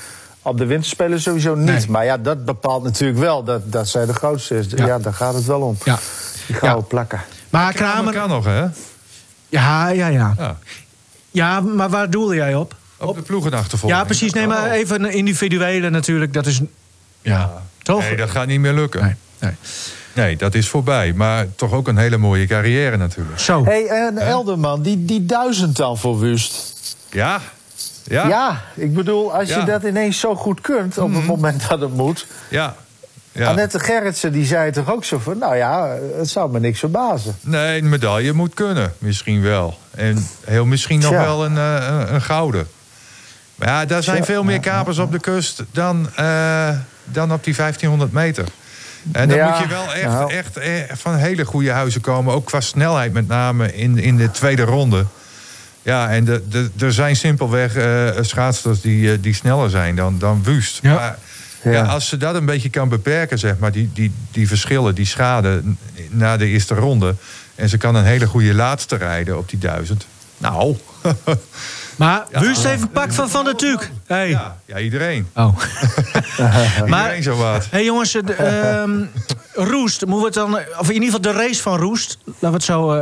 op 0.42 0.59
de 0.59 0.66
winterspelen 0.66 1.20
sowieso 1.20 1.55
niet. 1.55 1.66
Nee. 1.66 1.85
Maar 1.88 2.05
ja, 2.05 2.16
dat 2.18 2.44
bepaalt 2.44 2.83
natuurlijk 2.83 3.18
wel 3.20 3.44
dat, 3.44 3.72
dat 3.72 3.88
zij 3.88 4.07
de 4.07 4.14
grootste 4.14 4.59
is. 4.59 4.66
Ja. 4.77 4.87
Ja, 4.87 4.98
daar 4.98 5.14
gaat 5.14 5.35
het 5.35 5.44
wel 5.44 5.61
om. 5.61 5.77
Ja. 5.85 5.98
Die 6.46 6.57
gouden 6.57 6.87
plakken. 6.87 7.20
Maar 7.51 7.72
Kramer 7.72 7.94
Kramer... 7.94 8.12
kan 8.12 8.29
nog, 8.29 8.44
hè? 8.44 8.64
Ja, 9.48 9.88
ja, 9.88 10.07
ja. 10.07 10.35
Ja. 10.38 10.57
Ja, 11.31 11.61
maar 11.61 11.88
waar 11.90 12.11
doelde 12.11 12.35
jij 12.35 12.55
op? 12.55 12.75
Op 12.98 13.16
de 13.16 13.22
ploegenachtervolging. 13.22 14.01
Ja, 14.01 14.07
precies. 14.07 14.33
Nee, 14.33 14.46
maar 14.46 14.64
Oh. 14.66 14.72
even 14.72 15.05
een 15.05 15.12
individuele 15.12 15.90
natuurlijk. 15.90 16.33
Dat 16.33 16.46
is... 16.46 16.61
Ja, 17.22 17.62
toch? 17.82 18.00
Nee, 18.00 18.16
dat 18.16 18.30
gaat 18.30 18.46
niet 18.46 18.61
meer 18.61 18.72
lukken. 18.72 19.02
Nee, 19.02 19.14
nee. 19.38 19.52
Nee, 20.14 20.37
dat 20.37 20.54
is 20.54 20.68
voorbij. 20.68 21.12
Maar 21.12 21.46
toch 21.56 21.72
ook 21.72 21.88
een 21.88 21.96
hele 21.96 22.16
mooie 22.16 22.46
carrière 22.46 22.96
natuurlijk. 22.96 23.38
Zo. 23.40 23.64
Hé, 23.64 23.87
hey, 23.87 24.06
en 24.06 24.18
Elderman, 24.18 24.82
die, 24.82 25.04
die 25.04 25.26
duizend 25.26 25.76
dan 25.76 25.98
voor 25.98 26.18
Wust. 26.18 26.74
Ja? 27.11 27.40
Ja? 28.04 28.28
Ja, 28.28 28.62
ik 28.74 28.94
bedoel, 28.94 29.35
als 29.35 29.48
Ja. 29.48 29.56
Mhm. 29.56 29.66
je 29.66 29.72
dat 29.72 29.82
ineens 29.82 30.20
zo 30.20 30.35
goed 30.35 30.61
kunt 30.61 30.98
op 30.98 31.14
het 31.14 31.26
moment 31.26 31.68
dat 31.68 31.80
het 31.80 31.94
moet. 31.94 32.26
Ja. 32.48 32.74
ja. 33.32 33.48
Annette 33.48 33.78
Gerritsen 33.80 34.32
die 34.32 34.44
zei 34.46 34.70
toch 34.70 34.92
ook 34.92 35.04
zo 35.04 35.18
van, 35.18 35.38
nou 35.38 35.56
ja, 35.56 35.96
het 36.16 36.28
zou 36.28 36.50
me 36.52 36.61
niks 36.61 36.78
verbazen. 36.78 37.37
Nee, 37.40 37.80
een 37.80 37.88
medaille 37.88 38.32
moet 38.32 38.54
kunnen. 38.54 38.94
Misschien 38.98 39.42
wel. 39.42 39.78
En 39.90 40.26
heel 40.44 40.64
misschien 40.66 41.00
nog 41.00 41.11
wel 41.11 41.44
een, 41.44 41.56
eh, 41.56 41.87
een, 41.88 42.14
een 42.14 42.22
gouden. 42.22 42.66
Maar 43.54 43.68
ja, 43.68 43.85
daar 43.85 44.02
zijn 44.02 44.24
veel 44.24 44.44
meer 44.44 44.61
kapers 44.61 44.98
op 44.98 45.12
de 45.12 45.20
kust 45.20 45.62
dan, 45.72 46.08
eh, 46.16 46.68
dan 47.12 47.33
op 47.33 47.44
die 47.44 47.55
1500 47.55 48.12
meter. 48.12 48.44
En 49.12 49.29
dan 49.29 49.37
Ja, 49.37 49.48
moet 49.48 49.59
je 49.59 49.75
wel 49.75 49.94
echt, 49.94 50.05
nou. 50.05 50.33
echt, 50.33 50.57
eh, 50.57 50.72
van 50.92 51.16
hele 51.16 51.44
goede 51.44 51.70
huizen 51.70 52.01
komen. 52.01 52.35
Ook 52.35 52.46
qua 52.46 52.61
snelheid 52.61 53.12
met 53.12 53.29
name 53.29 53.75
in, 53.75 53.98
in 53.98 54.16
de 54.16 54.31
tweede 54.31 54.62
ronde. 54.62 55.07
Ja, 55.83 56.11
en 56.11 56.25
de, 56.25 56.42
de, 56.48 56.70
er 56.79 56.92
zijn 56.92 57.16
simpelweg 57.16 57.75
eh 57.75 58.09
schaatsers 58.20 58.81
die, 58.81 59.12
eh, 59.12 59.18
die 59.20 59.35
sneller 59.35 59.70
zijn 59.70 59.96
dan, 59.96 60.18
dan 60.18 60.42
Wust. 60.42 60.79
Ja. 60.83 60.94
Maar 60.94 61.18
ja. 61.62 61.70
Ja. 61.70 61.83
als 61.83 62.09
ze 62.09 62.16
dat 62.16 62.35
een 62.35 62.44
beetje 62.44 62.68
kan 62.70 62.88
beperken, 62.88 63.38
zeg 63.38 63.59
maar, 63.59 63.72
die, 63.72 63.90
die, 63.94 64.12
die 64.31 64.48
verschillen, 64.48 64.94
die 64.94 65.07
schade 65.07 65.62
na 66.11 66.37
de 66.37 66.46
eerste 66.46 66.75
ronde. 66.75 67.14
En 67.55 67.68
ze 67.68 67.77
kan 67.79 67.94
een 67.94 68.05
hele 68.05 68.27
goede 68.27 68.55
laatste 68.55 68.96
rijden 68.96 69.38
op 69.38 69.48
die 69.48 69.59
duizend. 69.59 70.07
Nou, 70.38 70.77
Maar 71.96 72.24
Wust 72.31 72.64
heeft 72.64 72.83
een 72.83 72.90
pak 72.90 73.12
van 73.12 73.31
Van 73.31 73.44
der 73.44 73.57
Tuuk. 73.57 73.90
Hey. 74.07 74.28
ja, 74.28 74.57
ja 74.66 74.78
iedereen. 74.78 75.28
Oh. 75.35 75.57
maar, 76.87 77.00
Iedereen 77.02 77.22
zo 77.22 77.37
wat. 77.37 77.66
hey 77.70 77.85
jongens, 77.85 78.12
de, 78.12 78.33
ehm, 78.35 79.05
Roest, 79.55 80.07
moeten 80.07 80.18
we 80.18 80.24
het 80.24 80.35
dan, 80.35 80.78
of 80.78 80.88
in 80.88 80.92
ieder 81.02 81.05
geval 81.05 81.20
de 81.20 81.33
race 81.33 81.62
van 81.62 81.78
Roest, 81.78 82.18
laten 82.24 82.48
we 82.48 82.55
het 82.55 82.64
zo, 82.64 82.92
eh, 82.92 82.98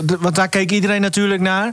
de- 0.00 0.16
want 0.20 0.34
daar 0.34 0.48
keek 0.48 0.70
iedereen 0.70 1.00
natuurlijk 1.00 1.40
naar. 1.40 1.72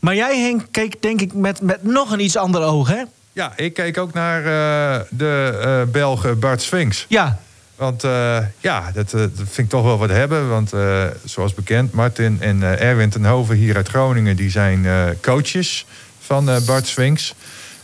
Maar 0.00 0.14
jij 0.14 0.38
Henk 0.40 0.62
keek 0.70 1.02
denk 1.02 1.20
ik 1.20 1.34
met, 1.34 1.60
met 1.60 1.82
nog 1.82 2.10
een 2.12 2.20
iets 2.20 2.36
ander 2.36 2.62
oog, 2.62 2.88
hè? 2.88 3.02
Ja, 3.32 3.52
ik 3.56 3.74
keek 3.74 3.98
ook 3.98 4.12
naar 4.12 4.38
eh, 4.38 5.00
de 5.10 5.58
eh 5.62 5.92
Belg 5.92 6.38
Bart 6.38 6.62
Sphinx. 6.62 7.04
Ja, 7.08 7.38
Want 7.78 8.04
eh, 8.04 8.38
ja, 8.60 8.90
dat, 8.94 9.12
eh, 9.12 9.20
dat 9.20 9.30
vind 9.36 9.58
ik 9.58 9.68
toch 9.68 9.82
wel 9.82 9.98
wat 9.98 10.08
hebben. 10.08 10.48
Want 10.48 10.72
eh, 10.72 11.04
zoals 11.24 11.54
bekend, 11.54 11.92
Martin 11.92 12.36
en 12.40 12.62
Erwin 12.62 13.10
ten 13.10 13.24
Hoven 13.24 13.56
hier 13.56 13.76
uit 13.76 13.88
Groningen... 13.88 14.36
die 14.36 14.50
zijn 14.50 14.86
coaches 15.20 15.86
van 16.20 16.44
Bart 16.66 16.86
Swings. 16.86 17.34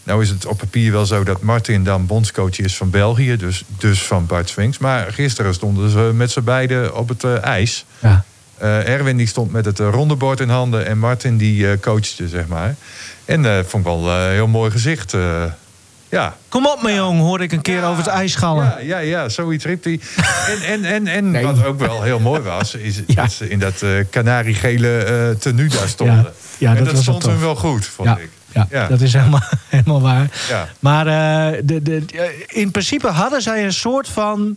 Nou 0.02 0.22
is 0.22 0.28
het 0.28 0.46
op 0.46 0.58
papier 0.58 0.92
wel 0.92 1.06
zo 1.06 1.24
dat 1.24 1.42
Martin 1.42 1.84
dan 1.84 2.06
bondscoach 2.06 2.58
is 2.58 2.76
van 2.76 2.90
België. 2.90 3.36
Dus, 3.36 3.64
dus 3.78 4.02
van 4.02 4.26
Bart 4.26 4.48
Swings. 4.48 4.78
Maar 4.78 5.12
gisteren 5.12 5.54
stonden 5.54 5.90
ze 5.90 6.10
met 6.14 6.30
z'n 6.30 6.42
beiden 6.42 6.96
op 6.96 7.08
het 7.08 7.24
ijs. 7.24 7.84
ja. 7.98 8.24
Erwin 8.58 9.16
die 9.16 9.26
stond 9.26 9.52
met 9.52 9.64
het 9.64 9.78
rondebord 9.78 10.40
in 10.40 10.48
handen. 10.48 10.86
En 10.86 10.98
Martin 10.98 11.36
die 11.36 11.80
coachte, 11.80 12.28
zeg 12.28 12.46
maar. 12.46 12.74
En 13.24 13.44
eh 13.44 13.64
vond 13.66 13.86
ik 13.86 13.92
wel 13.92 14.10
een 14.10 14.32
heel 14.32 14.46
mooi 14.46 14.70
gezicht. 14.70 15.16
Ja, 16.14 16.36
Kom 16.48 16.66
op, 16.66 16.82
mijn 16.82 16.94
jong, 16.94 17.18
hoor 17.20 17.40
ik 17.42 17.52
een 17.52 17.60
keer 17.62 17.80
ja, 17.80 17.86
over 17.86 18.04
het 18.04 18.12
ijs 18.12 18.32
schallen. 18.32 18.64
Ja, 18.64 18.78
ja, 18.78 18.98
ja 18.98 19.28
zoiets 19.28 19.64
riep 19.64 19.84
hij. 19.84 20.00
En, 20.66 20.84
en, 20.84 21.06
en, 21.06 21.34
en 21.34 21.42
wat 21.42 21.64
ook 21.64 21.78
wel 21.78 22.02
heel 22.02 22.18
mooi 22.20 22.40
was, 22.40 22.74
is 22.74 22.96
Ja. 23.06 23.22
dat 23.22 23.32
ze 23.32 23.48
in 23.48 23.58
dat 23.58 23.82
eh 23.82 23.90
kanariegele 24.10 24.98
eh 24.98 25.30
tenue 25.40 25.68
daar 25.68 25.88
stonden. 25.88 26.16
Ja, 26.16 26.70
ja, 26.72 26.76
en 26.76 26.84
dat 26.84 26.96
stond 26.96 27.22
hem 27.22 27.40
wel 27.40 27.56
goed, 27.56 27.86
vond 27.86 28.08
Ja, 28.08 28.18
ik. 28.18 28.30
ja, 28.52 28.66
Ja. 28.70 28.86
dat 28.88 29.00
is 29.00 29.12
helemaal, 29.12 29.42
helemaal 29.68 30.00
waar. 30.00 30.30
Ja. 30.48 30.68
Maar 30.78 31.06
eh, 31.06 31.60
de, 31.64 31.82
de, 31.82 32.04
in 32.46 32.70
principe 32.70 33.08
hadden 33.08 33.42
zij 33.42 33.64
een 33.64 33.72
soort 33.72 34.08
van. 34.08 34.56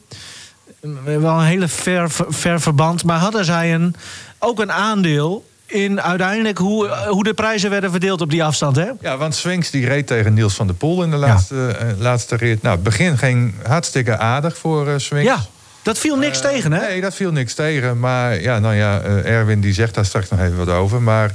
Wel 1.03 1.39
een 1.39 1.45
hele 1.45 1.67
ver, 1.67 2.09
ver 2.29 2.61
verband, 2.61 3.03
maar 3.03 3.19
hadden 3.19 3.45
zij 3.45 3.73
een, 3.73 3.95
ook 4.39 4.59
een 4.59 4.71
aandeel 4.71 5.45
in 5.67 6.01
uiteindelijk 6.01 6.57
hoe, 6.57 6.87
eh, 6.87 7.07
hoe 7.07 7.23
de 7.23 7.33
prijzen 7.33 7.69
werden 7.69 7.91
verdeeld 7.91 8.21
op 8.21 8.29
die 8.29 8.43
afstand, 8.43 8.75
hè? 8.75 8.89
Ja, 9.01 9.17
want 9.17 9.35
Swings 9.35 9.71
die 9.71 9.85
reed 9.87 10.07
tegen 10.07 10.33
Niels 10.33 10.53
van 10.53 10.67
der 10.67 10.75
Poel 10.75 11.03
in 11.03 11.09
de 11.11 11.15
laatste, 11.17 11.67
eh, 11.79 11.87
laatste 11.99 12.35
rit. 12.35 12.61
Nou, 12.61 12.75
het 12.75 12.83
begin 12.83 13.17
ging 13.17 13.53
hartstikke 13.67 14.17
aardig 14.17 14.57
voor 14.57 14.87
eh 14.87 14.93
Swings. 14.97 15.25
Ja, 15.27 15.39
dat 15.81 15.97
viel 15.97 16.15
niks 16.17 16.41
tegen, 16.41 16.71
hè? 16.71 16.79
Nee, 16.87 17.01
dat 17.01 17.13
viel 17.15 17.31
niks 17.31 17.53
tegen. 17.53 17.99
Maar 17.99 18.41
ja, 18.41 18.59
nou 18.59 18.75
ja, 18.75 19.01
Erwin 19.23 19.61
die 19.61 19.73
zegt 19.73 19.93
daar 19.95 20.05
straks 20.05 20.29
nog 20.29 20.39
even 20.39 20.57
wat 20.57 20.69
over. 20.69 21.01
Maar 21.01 21.31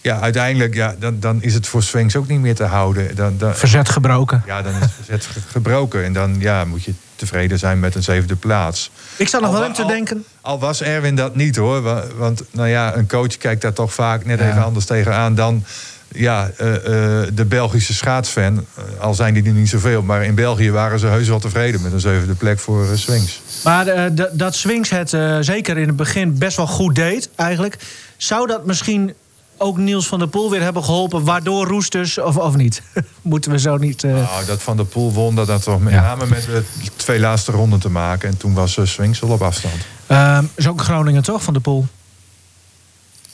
ja, 0.00 0.20
uiteindelijk 0.20 0.74
ja, 0.74 0.94
dan, 0.98 1.16
dan 1.20 1.42
is 1.42 1.54
het 1.54 1.66
voor 1.66 1.82
Swings 1.82 2.16
ook 2.16 2.28
niet 2.28 2.40
meer 2.40 2.54
te 2.54 2.64
houden. 2.64 3.16
Dan, 3.16 3.34
dan, 3.38 3.54
Verzet 3.54 3.88
gebroken. 3.88 4.42
ja, 4.46 4.62
dan 4.62 4.72
is 4.74 4.80
het 4.80 4.90
verzet 4.92 5.26
ge- 5.26 5.40
gebroken. 5.50 6.04
En 6.04 6.12
dan 6.12 6.36
ja, 6.38 6.64
moet 6.64 6.84
je 6.84 6.92
tevreden 7.26 7.58
zijn 7.58 7.80
met 7.80 7.94
een 7.94 8.02
zevende 8.02 8.36
plaats. 8.36 8.90
Ik 9.16 9.28
zat 9.28 9.40
nog 9.40 9.52
wel 9.52 9.64
in 9.64 9.72
te 9.72 9.82
al- 9.82 9.88
denken. 9.88 10.24
Al 10.40 10.58
was 10.58 10.82
Erwin 10.82 11.14
dat 11.16 11.34
niet 11.34 11.56
hoor. 11.56 11.82
wa- 11.82 12.04
Want 12.16 12.42
nou 12.50 12.68
ja, 12.68 12.96
een 12.96 13.08
coach 13.08 13.36
kijkt 13.38 13.62
daar 13.62 13.72
toch 13.72 13.94
vaak 13.94 14.24
net 14.24 14.38
Ja. 14.38 14.48
even 14.50 14.64
anders 14.64 14.84
tegenaan 14.84 15.34
dan 15.34 15.64
ja, 16.08 16.50
eh, 16.56 16.74
eh, 16.74 17.28
de 17.34 17.44
Belgische 17.44 17.94
schaatsfan. 17.94 18.66
Eh, 18.74 19.00
Al 19.00 19.14
zijn 19.14 19.34
die 19.34 19.44
er 19.44 19.52
niet 19.52 19.68
zoveel. 19.68 20.02
Maar 20.02 20.24
in 20.24 20.34
België 20.34 20.70
waren 20.70 20.98
ze 20.98 21.06
heus 21.06 21.28
wel 21.28 21.38
tevreden 21.40 21.82
met 21.82 21.92
een 21.92 22.00
zevende 22.00 22.34
plek 22.34 22.58
voor 22.58 22.86
Swings. 22.94 23.40
Maar 23.64 24.10
dat 24.32 24.54
Swings 24.54 24.90
het 24.90 25.10
zeker 25.40 25.78
in 25.78 25.86
het 25.86 25.96
begin 25.96 26.38
best 26.38 26.56
wel 26.56 26.66
goed 26.66 26.94
deed, 26.94 27.28
eigenlijk. 27.36 27.76
Zou 28.16 28.46
dat 28.46 28.66
misschien 28.66 29.14
ook 29.62 29.76
Niels 29.76 30.06
van 30.06 30.18
der 30.18 30.28
Poel 30.28 30.50
weer 30.50 30.62
hebben 30.62 30.84
geholpen... 30.84 31.24
waardoor 31.24 31.66
Roesters, 31.66 32.18
of, 32.18 32.36
of 32.36 32.56
niet? 32.56 32.82
Moeten 33.22 33.50
we 33.50 33.58
zo 33.58 33.76
niet... 33.76 34.04
eh, 34.04 34.12
Nou, 34.12 34.44
dat 34.46 34.62
Van 34.62 34.76
der 34.76 34.86
Poel 34.86 35.12
won, 35.12 35.34
dat 35.34 35.48
had 35.48 35.62
toch 35.62 35.80
met 35.80 35.92
Ja. 35.92 36.00
name 36.02 36.26
met 36.26 36.44
de 36.44 36.64
twee 36.96 37.20
laatste 37.20 37.52
ronden 37.52 37.80
te 37.80 37.90
maken. 37.90 38.28
En 38.28 38.36
toen 38.36 38.54
was 38.54 38.76
uh, 38.76 38.86
Swings 38.86 39.22
al 39.22 39.28
op 39.28 39.42
afstand. 39.42 39.74
ehm, 40.06 40.44
is 40.54 40.68
ook 40.68 40.80
Groningen, 40.80 41.22
toch, 41.22 41.42
van 41.42 41.52
der 41.52 41.62
Poel? 41.62 41.86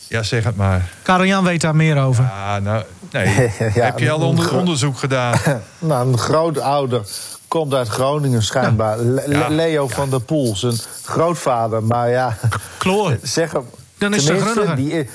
Ja, 0.08 0.22
zeg 0.22 0.44
het 0.44 0.56
maar. 0.56 0.88
Karel-Jan 1.02 1.44
weet 1.44 1.60
daar 1.60 1.76
meer 1.76 1.98
over. 2.02 2.24
Ah, 2.24 2.62
nou, 2.62 2.84
nee. 3.12 3.34
Ja, 3.74 3.84
Heb 3.84 3.98
je 3.98 4.10
al 4.10 4.20
onder, 4.20 4.56
onderzoek 4.56 4.98
gedaan? 4.98 5.38
Nou, 5.78 6.08
een 6.08 6.18
grootouder 6.18 7.02
komt 7.48 7.74
uit 7.74 7.88
Groningen 7.88 8.42
schijnbaar. 8.42 8.98
Le- 8.98 9.24
Ja. 9.28 9.48
Leo 9.48 9.88
van 9.88 10.10
der 10.10 10.20
Poel, 10.20 10.56
zijn 10.56 10.74
grootvader. 11.04 11.82
Maar 11.82 12.10
ja, 12.10 12.36
Kloor. 12.78 13.18
zeg 13.22 13.52
hem. 13.52 13.64
Dan 13.98 14.14
is 14.14 14.24
het 14.24 14.36
tenminste, 14.36 14.60
Groninger. 14.62 15.04
die, 15.04 15.08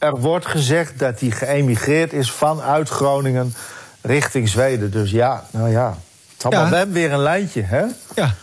er 0.00 0.16
wordt 0.20 0.46
gezegd 0.46 0.98
dat 0.98 1.20
hij 1.20 1.30
geëmigreerd 1.30 2.12
is 2.12 2.30
vanuit 2.30 2.88
Groningen 2.88 3.54
richting 4.00 4.48
Zweden. 4.48 4.90
Dus 4.90 5.10
ja, 5.10 5.44
nou 5.50 5.70
ja. 5.70 5.96
Het 6.32 6.42
had 6.42 6.52
Ja. 6.52 6.68
hem 6.68 6.92
weer 6.92 7.12
een 7.12 7.22
lijntje, 7.22 7.62
hè? 7.62 7.82
Ja. 8.14 8.34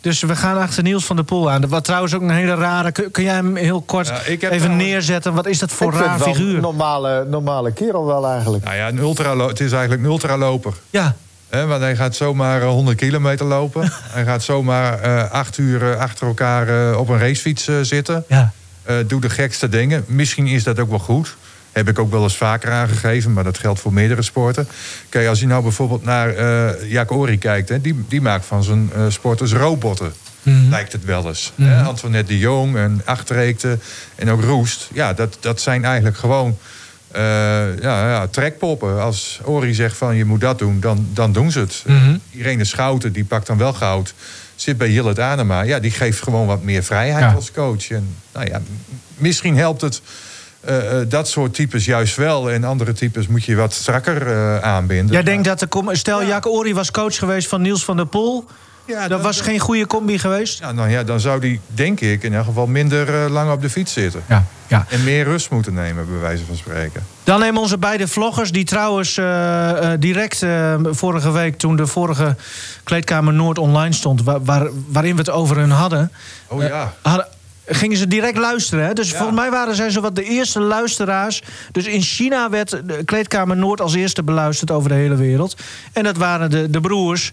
Dus 0.00 0.22
we 0.22 0.36
gaan 0.36 0.58
achter 0.58 0.82
Niels 0.82 1.04
van 1.04 1.16
der 1.16 1.24
Poel 1.24 1.50
aan. 1.50 1.68
Wat 1.68 1.84
trouwens 1.84 2.14
ook 2.14 2.20
een 2.22 2.30
hele 2.30 2.54
rare... 2.54 2.92
Kun, 2.92 3.10
kun 3.10 3.22
jij 3.24 3.34
hem 3.34 3.56
heel 3.56 3.80
kort 3.82 4.06
Ja, 4.06 4.22
even 4.22 4.38
trouwens- 4.38 4.66
neerzetten? 4.82 5.34
Wat 5.34 5.46
is 5.46 5.58
dat 5.58 5.70
voor 5.72 5.92
Ik 5.94 5.98
raar 6.00 6.18
figuur? 6.20 6.54
een 6.54 6.60
normale, 6.60 7.24
normale 7.24 7.72
kerel 7.72 8.06
wel 8.06 8.26
eigenlijk. 8.28 8.64
nou 8.64 8.76
ja, 8.76 8.88
een 8.88 8.98
ultralo- 8.98 9.48
het 9.48 9.60
is 9.60 9.72
eigenlijk 9.72 10.02
een 10.02 10.08
ultraloper. 10.10 10.72
Ja, 10.90 11.14
Hè, 11.48 11.66
want 11.66 11.80
hij 11.80 11.96
gaat 11.96 12.14
zomaar 12.16 12.62
eh, 12.62 12.68
100 12.68 12.96
kilometer 12.96 13.46
lopen. 13.46 13.92
hij 14.16 14.24
gaat 14.24 14.42
zomaar 14.42 15.00
eh, 15.00 15.30
acht 15.30 15.58
uur 15.58 15.92
eh, 15.92 15.98
achter 16.00 16.26
elkaar 16.26 16.90
eh, 16.90 16.98
op 16.98 17.08
een 17.08 17.18
racefiets 17.18 17.68
eh, 17.68 17.74
zitten. 17.82 18.24
ja. 18.28 18.52
Eh, 18.84 18.96
doe 19.06 19.20
de 19.20 19.30
gekste 19.30 19.68
dingen. 19.68 20.04
Misschien 20.06 20.46
is 20.46 20.64
dat 20.64 20.78
ook 20.78 20.90
wel 20.90 20.98
goed. 20.98 21.36
Heb 21.72 21.88
ik 21.88 21.98
ook 21.98 22.10
wel 22.10 22.22
eens 22.22 22.36
vaker 22.36 22.70
aangegeven, 22.70 23.32
maar 23.32 23.44
dat 23.44 23.58
geldt 23.58 23.80
voor 23.80 23.92
meerdere 23.92 24.22
sporten. 24.22 24.68
Kijk, 25.08 25.28
als 25.28 25.40
je 25.40 25.46
nou 25.46 25.62
bijvoorbeeld 25.62 26.04
naar 26.04 26.28
eh 26.34 26.90
Jack 26.90 27.12
Ori 27.12 27.38
kijkt, 27.38 27.68
hè, 27.68 27.80
die, 27.80 28.04
die 28.08 28.20
maakt 28.20 28.46
van 28.46 28.62
zijn 28.62 28.90
eh, 28.94 29.02
sporters 29.08 29.52
robotten. 29.52 30.12
Mhm. 30.42 30.68
Lijkt 30.68 30.92
het 30.92 31.04
wel 31.04 31.26
eens. 31.28 31.52
hè. 31.54 31.82
Antoinette 31.82 32.32
de 32.32 32.38
Jong 32.38 32.76
en 32.76 33.02
Achterreekte 33.04 33.78
en 34.14 34.30
ook 34.30 34.42
Roest. 34.42 34.88
Ja, 34.92 35.12
dat, 35.12 35.36
dat 35.40 35.60
zijn 35.60 35.84
eigenlijk 35.84 36.16
gewoon 36.16 36.58
ja, 37.80 38.08
ja, 38.08 38.26
trekpoppen. 38.26 39.02
Als 39.02 39.40
Ori 39.44 39.74
zegt 39.74 39.96
van 39.96 40.16
je 40.16 40.24
moet 40.24 40.40
dat 40.40 40.58
doen, 40.58 40.80
dan, 40.80 41.06
dan 41.12 41.32
doen 41.32 41.50
ze 41.50 41.58
het. 41.58 41.82
Mhm. 41.86 42.16
Irene 42.30 42.64
Schouten, 42.64 43.12
die 43.12 43.24
pakt 43.24 43.46
dan 43.46 43.58
wel 43.58 43.72
goud. 43.72 44.14
Zit 44.64 44.78
bij 44.78 44.90
Jillet 44.90 45.18
Anema. 45.18 45.62
Ja, 45.62 45.78
die 45.78 45.90
geeft 45.90 46.22
gewoon 46.22 46.46
wat 46.46 46.62
meer 46.62 46.82
vrijheid 46.82 47.24
Ja. 47.24 47.32
als 47.32 47.52
coach. 47.52 47.90
En, 47.90 48.16
nou 48.32 48.46
ja, 48.46 48.60
misschien 49.16 49.56
helpt 49.56 49.80
het 49.80 50.02
eh, 50.60 51.00
eh, 51.00 51.08
dat 51.08 51.28
soort 51.28 51.54
types 51.54 51.84
juist 51.84 52.16
wel. 52.16 52.50
En 52.50 52.64
andere 52.64 52.92
types 52.92 53.26
moet 53.26 53.44
je 53.44 53.54
wat 53.54 53.72
strakker 53.72 54.26
eh, 54.26 54.58
aanbinden. 54.58 55.12
Jij 55.12 55.22
denkt 55.22 55.44
dat 55.44 55.58
de... 55.58 55.88
Stel, 55.92 56.24
Jack 56.24 56.46
Ori 56.46 56.74
was 56.74 56.90
coach 56.90 57.16
geweest 57.18 57.48
van 57.48 57.62
Niels 57.62 57.84
van 57.84 57.96
der 57.96 58.06
Poel. 58.06 58.44
Ja, 58.86 59.08
dat 59.08 59.20
was 59.22 59.40
geen 59.40 59.58
goede 59.58 59.86
combi 59.86 60.18
geweest? 60.18 60.58
Ja, 60.58 60.72
nou 60.72 60.90
ja, 60.90 61.02
dan 61.04 61.20
zou 61.20 61.40
die, 61.40 61.60
denk 61.66 62.00
ik, 62.00 62.22
in 62.22 62.34
elk 62.34 62.44
geval 62.44 62.66
minder 62.66 63.24
eh, 63.24 63.30
lang 63.30 63.52
op 63.52 63.60
de 63.62 63.70
fiets 63.70 63.92
zitten. 63.92 64.22
Ja, 64.28 64.44
ja. 64.66 64.86
En 64.88 65.04
meer 65.04 65.24
rust 65.24 65.50
moeten 65.50 65.74
nemen, 65.74 66.06
bij 66.10 66.18
wijze 66.20 66.44
van 66.44 66.56
spreken. 66.56 67.06
Dan 67.24 67.40
nemen 67.40 67.60
onze 67.60 67.78
beide 67.78 68.08
vloggers, 68.08 68.52
die 68.52 68.64
trouwens 68.64 69.16
eh, 69.16 69.92
eh, 69.92 70.00
direct 70.00 70.46
vorige 70.82 71.30
week... 71.32 71.58
toen 71.58 71.76
de 71.76 71.86
vorige 71.86 72.36
Kleedkamer 72.84 73.32
Noord 73.32 73.58
online 73.58 73.94
stond... 73.94 74.22
wa- 74.22 74.40
waar, 74.40 74.68
waarin 74.88 75.12
we 75.12 75.18
het 75.18 75.30
over 75.30 75.56
hun 75.56 75.70
hadden... 75.70 76.12
Oh 76.48 76.62
ja. 76.62 76.94
hadden 77.02 77.26
gingen 77.66 77.96
ze 77.96 78.08
direct 78.08 78.36
luisteren. 78.38 78.84
Hè? 78.86 78.92
Dus 78.92 79.10
Ja. 79.10 79.16
volgens 79.16 79.38
mij 79.38 79.50
waren 79.50 79.74
zij 79.74 79.90
zowat 79.90 80.16
de 80.16 80.24
eerste 80.24 80.60
luisteraars. 80.60 81.42
Dus 81.72 81.86
in 81.86 82.02
China 82.02 82.50
werd 82.50 82.70
de 82.70 83.04
Kleedkamer 83.04 83.56
Noord 83.56 83.80
als 83.80 83.94
eerste 83.94 84.22
beluisterd 84.22 84.70
over 84.70 84.88
de 84.88 84.94
hele 84.94 85.14
wereld. 85.16 85.56
En 85.92 86.02
dat 86.04 86.16
waren 86.16 86.50
de, 86.50 86.70
de 86.70 86.80
broers. 86.80 87.32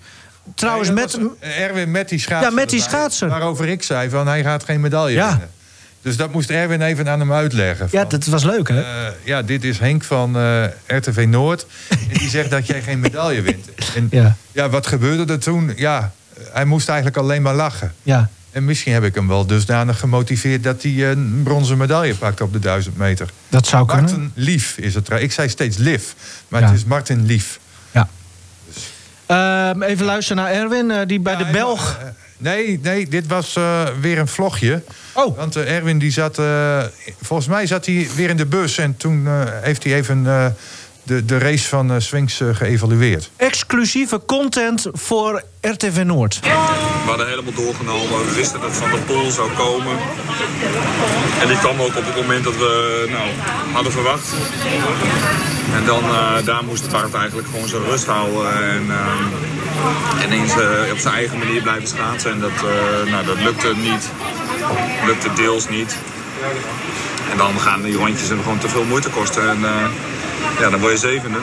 Trouwens, 0.55 0.87
Nee, 0.89 0.97
met... 0.97 1.19
eh, 1.39 1.59
Erwin 1.61 1.91
met 1.91 2.09
die 2.09 2.19
schaatser. 2.19 2.49
Ja, 2.49 2.55
met 2.55 2.69
die 2.69 2.79
erbij, 2.83 2.97
schaatser. 2.99 3.29
Waarover 3.29 3.67
ik 3.67 3.83
zei 3.83 4.09
van 4.09 4.27
hij 4.27 4.43
gaat 4.43 4.63
geen 4.63 4.81
medaille 4.81 5.15
Ja. 5.17 5.29
winnen. 5.29 5.49
Dus 6.01 6.17
dat 6.17 6.31
moest 6.33 6.49
Erwin 6.49 6.81
even 6.81 7.09
aan 7.09 7.19
hem 7.19 7.33
uitleggen. 7.33 7.87
Ja, 7.91 8.05
dat 8.05 8.25
was 8.25 8.43
leuk, 8.43 8.67
hè? 8.67 8.81
eh, 8.81 9.11
ja, 9.23 9.41
dit 9.41 9.63
is 9.63 9.79
Henk 9.79 10.03
van 10.03 10.35
eh, 10.37 10.63
RTV 10.87 11.25
Noord. 11.29 11.65
en 11.89 12.17
die 12.17 12.29
zegt 12.29 12.49
dat 12.49 12.67
jij 12.67 12.81
geen 12.81 12.99
medaille 12.99 13.41
wint. 13.41 13.67
En 13.95 14.07
Ja. 14.11 14.35
ja. 14.51 14.69
wat 14.69 14.87
gebeurde 14.87 15.33
er 15.33 15.39
toen? 15.39 15.73
Ja, 15.75 16.11
hij 16.51 16.65
moest 16.65 16.87
eigenlijk 16.87 17.17
alleen 17.17 17.41
maar 17.41 17.55
lachen. 17.55 17.93
Ja. 18.03 18.29
En 18.51 18.65
misschien 18.65 18.93
heb 18.93 19.03
ik 19.03 19.15
hem 19.15 19.27
wel 19.27 19.45
dusdanig 19.45 19.99
gemotiveerd... 19.99 20.63
dat 20.63 20.81
hij 20.83 21.11
een 21.11 21.41
bronzen 21.43 21.77
medaille 21.77 22.15
pakt 22.15 22.41
op 22.41 22.53
de 22.53 22.59
1000 22.59 22.97
meter. 22.97 23.29
Dat 23.49 23.67
zou 23.67 23.85
kunnen. 23.87 24.03
Martin 24.05 24.31
Lief 24.35 24.77
is 24.77 24.93
het. 24.95 25.09
Ik 25.09 25.31
zei 25.31 25.49
steeds 25.49 25.77
Lief, 25.77 26.15
maar 26.47 26.61
Ja. 26.61 26.67
het 26.67 26.75
is 26.75 26.85
Martin 26.85 27.25
Lief. 27.25 27.59
Ehm, 29.31 29.81
even 29.81 30.05
luisteren 30.05 30.43
naar 30.43 30.51
Erwin, 30.51 30.91
eh, 30.91 30.99
die 31.07 31.19
bij 31.19 31.35
de 31.35 31.45
Belg... 31.51 31.97
eh, 32.01 32.07
Nee, 32.37 32.79
nee, 32.83 33.07
dit 33.07 33.27
was 33.27 33.55
eh, 33.55 33.87
weer 34.01 34.17
een 34.17 34.27
vlogje. 34.27 34.83
Oh. 35.13 35.37
Want 35.37 35.55
Erwin 35.55 35.99
die 35.99 36.11
zat, 36.11 36.41
volgens 37.21 37.47
mij 37.47 37.67
zat 37.67 37.85
hij 37.85 38.07
weer 38.15 38.29
in 38.29 38.37
de 38.37 38.45
bus 38.45 38.77
en 38.77 38.97
toen 38.97 39.27
heeft 39.61 39.83
hij 39.83 39.93
even 39.93 40.27
de, 41.03 41.25
de 41.25 41.37
race 41.37 41.67
van 41.67 41.91
eh 41.91 41.99
Swings 41.99 42.41
eh, 42.41 42.47
geëvalueerd. 42.53 43.29
Exclusieve 43.35 44.21
content 44.25 44.87
voor 44.91 45.43
RTV 45.61 46.03
Noord. 46.05 46.39
We 46.39 46.49
hadden 47.05 47.27
helemaal 47.27 47.53
doorgenomen. 47.53 48.25
We 48.25 48.33
wisten 48.35 48.61
dat 48.61 48.71
Van 48.71 48.89
der 48.91 48.99
Poel 48.99 49.31
zou 49.31 49.51
komen. 49.51 49.97
En 51.41 51.47
die 51.47 51.57
kwam 51.57 51.79
ook 51.81 51.95
op 51.97 52.05
het 52.05 52.15
moment 52.15 52.43
dat 52.43 52.57
we 52.57 53.05
nou, 53.09 53.29
hadden 53.73 53.91
verwacht. 53.91 54.33
En 55.73 55.85
dan, 55.85 56.03
eh, 56.03 56.45
daar 56.45 56.63
moest 56.63 56.91
Bart 56.91 57.13
eigenlijk 57.13 57.47
gewoon 57.47 57.67
zijn 57.67 57.83
rust 57.83 58.05
houden. 58.05 58.53
En, 58.63 58.91
en 60.21 60.31
eens 60.31 60.53
op 60.91 60.97
zijn 60.97 61.13
eigen 61.13 61.37
manier 61.37 61.61
blijven 61.61 61.87
schaatsen. 61.87 62.31
En 62.31 62.39
dat, 62.39 62.51
eh, 62.55 63.11
nou, 63.11 63.25
dat 63.25 63.37
lukte 63.37 63.73
niet. 63.75 64.09
Lukte 65.05 65.33
deels 65.33 65.69
niet. 65.69 65.95
En 67.31 67.37
dan 67.37 67.59
gaan 67.59 67.81
die 67.81 67.95
rondjes 67.95 68.29
hem 68.29 68.41
gewoon 68.41 68.57
te 68.57 68.69
veel 68.69 68.83
moeite 68.83 69.09
kosten. 69.09 69.49
En 69.49 69.65
eh, 69.65 69.85
ja, 70.59 70.69
dan 70.69 70.79
word 70.79 70.91
je 70.91 70.97
zevende. 70.97 71.39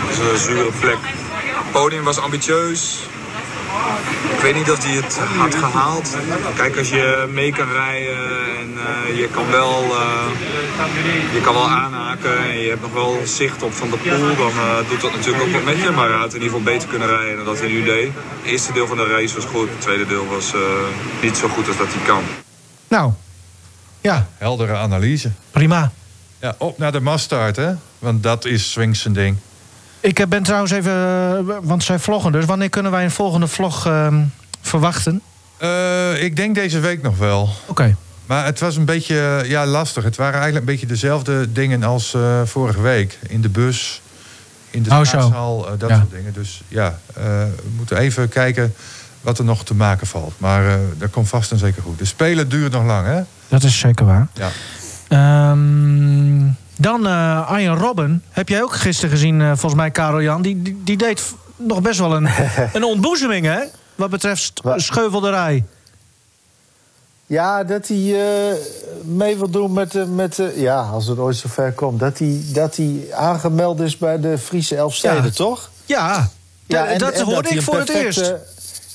Dat 0.00 0.10
is 0.10 0.18
een 0.18 0.38
zure 0.38 0.70
plek. 0.80 0.98
Het 1.02 1.72
podium 1.72 2.04
was 2.04 2.18
ambitieus. 2.18 2.98
Ik 4.34 4.40
weet 4.40 4.54
niet 4.54 4.70
of 4.70 4.84
hij 4.84 4.92
het 4.94 5.18
had 5.38 5.54
gehaald. 5.54 6.16
Kijk, 6.56 6.78
als 6.78 6.88
je 6.88 7.26
mee 7.30 7.52
kan 7.52 7.72
rijden 7.72 8.16
en 8.60 8.76
eh, 9.08 9.18
je, 9.18 9.28
kan 9.28 9.50
wel, 9.50 9.82
eh, 9.82 10.26
je 11.32 11.40
kan 11.40 11.54
wel 11.54 11.68
aanhaken 11.68 12.38
en 12.38 12.58
je 12.58 12.68
hebt 12.68 12.80
nog 12.82 12.92
wel 12.92 13.20
zicht 13.24 13.62
op 13.62 13.72
Van 13.74 13.90
de 13.90 13.96
Poel, 13.96 14.36
dan 14.36 14.50
eh, 14.50 14.88
doet 14.88 15.00
dat 15.00 15.12
natuurlijk 15.12 15.44
ook 15.44 15.52
wat 15.52 15.64
met 15.64 15.82
je. 15.82 15.90
Maar 15.90 16.08
hij 16.08 16.18
had 16.18 16.34
in 16.34 16.42
ieder 16.42 16.48
geval 16.48 16.72
beter 16.72 16.88
kunnen 16.88 17.08
rijden 17.08 17.36
dan 17.36 17.44
dat 17.44 17.58
hij 17.60 17.68
nu 17.68 17.82
deed. 17.84 18.10
Het 18.14 18.50
eerste 18.50 18.72
deel 18.72 18.86
van 18.86 18.96
de 18.96 19.06
race 19.06 19.34
was 19.34 19.44
goed, 19.44 19.68
het 19.68 19.80
tweede 19.80 20.06
deel 20.06 20.26
was 20.26 20.54
eh, 20.54 20.60
niet 21.22 21.36
zo 21.36 21.48
goed 21.48 21.68
als 21.68 21.76
dat 21.76 21.86
hij 21.90 22.02
kan. 22.06 22.22
Nou, 22.88 23.12
ja, 24.00 24.26
Heldere 24.38 24.76
analyse. 24.76 25.30
prima. 25.50 25.92
Ja, 26.40 26.54
op 26.58 26.78
naar 26.78 26.92
de 26.92 27.00
mastart, 27.00 27.56
hè? 27.56 27.72
Want 28.02 28.22
dat 28.22 28.44
is 28.44 28.70
Swings 28.70 29.00
zijn 29.00 29.14
ding. 29.14 29.36
Ik 30.00 30.18
eh, 30.18 30.26
ben 30.26 30.42
trouwens 30.42 30.72
even, 30.72 30.92
eh, 30.92 31.56
want 31.62 31.84
zij 31.84 31.98
vloggen 31.98 32.32
dus. 32.32 32.44
Wanneer 32.44 32.68
kunnen 32.68 32.92
wij 32.92 33.04
een 33.04 33.10
volgende 33.10 33.46
vlog 33.46 33.86
ehm, 33.86 34.22
verwachten? 34.60 35.22
Eh, 35.56 36.22
ik 36.22 36.36
denk 36.36 36.54
deze 36.54 36.80
week 36.80 37.02
nog 37.02 37.18
wel. 37.18 37.48
Oké. 37.66 37.96
Maar 38.26 38.44
het 38.44 38.60
was 38.60 38.76
een 38.76 38.84
beetje 38.84 39.44
ja, 39.46 39.66
lastig. 39.66 40.04
Het 40.04 40.16
waren 40.16 40.34
eigenlijk 40.34 40.66
een 40.66 40.72
beetje 40.72 40.86
dezelfde 40.86 41.52
dingen 41.52 41.82
als 41.82 42.16
vorige 42.44 42.80
week. 42.80 43.18
In 43.28 43.40
de 43.40 43.48
bus, 43.48 44.00
in 44.70 44.82
de 44.82 44.90
Oh, 44.90 45.62
dat 45.78 45.88
Ja. 45.90 45.96
soort 45.96 46.10
dingen. 46.10 46.32
Dus 46.32 46.62
ja, 46.68 46.98
we 47.14 47.52
moeten 47.76 47.96
even 47.96 48.28
kijken 48.28 48.74
wat 49.20 49.38
er 49.38 49.44
nog 49.44 49.64
te 49.64 49.74
maken 49.74 50.06
valt. 50.06 50.34
Maar 50.38 50.78
dat 50.98 51.10
komt 51.10 51.28
vast 51.28 51.52
en 51.52 51.58
zeker 51.58 51.82
goed. 51.82 51.98
De 51.98 52.04
spelen 52.04 52.48
duurt 52.48 52.72
nog 52.72 52.84
lang, 52.84 53.06
hè? 53.06 53.20
Dat 53.48 53.62
is 53.62 53.78
zeker 53.78 54.06
waar. 54.06 54.28
Ja. 54.34 54.50
Ehm, 55.08 56.48
dan 56.82 57.06
uh, 57.06 57.50
Arjen 57.50 57.76
Robben. 57.76 58.22
Heb 58.30 58.48
jij 58.48 58.62
ook 58.62 58.74
gisteren 58.74 59.10
gezien, 59.10 59.40
uh, 59.40 59.46
volgens 59.46 59.74
mij, 59.74 59.90
Karel 59.90 60.22
Jan. 60.22 60.42
Die, 60.42 60.62
die, 60.62 60.80
die, 60.84 60.96
deed 60.96 61.22
nog 61.56 61.82
best 61.82 61.98
wel 61.98 62.16
een, 62.16 62.28
een 62.72 62.84
ontboezeming, 62.84 63.46
hè? 63.46 63.60
Wat 63.94 64.10
betreft 64.10 64.60
scheuvelderij. 64.76 65.64
Ja, 67.26 67.64
dat 67.64 67.88
hij 67.88 67.96
uh, 67.96 68.56
mee 69.02 69.36
wil 69.36 69.50
doen 69.50 69.72
met, 69.72 70.14
met 70.14 70.38
uh, 70.38 70.56
ja, 70.56 70.80
als 70.80 71.06
het 71.06 71.18
ooit 71.18 71.36
zover 71.36 71.72
komt. 71.72 72.00
Dat 72.00 72.18
hij, 72.18 72.40
dat 72.52 72.76
hij 72.76 73.06
aangemeld 73.12 73.80
is 73.80 73.98
bij 73.98 74.20
de 74.20 74.38
Friese 74.38 74.76
Elfsteden, 74.76 75.24
ja. 75.24 75.30
toch? 75.30 75.70
Ja, 75.84 76.28
ja 76.66 76.86
en, 76.86 76.98
dat 76.98 77.12
en 77.12 77.24
hoorde 77.24 77.48
ik 77.48 77.62
voor 77.62 77.76
perfecte, 77.76 77.98
het 77.98 78.04
eerst. 78.04 78.34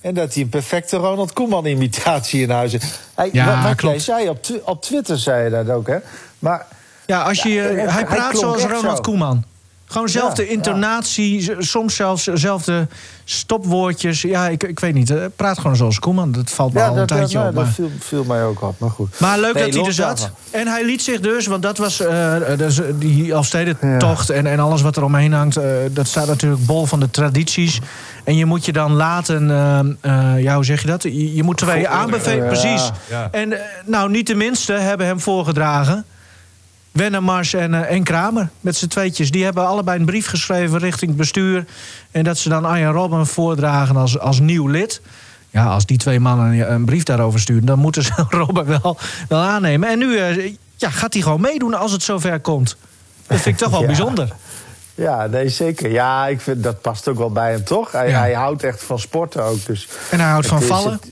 En 0.02 0.14
dat 0.14 0.34
hij 0.34 0.44
een 0.44 0.50
perfecte 0.50 0.98
Ronald 0.98 1.34
Koeman-imitatie 1.34 2.42
in 2.42 2.50
huis 2.50 2.72
heeft. 2.72 3.00
Hij, 3.16 3.30
ja, 3.32 3.64
wat 3.64 3.76
klopt. 3.76 4.02
zei 4.02 4.30
op, 4.30 4.40
op 4.64 4.82
Twitter, 4.82 5.18
zei 5.18 5.44
je 5.44 5.50
dat 5.50 5.70
ook, 5.70 5.88
hè? 5.88 5.98
Maar, 6.40 6.68
ja, 7.08 7.22
als 7.22 7.44
je, 7.44 7.50
hij, 7.50 7.86
hij 7.88 8.06
praat 8.06 8.38
zoals 8.38 8.64
Ronald 8.64 8.96
zo. 8.96 9.02
Koeman. 9.02 9.44
Gewoon 9.90 10.06
dezelfde 10.06 10.44
ja, 10.44 10.52
intonatie, 10.52 11.46
ja. 11.46 11.56
soms 11.62 11.96
zelfs 11.96 12.24
dezelfde 12.26 12.88
stopwoordjes. 13.24 14.22
Ja, 14.22 14.48
ik, 14.48 14.64
ik 14.64 14.80
weet 14.80 14.94
niet. 14.94 15.14
Praat 15.36 15.58
gewoon 15.60 15.76
zoals 15.76 16.00
Koeman. 16.00 16.32
Dat 16.32 16.50
valt 16.50 16.74
me 16.74 16.80
ja, 16.80 16.86
al 16.86 16.92
een 16.92 16.98
dat, 16.98 17.08
tijdje 17.08 17.38
op. 17.38 17.44
Dat 17.44 17.54
Maar, 17.54 17.66
viel, 17.66 17.90
viel, 18.00 18.24
mij 18.24 18.44
ook 18.44 18.62
op, 18.62 18.80
maar 18.80 18.90
goed. 18.90 19.20
maar 19.20 19.40
leuk 19.40 19.54
nee, 19.54 19.64
dat 19.64 19.74
hij 19.74 19.84
er 19.86 19.94
zat. 19.94 20.18
daarvan. 20.18 20.38
En 20.52 20.68
hij 20.68 20.86
liet 20.86 21.02
zich 21.02 21.20
dus, 21.20 21.46
want 21.46 21.62
dat 21.62 21.78
was 21.78 22.02
uh, 22.02 22.36
dus 22.58 22.82
die 22.96 23.32
Elfstedentocht... 23.32 24.30
En, 24.30 24.46
en 24.46 24.60
alles 24.60 24.82
wat 24.82 24.96
er 24.96 25.04
omheen 25.04 25.34
hangt... 25.34 25.58
Uh, 25.58 25.64
dat 25.92 26.08
staat 26.08 26.28
natuurlijk 26.28 26.66
bol 26.66 26.86
van 26.86 27.00
de 27.00 27.12
tradities. 27.12 27.80
En 28.24 28.36
je 28.36 28.46
moet 28.46 28.66
je 28.66 28.72
dan 28.72 28.94
laten... 28.94 29.50
Uh, 30.06 30.44
ja, 30.44 30.56
hoe 30.56 30.66
zeg 30.66 30.82
je 30.82 30.88
dat? 30.88 31.04
Je, 31.04 31.36
je 31.36 31.44
moet 31.44 31.58
twee 31.58 31.88
aanbevelen, 31.88 32.48
precies. 32.48 32.92
En 33.32 33.54
nou, 33.86 34.10
niet 34.10 34.28
de 34.28 34.36
minste 34.36 34.74
hebben 34.74 35.08
hem 35.08 35.20
voorgedragen... 35.20 36.06
Wennemars 36.98 37.54
en, 37.54 37.74
uh, 37.74 37.92
en 37.92 38.04
Kramer 38.04 38.50
met 38.62 38.76
z'n 38.76 38.88
tweetjes. 38.88 39.32
Die 39.32 39.44
hebben 39.44 39.68
allebei 39.68 40.00
een 40.00 40.06
brief 40.06 40.28
geschreven 40.28 40.80
richting 40.80 41.10
het 41.10 41.20
bestuur. 41.20 41.66
En 42.12 42.24
dat 42.24 42.38
ze 42.38 42.50
dan 42.50 42.66
Arjen 42.66 42.92
Robben 42.92 43.28
voordragen 43.28 43.96
als, 43.98 44.20
als 44.20 44.40
nieuw 44.40 44.68
lid. 44.68 45.02
Ja, 45.50 45.66
als 45.66 45.86
die 45.86 45.98
twee 45.98 46.20
mannen 46.20 46.72
een 46.72 46.86
brief 46.86 47.04
daarover 47.04 47.40
sturen... 47.40 47.66
dan 47.66 47.80
moeten 47.80 48.04
ze 48.04 48.12
Robben 48.30 48.66
wel, 48.66 48.98
wel 49.28 49.40
aannemen. 49.40 49.90
En 49.90 50.00
nu 50.00 50.06
uh, 50.06 50.54
ja, 50.76 50.90
gaat 50.90 51.14
hij 51.14 51.22
gewoon 51.22 51.42
meedoen 51.42 51.74
als 51.74 51.92
het 51.92 52.04
zover 52.04 52.40
komt. 52.40 52.78
Dat 53.28 53.40
vind 53.42 53.56
ik 53.56 53.62
toch 53.62 53.72
wel 53.72 53.82
Ja. 53.86 53.86
bijzonder. 53.88 54.30
Ja, 54.96 55.26
nee, 55.28 55.50
zeker. 55.50 55.92
Ja, 55.92 56.28
ik 56.28 56.42
vind 56.42 56.64
dat 56.64 56.82
past 56.82 57.08
ook 57.08 57.18
wel 57.18 57.32
bij 57.32 57.52
hem, 57.52 57.64
toch? 57.64 57.92
Hij, 57.92 58.10
Ja. 58.10 58.20
hij 58.20 58.34
houdt 58.34 58.64
echt 58.64 58.84
van 58.84 59.00
sporten 59.00 59.44
ook. 59.44 59.66
Dus 59.66 59.88
En 60.10 60.20
hij 60.20 60.30
houdt 60.30 60.48
van 60.48 60.62
vallen. 60.62 60.92
het- 60.92 61.12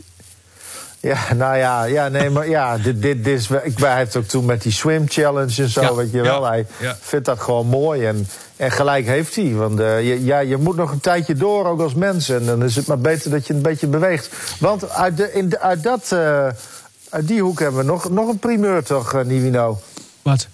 Ja, 1.06 1.34
nou 1.34 1.58
ja, 1.58 1.84
ja, 1.84 2.08
nee, 2.08 2.30
maar 2.30 2.50
ja, 2.50 2.78
dit, 2.78 3.02
dit, 3.02 3.24
dit 3.24 3.40
is, 3.40 3.48
hij 3.76 3.96
heeft 3.96 4.16
ook 4.16 4.26
toen 4.26 4.46
met 4.46 4.62
die 4.62 4.72
swim 4.72 5.06
challenge 5.08 5.62
en 5.62 5.70
zo, 5.70 5.82
Ja, 5.82 5.96
weet 5.96 6.12
je 6.12 6.22
wel. 6.22 6.42
ja, 6.44 6.50
hij 6.50 6.66
ja. 6.78 6.98
vindt 7.02 7.26
dat 7.26 7.40
gewoon 7.40 7.68
mooi 7.68 8.06
en, 8.06 8.28
en 8.56 8.72
gelijk 8.72 9.06
heeft 9.06 9.36
hij. 9.36 9.54
Want 9.54 9.80
eh, 9.80 10.08
je, 10.08 10.24
ja, 10.24 10.40
je 10.40 10.58
moet 10.58 10.76
nog 10.76 10.92
een 10.92 11.00
tijdje 11.00 11.36
door, 11.36 11.66
ook 11.66 11.82
als 11.82 11.94
mens. 11.94 12.30
En 12.30 12.46
dan 12.46 12.64
is 12.64 12.76
het 12.76 12.88
maar 12.88 13.00
beter 13.00 13.32
dat 13.32 13.48
je 13.48 13.54
een 13.54 13.62
beetje 13.62 13.88
beweegt. 13.88 14.30
Want 14.60 14.90
uit, 14.90 15.18
de, 15.18 15.34
in 15.34 15.50
de, 15.50 15.60
uit, 15.60 15.84
dat, 15.84 16.12
eh, 16.12 16.48
uit 17.10 17.28
die 17.28 17.42
hoek 17.42 17.60
hebben 17.60 17.80
we 17.80 17.86
nog, 17.86 18.10
nog 18.10 18.30
een 18.30 18.40
primeur, 18.40 18.84
toch, 18.84 19.14
eh, 19.14 19.26
Nivino? 19.26 19.80
Wat? 20.22 20.48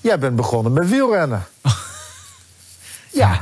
Jij 0.00 0.18
bent 0.18 0.36
begonnen 0.36 0.72
met 0.72 0.88
wielrennen. 0.88 1.46
Ja, 3.14 3.40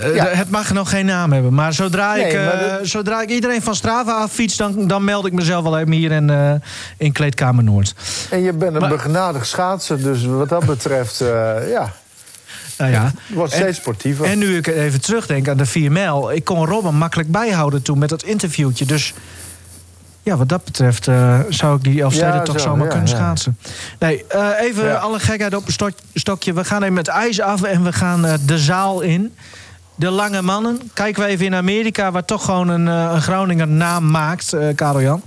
Eh, 0.00 0.14
Ja. 0.14 0.26
Het 0.26 0.50
mag 0.50 0.72
nog 0.72 0.90
geen 0.90 1.06
naam 1.06 1.32
hebben. 1.32 1.54
Maar 1.54 1.72
zodra, 1.72 2.14
ik, 2.14 2.34
maar 2.34 2.52
eh, 2.62 2.74
zodra 2.82 3.22
ik 3.22 3.28
iedereen 3.30 3.62
van 3.62 3.74
Strava 3.74 4.12
affiets... 4.12 4.56
Dan, 4.56 4.86
dan 4.86 5.04
meld 5.04 5.26
ik 5.26 5.32
mezelf 5.32 5.62
wel 5.62 5.78
even 5.78 5.92
hier 5.92 6.12
in, 6.12 6.30
eh, 6.30 6.52
in 6.98 7.12
Kleedkamer 7.12 7.64
Noord. 7.64 7.94
en 8.30 8.40
je 8.42 8.52
bent 8.52 8.74
een 8.74 8.80
Maar- 8.80 8.90
begenadigd 8.90 9.46
schaatser. 9.46 10.02
Dus 10.02 10.24
wat 10.24 10.48
dat 10.48 10.66
betreft, 10.66 11.18
ja, 11.70 11.92
Nou 12.78 12.90
ja. 12.90 13.04
het 13.04 13.14
wordt 13.34 13.52
En- 13.52 13.58
steeds 13.58 13.78
sportiever. 13.78 14.26
En 14.26 14.38
nu 14.38 14.56
ik 14.56 14.66
even 14.66 15.00
terugdenk 15.00 15.48
aan 15.48 15.56
de 15.56 15.66
4 15.66 15.92
mijl... 15.92 16.32
ik 16.32 16.44
kon 16.44 16.66
Robben 16.66 16.94
makkelijk 16.94 17.30
bijhouden 17.30 17.82
toen 17.82 17.98
met 17.98 18.08
dat 18.08 18.22
interviewtje. 18.22 18.84
Dus 18.84 19.12
ja, 20.22 20.36
wat 20.36 20.48
dat 20.48 20.64
betreft 20.64 21.08
zou 21.48 21.76
ik 21.76 21.82
die 21.84 22.00
Elfsteden 22.02 22.34
Ja, 22.34 22.42
toch 22.42 22.60
zo, 22.60 22.68
zomaar 22.68 22.84
ja, 22.86 22.90
kunnen 22.92 23.08
ja. 23.10 23.16
schaatsen. 23.16 23.58
Nee, 23.98 24.24
even 24.60 25.00
alle 25.00 25.18
gekheid 25.18 25.54
op 25.54 25.66
een 25.66 25.72
stok- 25.72 25.98
stokje. 26.14 26.52
We 26.52 26.64
gaan 26.64 26.82
even 26.82 26.94
met 26.94 27.08
ijs 27.08 27.40
af 27.40 27.62
en 27.62 27.84
we 27.84 27.92
gaan 27.92 28.38
de 28.46 28.58
zaal 28.58 29.00
in. 29.00 29.34
De 29.94 30.10
lange 30.10 30.42
mannen. 30.42 30.90
Kijken 30.94 31.22
we 31.22 31.28
even 31.28 31.46
in 31.46 31.54
Amerika... 31.54 32.10
waar 32.10 32.24
toch 32.24 32.44
gewoon 32.44 32.68
een, 32.68 32.88
eh, 32.88 33.12
een 33.14 33.22
Groninger 33.22 33.68
naam 33.68 34.10
maakt, 34.10 34.52
eh 34.52 34.68
Karel 34.74 35.00
Jan. 35.00 35.22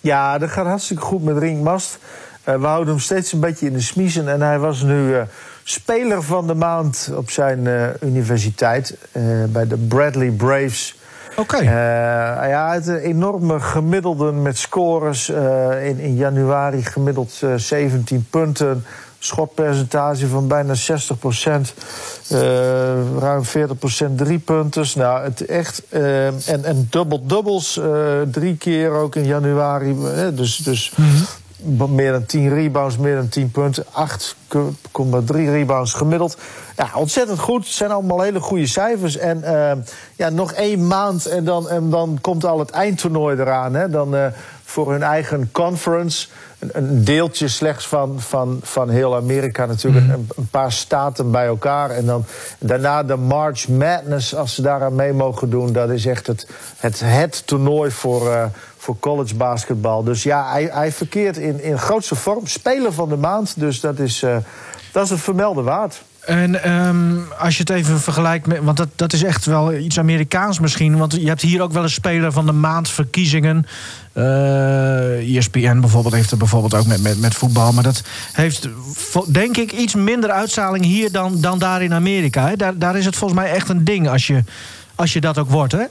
Ja, 0.00 0.38
dat 0.38 0.50
gaat 0.50 0.66
hartstikke 0.66 1.02
goed 1.02 1.22
met 1.24 1.38
Ringmast. 1.38 1.98
Eh, 2.44 2.54
we 2.54 2.66
houden 2.66 2.88
hem 2.88 3.02
steeds 3.02 3.32
een 3.32 3.40
beetje 3.40 3.66
in 3.66 3.72
de 3.72 3.80
smiezen. 3.80 4.28
En 4.28 4.40
hij 4.40 4.58
was 4.58 4.82
nu 4.82 5.16
speler 5.62 6.22
van 6.22 6.46
de 6.46 6.54
maand 6.54 7.10
op 7.14 7.30
zijn 7.30 7.68
universiteit. 8.00 8.96
bij 9.52 9.66
de 9.66 9.76
Bradley 9.76 10.30
Braves. 10.30 10.98
Oké. 11.36 11.56
Eh, 11.56 11.66
ja, 12.48 12.76
een 12.76 12.96
enorme 12.96 13.60
gemiddelden 13.60 14.42
met 14.42 14.58
scores. 14.58 15.28
in, 15.82 15.98
in 15.98 16.14
januari 16.14 16.82
gemiddeld 16.82 17.38
eh, 17.42 17.54
17 17.56 18.26
punten. 18.30 18.84
Schotpercentage 19.22 20.26
van 20.28 20.48
bijna 20.48 20.74
60% 20.74 20.76
ruim 23.18 23.42
40% 23.44 24.14
drie 24.16 24.38
punten. 24.38 24.86
Nou, 24.94 25.22
het 25.22 25.46
echt. 25.46 25.82
eh, 25.88 26.26
en 26.26 26.64
en 26.64 26.86
double-doubles 26.90 27.76
eh, 27.78 28.20
drie 28.30 28.56
keer 28.56 28.90
ook 28.90 29.16
in 29.16 29.24
januari. 29.26 29.96
eh, 30.04 30.26
dus 30.32 30.56
dus 30.56 30.92
meer 31.88 32.12
dan 32.12 32.26
10 32.26 32.48
rebounds, 32.54 32.96
meer 32.96 33.16
dan 33.16 33.28
10 33.28 33.50
punten. 33.50 33.84
8,3 33.84 35.50
rebounds 35.50 35.92
gemiddeld. 35.92 36.36
Ja, 36.76 36.88
ontzettend 36.94 37.38
goed. 37.38 37.64
Het 37.64 37.72
zijn 37.74 37.90
allemaal 37.90 38.20
hele 38.20 38.40
goede 38.40 38.66
cijfers. 38.66 39.16
En 39.16 39.42
eh, 39.42 39.76
ja, 40.16 40.28
nog 40.28 40.52
één 40.52 40.86
maand 40.86 41.26
en 41.26 41.44
dan, 41.44 41.68
en 41.68 41.90
dan 41.90 42.18
komt 42.20 42.44
al 42.44 42.58
het 42.58 42.70
eindtoernooi 42.70 43.36
eraan. 43.40 43.74
Hè. 43.74 43.88
Dan 43.90 44.14
eh, 44.16 44.26
voor 44.64 44.92
hun 44.92 45.02
eigen 45.02 45.48
conference. 45.52 46.28
Een, 46.60 46.70
een 46.72 47.04
deeltje 47.04 47.48
slechts 47.48 47.86
van, 47.86 48.20
van, 48.20 48.60
van 48.62 48.88
heel 48.88 49.16
Amerika 49.16 49.66
natuurlijk. 49.66 50.06
Een, 50.06 50.28
een 50.36 50.48
paar 50.50 50.72
staten 50.72 51.30
bij 51.30 51.46
elkaar. 51.46 51.90
En 51.90 52.06
dan 52.06 52.24
daarna 52.58 53.02
de 53.02 53.16
March 53.16 53.68
Madness, 53.68 54.34
als 54.34 54.54
ze 54.54 54.62
daaraan 54.62 54.94
mee 54.94 55.12
mogen 55.12 55.50
doen. 55.50 55.72
Dat 55.72 55.90
is 55.90 56.06
echt 56.06 56.26
het, 56.26 56.46
het, 56.76 57.00
het 57.04 57.46
toernooi 57.46 57.90
voor, 57.90 58.30
eh, 58.30 58.44
voor 58.76 58.96
college 59.00 59.34
basketbal. 59.34 60.04
Dus 60.04 60.22
ja, 60.22 60.50
hij, 60.50 60.68
hij 60.72 60.92
verkeert 60.92 61.36
in, 61.36 61.62
in 61.62 61.78
grootste 61.78 62.14
vorm. 62.14 62.46
Speler 62.46 62.92
van 62.92 63.08
de 63.08 63.16
maand. 63.16 63.60
Dus 63.60 63.80
dat 63.80 63.98
is, 63.98 64.22
eh, 64.22 64.36
dat 64.92 65.04
is 65.04 65.10
het 65.10 65.20
vermelden 65.20 65.64
waard. 65.64 66.02
En 66.30 66.62
ehm, 66.62 67.16
als 67.38 67.54
je 67.56 67.60
het 67.60 67.70
even 67.70 68.00
vergelijkt 68.00 68.46
met. 68.46 68.58
Want 68.62 68.76
dat, 68.76 68.88
dat 68.96 69.12
is 69.12 69.22
echt 69.22 69.44
wel 69.44 69.74
iets 69.74 69.98
Amerikaans 69.98 70.58
misschien. 70.60 70.96
Want 70.96 71.12
je 71.12 71.28
hebt 71.28 71.42
hier 71.42 71.62
ook 71.62 71.72
wel 71.72 71.82
een 71.82 71.90
speler 71.90 72.32
van 72.32 72.46
de 72.46 72.52
maand 72.52 72.88
verkiezingen. 72.88 73.66
Eh 74.12 75.36
ESPN 75.36 75.80
bijvoorbeeld 75.80 76.14
heeft 76.14 76.30
er 76.30 76.36
bijvoorbeeld 76.36 76.74
ook 76.74 76.86
met, 76.86 77.02
met, 77.02 77.20
met 77.20 77.34
voetbal. 77.34 77.72
Maar 77.72 77.82
dat 77.82 78.02
heeft 78.32 78.68
denk 79.26 79.56
ik 79.56 79.72
iets 79.72 79.94
minder 79.94 80.30
uitstraling 80.30 80.84
hier 80.84 81.12
dan, 81.12 81.40
dan 81.40 81.58
daar 81.58 81.82
in 81.82 81.94
Amerika. 81.94 82.56
Daar, 82.56 82.78
daar 82.78 82.96
is 82.96 83.04
het 83.04 83.16
volgens 83.16 83.40
mij 83.40 83.50
echt 83.50 83.68
een 83.68 83.84
ding 83.84 84.08
als 84.08 84.26
je, 84.26 84.44
als 84.94 85.12
je 85.12 85.20
dat 85.20 85.38
ook 85.38 85.50
wordt. 85.50 85.72
Hè? 85.72 85.84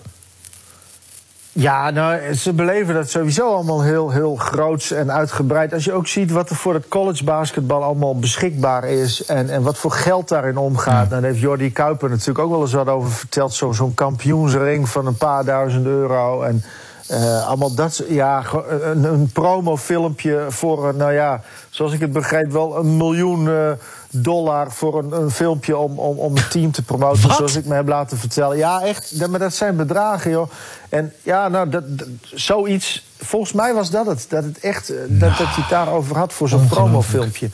Ja, 1.52 1.90
nou, 1.90 2.34
ze 2.34 2.54
beleven 2.54 2.94
dat 2.94 3.10
sowieso 3.10 3.54
allemaal 3.54 3.82
heel, 3.84 4.10
heel 4.12 4.36
groots 4.36 4.92
en 4.92 5.12
uitgebreid. 5.12 5.74
Als 5.74 5.84
je 5.84 5.94
ook 5.94 6.08
ziet 6.08 6.32
wat 6.32 6.50
er 6.50 6.56
voor 6.56 6.74
het 6.74 6.88
college 6.88 7.24
basketbal 7.24 7.84
allemaal 7.84 8.20
beschikbaar 8.20 8.84
is... 8.84 9.26
en, 9.26 9.50
en 9.50 9.62
wat 9.62 9.78
voor 9.78 9.92
geld 9.92 10.28
daarin 10.28 10.58
omgaat. 10.58 11.10
Nou, 11.10 11.22
daar 11.22 11.32
heeft 11.32 11.40
Jordi 11.42 11.72
Kuiper 11.72 12.10
natuurlijk 12.10 12.40
ook 12.40 12.52
wel 12.52 12.62
eens 12.62 12.74
wat 12.74 12.88
over 12.88 13.12
verteld. 13.12 13.54
Zo- 13.54 13.72
Zo'n 13.72 13.94
kampioensring 13.94 14.90
van 14.90 15.06
een 15.08 15.18
paar 15.18 15.46
duizend 15.46 15.86
euro. 15.86 16.42
En 16.42 16.64
eh, 17.08 17.48
allemaal 17.48 17.74
dat 17.76 18.04
Ja, 18.08 18.44
een, 18.84 19.04
een 19.04 19.30
promofilmpje 19.34 20.46
voor, 20.50 20.96
nou 20.96 21.14
ja, 21.14 21.42
zoals 21.70 21.94
ik 21.94 22.00
het 22.00 22.12
begreep... 22.14 22.52
wel 22.52 22.78
een 22.78 22.98
miljoen 22.98 23.48
eh, 23.50 23.72
dollar 24.12 24.72
voor 24.72 25.00
een, 25.00 25.12
een 25.12 25.32
filmpje 25.32 25.78
om, 25.78 26.00
om, 26.00 26.18
om 26.18 26.36
het 26.36 26.52
team 26.52 26.72
te 26.72 26.82
promoten. 26.84 27.28
Wat? 27.28 27.38
Zoals 27.38 27.56
ik 27.56 27.66
me 27.66 27.76
heb 27.76 27.88
laten 27.88 28.18
vertellen. 28.18 28.58
Ja, 28.58 28.82
echt. 28.82 29.20
dat- 29.20 29.30
Maar 29.30 29.40
dat 29.40 29.54
zijn 29.54 29.76
bedragen, 29.76 30.32
joh. 30.32 30.50
En 30.90 31.14
ja, 31.24 31.48
nou, 31.48 31.70
dat, 31.70 31.98
dat- 31.98 32.08
zoiets. 32.22 33.06
Volgens 33.22 33.52
mij 33.54 33.74
was 33.74 33.90
dat 33.90 34.06
het. 34.06 34.26
Dat 34.30 34.44
het 34.44 34.60
echt. 34.60 34.90
eh, 34.90 34.98
Dat, 35.08 35.20
dat 35.38 35.38
hij 35.38 35.46
het 35.56 35.70
daarover 35.70 36.18
had 36.18 36.34
voor 36.34 36.50
zo'n 36.50 36.68
promofilmpje. 36.68 37.50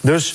Dus. 0.00 0.34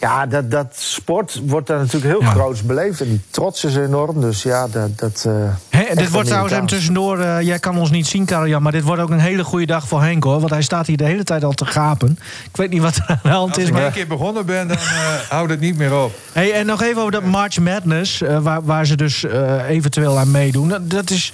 Ja, 0.00 0.26
dat, 0.26 0.50
dat 0.50 0.66
sport 0.78 1.40
wordt 1.46 1.66
daar 1.66 1.78
natuurlijk 1.78 2.04
heel 2.12 2.20
Ja. 2.22 2.30
groots 2.30 2.62
beleefd. 2.62 3.00
En 3.00 3.08
die 3.08 3.20
trots 3.30 3.64
is 3.64 3.76
enorm. 3.76 4.20
Dus 4.20 4.42
ja, 4.42 4.68
dat. 4.68 4.98
dat 4.98 5.24
eh, 5.26 5.80
dit 5.94 6.10
wordt 6.10 6.26
trouwens 6.26 6.32
Amerikaans. 6.32 6.70
tussendoor. 6.70 7.18
eh, 7.18 7.40
jij 7.40 7.58
kan 7.58 7.78
ons 7.78 7.90
niet 7.90 8.06
zien, 8.06 8.24
Karel-Jan. 8.24 8.62
Maar 8.62 8.72
dit 8.72 8.82
wordt 8.82 9.02
ook 9.02 9.10
een 9.10 9.18
hele 9.18 9.44
goede 9.44 9.66
dag 9.66 9.88
voor 9.88 10.02
Henk 10.02 10.24
hoor. 10.24 10.38
Want 10.38 10.50
hij 10.50 10.62
staat 10.62 10.86
hier 10.86 10.96
de 10.96 11.04
hele 11.04 11.24
tijd 11.24 11.44
al 11.44 11.52
te 11.52 11.64
gapen. 11.66 12.18
Ik 12.50 12.56
weet 12.56 12.70
niet 12.70 12.82
wat 12.82 12.96
er 12.96 13.04
aan 13.08 13.18
de 13.22 13.28
hand 13.28 13.48
Als 13.54 13.58
is. 13.58 13.66
ik 13.68 13.72
Maar... 13.72 13.82
één 13.82 13.92
keer 13.92 14.06
begonnen 14.06 14.46
ben, 14.46 14.68
dan 14.68 14.76
eh 14.76 15.14
houdt 15.28 15.50
het 15.50 15.60
niet 15.60 15.76
meer 15.78 16.02
op. 16.02 16.12
Hey, 16.32 16.52
en 16.52 16.66
nog 16.66 16.82
even 16.82 16.98
over 16.98 17.12
dat 17.12 17.24
March 17.24 17.58
Madness, 17.58 18.22
waar, 18.40 18.64
waar 18.64 18.86
ze 18.86 18.96
dus 18.96 19.24
eh, 19.24 19.68
eventueel 19.68 20.18
aan 20.18 20.30
meedoen. 20.30 20.68
Dat, 20.68 20.90
dat 20.90 21.10
is 21.10 21.32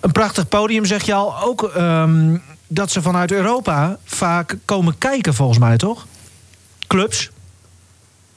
een 0.00 0.12
prachtig 0.12 0.48
podium, 0.48 0.84
zeg 0.84 1.02
je 1.02 1.14
al. 1.14 1.42
Ook 1.44 1.62
ehm, 1.62 2.36
dat 2.66 2.90
ze 2.90 3.02
vanuit 3.02 3.32
Europa 3.32 3.96
vaak 4.04 4.56
komen 4.64 4.98
kijken, 4.98 5.34
volgens 5.34 5.58
mij, 5.58 5.76
toch? 5.76 6.06
Clubs. 6.86 7.30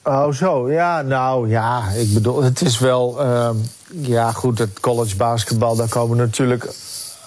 Oh, 0.07 0.31
zo. 0.31 0.71
Ja, 0.71 1.01
nou 1.01 1.49
ja, 1.49 1.89
ik 1.89 2.13
bedoel, 2.13 2.43
het 2.43 2.61
is 2.61 2.79
wel. 2.79 3.21
ehm, 3.21 3.55
ja, 3.87 4.31
goed, 4.31 4.59
het 4.59 4.79
college 4.79 5.15
basketbal, 5.15 5.75
daar 5.75 5.89
komen 5.89 6.17
natuurlijk 6.17 6.73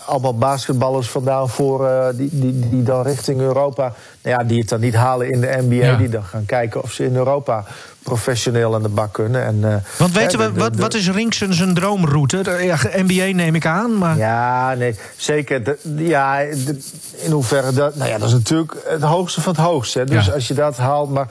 allemaal 0.09 0.38
basketballers 0.38 1.09
vandaan 1.11 1.49
voor. 1.49 1.87
eh, 1.88 2.07
die, 2.14 2.29
die, 2.33 2.68
die 2.68 2.83
dan 2.83 3.03
richting 3.03 3.40
Europa. 3.40 3.92
Nou 4.23 4.38
ja, 4.38 4.44
die 4.49 4.59
het 4.61 4.68
dan 4.68 4.81
niet 4.81 4.94
halen 4.94 5.31
in 5.31 5.40
de 5.40 5.57
NBA. 5.61 5.75
Ja. 5.75 5.97
Die 5.97 6.09
dan 6.09 6.25
gaan 6.25 6.44
kijken 6.47 6.83
of 6.83 6.92
ze 6.92 7.05
in 7.05 7.16
Europa 7.16 7.64
professioneel 8.03 8.75
aan 8.75 8.83
de 8.83 8.88
bak 8.88 9.12
kunnen. 9.12 9.44
En, 9.44 9.59
eh, 9.73 9.75
Want 9.99 10.12
weten 10.12 10.38
we, 10.38 10.53
wat, 10.53 10.77
wat 10.77 10.94
is 10.94 11.11
Rinksen 11.11 11.55
zijn 11.55 11.75
droomroute? 11.75 12.42
De- 12.42 12.62
Ja, 12.62 12.77
NBA 12.97 13.35
neem 13.37 13.55
ik 13.55 13.66
aan, 13.66 13.99
maar... 13.99 14.16
Ja, 14.16 14.75
nee, 14.75 14.94
zeker. 15.16 15.64
De- 15.64 15.79
ja, 15.97 16.38
de- 16.38 16.79
in 17.16 17.31
hoeverre 17.31 17.73
dat. 17.73 17.97
Nou 17.97 18.11
ja, 18.11 18.18
dat 18.18 18.29
is 18.29 18.35
natuurlijk 18.35 18.75
het 18.87 19.03
hoogste 19.03 19.40
van 19.40 19.53
het 19.55 19.62
hoogste. 19.64 19.99
Hè. 19.99 20.05
Dus 20.05 20.27
Ja. 20.27 20.33
als 20.33 20.49
je 20.49 20.55
dat 20.55 20.77
haalt. 20.77 21.11
Maar, 21.11 21.29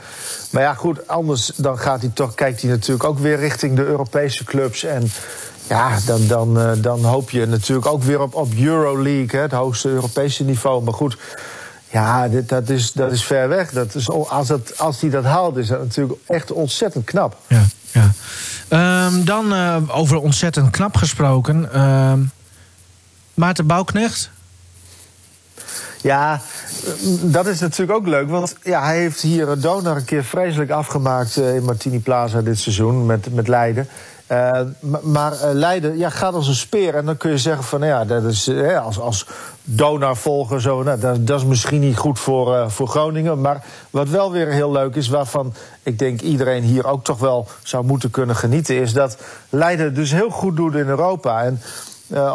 maar 0.50 0.62
ja, 0.64 0.74
goed, 0.74 1.08
anders 1.08 1.52
dan 1.56 1.80
gaat 1.80 2.02
hij 2.02 2.12
toch, 2.14 2.34
kijkt 2.34 2.62
hij 2.62 2.70
natuurlijk 2.72 3.04
ook 3.04 3.20
weer 3.20 3.38
richting 3.40 3.76
de 3.76 3.86
Europese 3.86 4.44
clubs. 4.44 4.84
En 4.84 5.12
ja, 5.68 5.98
dan, 6.06 6.28
dan, 6.28 6.60
eh, 6.60 6.72
dan 6.78 7.04
hoop 7.04 7.30
je 7.30 7.46
natuurlijk 7.46 7.88
ook 7.88 8.04
weer 8.04 8.22
op, 8.22 8.36
op 8.36 8.54
Euroleague, 8.56 9.40
hè, 9.40 9.42
het 9.42 9.52
hoogste 9.52 9.90
Europese 9.90 10.44
niveau. 10.44 10.84
Maar 10.84 10.94
goed. 10.94 11.18
Ja, 11.92 12.28
dit, 12.28 12.50
dat, 12.50 12.70
is, 12.70 12.92
dat 12.92 13.12
is 13.12 13.24
ver 13.24 13.50
weg. 13.50 13.72
Dat 13.72 13.96
is, 13.96 14.10
als, 14.10 14.48
dat, 14.48 14.80
als 14.80 15.02
hij 15.02 15.10
dat 15.10 15.24
haalt, 15.24 15.58
is 15.58 15.68
dat 15.68 15.80
natuurlijk 15.80 16.20
echt 16.28 16.52
ontzettend 16.52 17.06
knap. 17.06 17.38
Ja, 17.48 17.66
ja. 17.92 18.12
Ehm, 18.68 19.24
dan 19.24 19.54
eh, 19.54 19.78
over 19.88 20.18
ontzettend 20.18 20.70
knap 20.70 20.96
gesproken. 20.96 21.74
Ehm, 21.74 22.20
Maarten 23.34 23.66
Bouwknecht. 23.66 24.30
Ja, 26.02 26.42
eh, 26.86 26.92
dat 27.22 27.48
is 27.48 27.60
natuurlijk 27.60 28.00
ook 28.00 28.08
leuk. 28.08 28.30
Want 28.30 28.56
ja, 28.64 28.84
hij 28.84 28.98
heeft 28.98 29.22
hier 29.22 29.60
Donar 29.60 29.96
een 29.96 30.06
keer 30.06 30.24
vreselijk 30.24 30.72
afgemaakt 30.72 31.38
in 31.38 31.64
Martini 31.64 32.00
Plaza 32.00 32.42
dit 32.42 32.60
seizoen 32.60 33.06
met, 33.06 33.34
met 33.34 33.48
Leiden. 33.48 33.88
Eh, 34.28 34.62
ma- 34.80 35.00
maar 35.04 35.32
eh, 35.32 35.54
Leiden 35.54 35.98
ja, 35.98 36.10
gaat 36.10 36.34
als 36.34 36.48
een 36.48 36.56
speer. 36.56 36.96
En 36.96 37.06
dan 37.06 37.18
kun 37.18 37.32
je 37.32 37.38
zeggen 37.38 37.64
van 37.64 37.80
nou 37.80 37.92
ja, 37.92 38.06
dat 38.06 38.24
is 38.24 38.48
eh, 38.48 38.86
als, 38.86 39.00
als 39.00 39.28
Donar-volger 39.64 40.62
zo. 40.62 40.84
Nou, 40.84 41.00
dat, 41.00 41.28
dat 41.28 41.40
is 41.40 41.46
misschien 41.46 41.80
niet 41.80 41.98
goed 41.98 42.20
voor, 42.20 42.72
voor 42.72 42.88
Groningen. 42.88 43.42
Maar 43.42 43.64
wat 43.90 44.10
wel 44.10 44.32
weer 44.32 44.48
heel 44.48 44.72
leuk 44.72 44.96
is, 44.96 45.08
waarvan 45.08 45.54
ik 45.84 46.00
denk 46.00 46.22
iedereen 46.22 46.64
hier 46.64 46.88
ook 46.88 47.04
toch 47.04 47.20
wel 47.20 47.48
zou 47.64 47.86
moeten 47.86 48.12
kunnen 48.12 48.36
genieten, 48.36 48.76
is 48.76 48.94
dat 48.94 49.18
Leiden 49.50 49.94
dus 49.94 50.12
heel 50.12 50.30
goed 50.30 50.56
doet 50.56 50.76
in 50.76 50.88
Europa. 50.88 51.44
En 51.44 51.62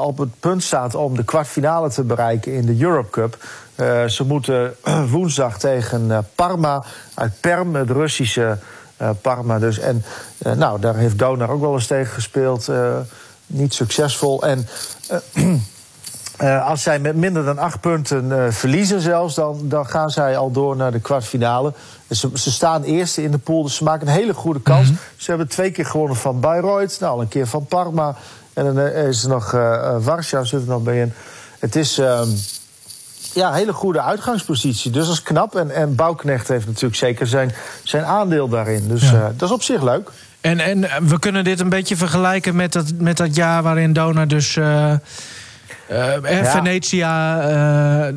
op 0.01 0.19
het 0.19 0.41
punt 0.41 0.63
staat 0.63 0.95
om 0.95 1.17
de 1.17 1.25
kwartfinale 1.25 1.91
te 1.91 2.03
bereiken 2.03 2.53
in 2.53 2.67
de 2.67 2.83
Europe 2.83 3.11
Cup. 3.11 3.37
Ze 4.11 4.25
moeten 4.27 4.75
woensdag 5.11 5.59
tegen 5.59 6.27
Parma 6.35 6.85
uit 7.15 7.33
Perm, 7.41 7.75
het 7.75 7.91
Russische 7.91 8.59
Parma 9.21 9.59
dus. 9.59 9.79
En 9.79 10.05
eh, 10.39 10.53
nou, 10.53 10.81
daar 10.81 10.97
heeft 10.97 11.19
Donar 11.19 11.51
ook 11.51 11.61
wel 11.61 11.75
eens 11.75 11.87
tegen 11.87 12.13
gespeeld. 12.13 12.69
eh, 12.69 12.97
niet 13.47 13.75
succesvol. 13.75 14.43
En 14.43 14.69
eh, 15.09 15.45
eh, 16.37 16.67
als 16.69 16.83
zij 16.83 16.99
met 16.99 17.17
minder 17.17 17.45
dan 17.45 17.59
acht 17.59 17.81
punten 17.81 18.45
eh, 18.45 18.51
verliezen 18.53 19.01
zelfs... 19.01 19.35
Dan, 19.35 19.61
dan 19.63 19.87
gaan 19.87 20.11
zij 20.11 20.37
al 20.37 20.51
door 20.51 20.77
naar 20.77 20.93
de 20.93 21.01
kwartfinale. 21.01 21.73
En 22.09 22.17
Ze, 22.17 22.31
ze 22.35 22.51
staan 22.53 22.83
eerste 22.83 23.23
in 23.23 23.31
de 23.31 23.39
pool, 23.39 23.63
dus 23.63 23.77
ze 23.77 23.85
maken 23.85 24.07
een 24.07 24.13
hele 24.15 24.35
goede 24.35 24.61
kans. 24.61 24.89
Ze 25.17 25.31
hebben 25.31 25.49
twee 25.49 25.71
keer 25.71 25.87
gewonnen 25.87 26.17
van 26.17 26.41
Bayreuth, 26.41 27.01
nou, 27.01 27.21
een 27.21 27.29
keer 27.29 27.47
van 27.47 27.67
Parma... 27.67 28.17
en 28.53 28.65
dan 28.65 28.79
eh, 28.79 29.09
is 29.09 29.23
er 29.23 29.29
nog 29.29 29.55
eh 29.55 29.75
eh, 29.75 29.97
Warschau 30.05 30.47
zit 30.47 30.61
er 30.61 30.67
nog 30.69 30.83
bij 30.83 31.01
in. 31.01 31.13
Het 31.59 31.77
is... 31.77 31.99
ehm, 31.99 32.29
ja, 33.35 33.53
hele 33.53 33.73
goede 33.73 34.01
uitgangspositie. 34.03 34.91
Dus 34.91 35.05
dat 35.07 35.15
is 35.15 35.23
knap. 35.23 35.57
En, 35.57 35.71
en 35.71 35.95
Bouwknecht 35.95 36.49
heeft 36.49 36.67
natuurlijk 36.67 36.95
zeker 36.97 37.27
zijn, 37.27 37.53
zijn 37.83 38.05
aandeel 38.05 38.49
daarin. 38.49 38.89
Dus 38.89 39.11
Ja. 39.11 39.13
eh, 39.15 39.25
dat 39.37 39.49
is 39.49 39.55
op 39.55 39.63
zich 39.63 39.83
leuk. 39.83 40.11
En, 40.41 40.61
en 40.61 40.85
eh, 40.91 40.97
we 41.03 41.19
kunnen 41.19 41.45
dit 41.45 41.61
een 41.61 41.69
beetje 41.69 41.97
vergelijken 41.97 42.57
met 42.57 42.73
dat, 42.73 42.93
met 42.99 43.17
dat 43.17 43.35
jaar 43.37 43.63
waarin 43.63 43.93
Donar 43.93 44.29
dus... 44.29 44.57
eh, 44.57 44.93
Venetia, 46.43 48.11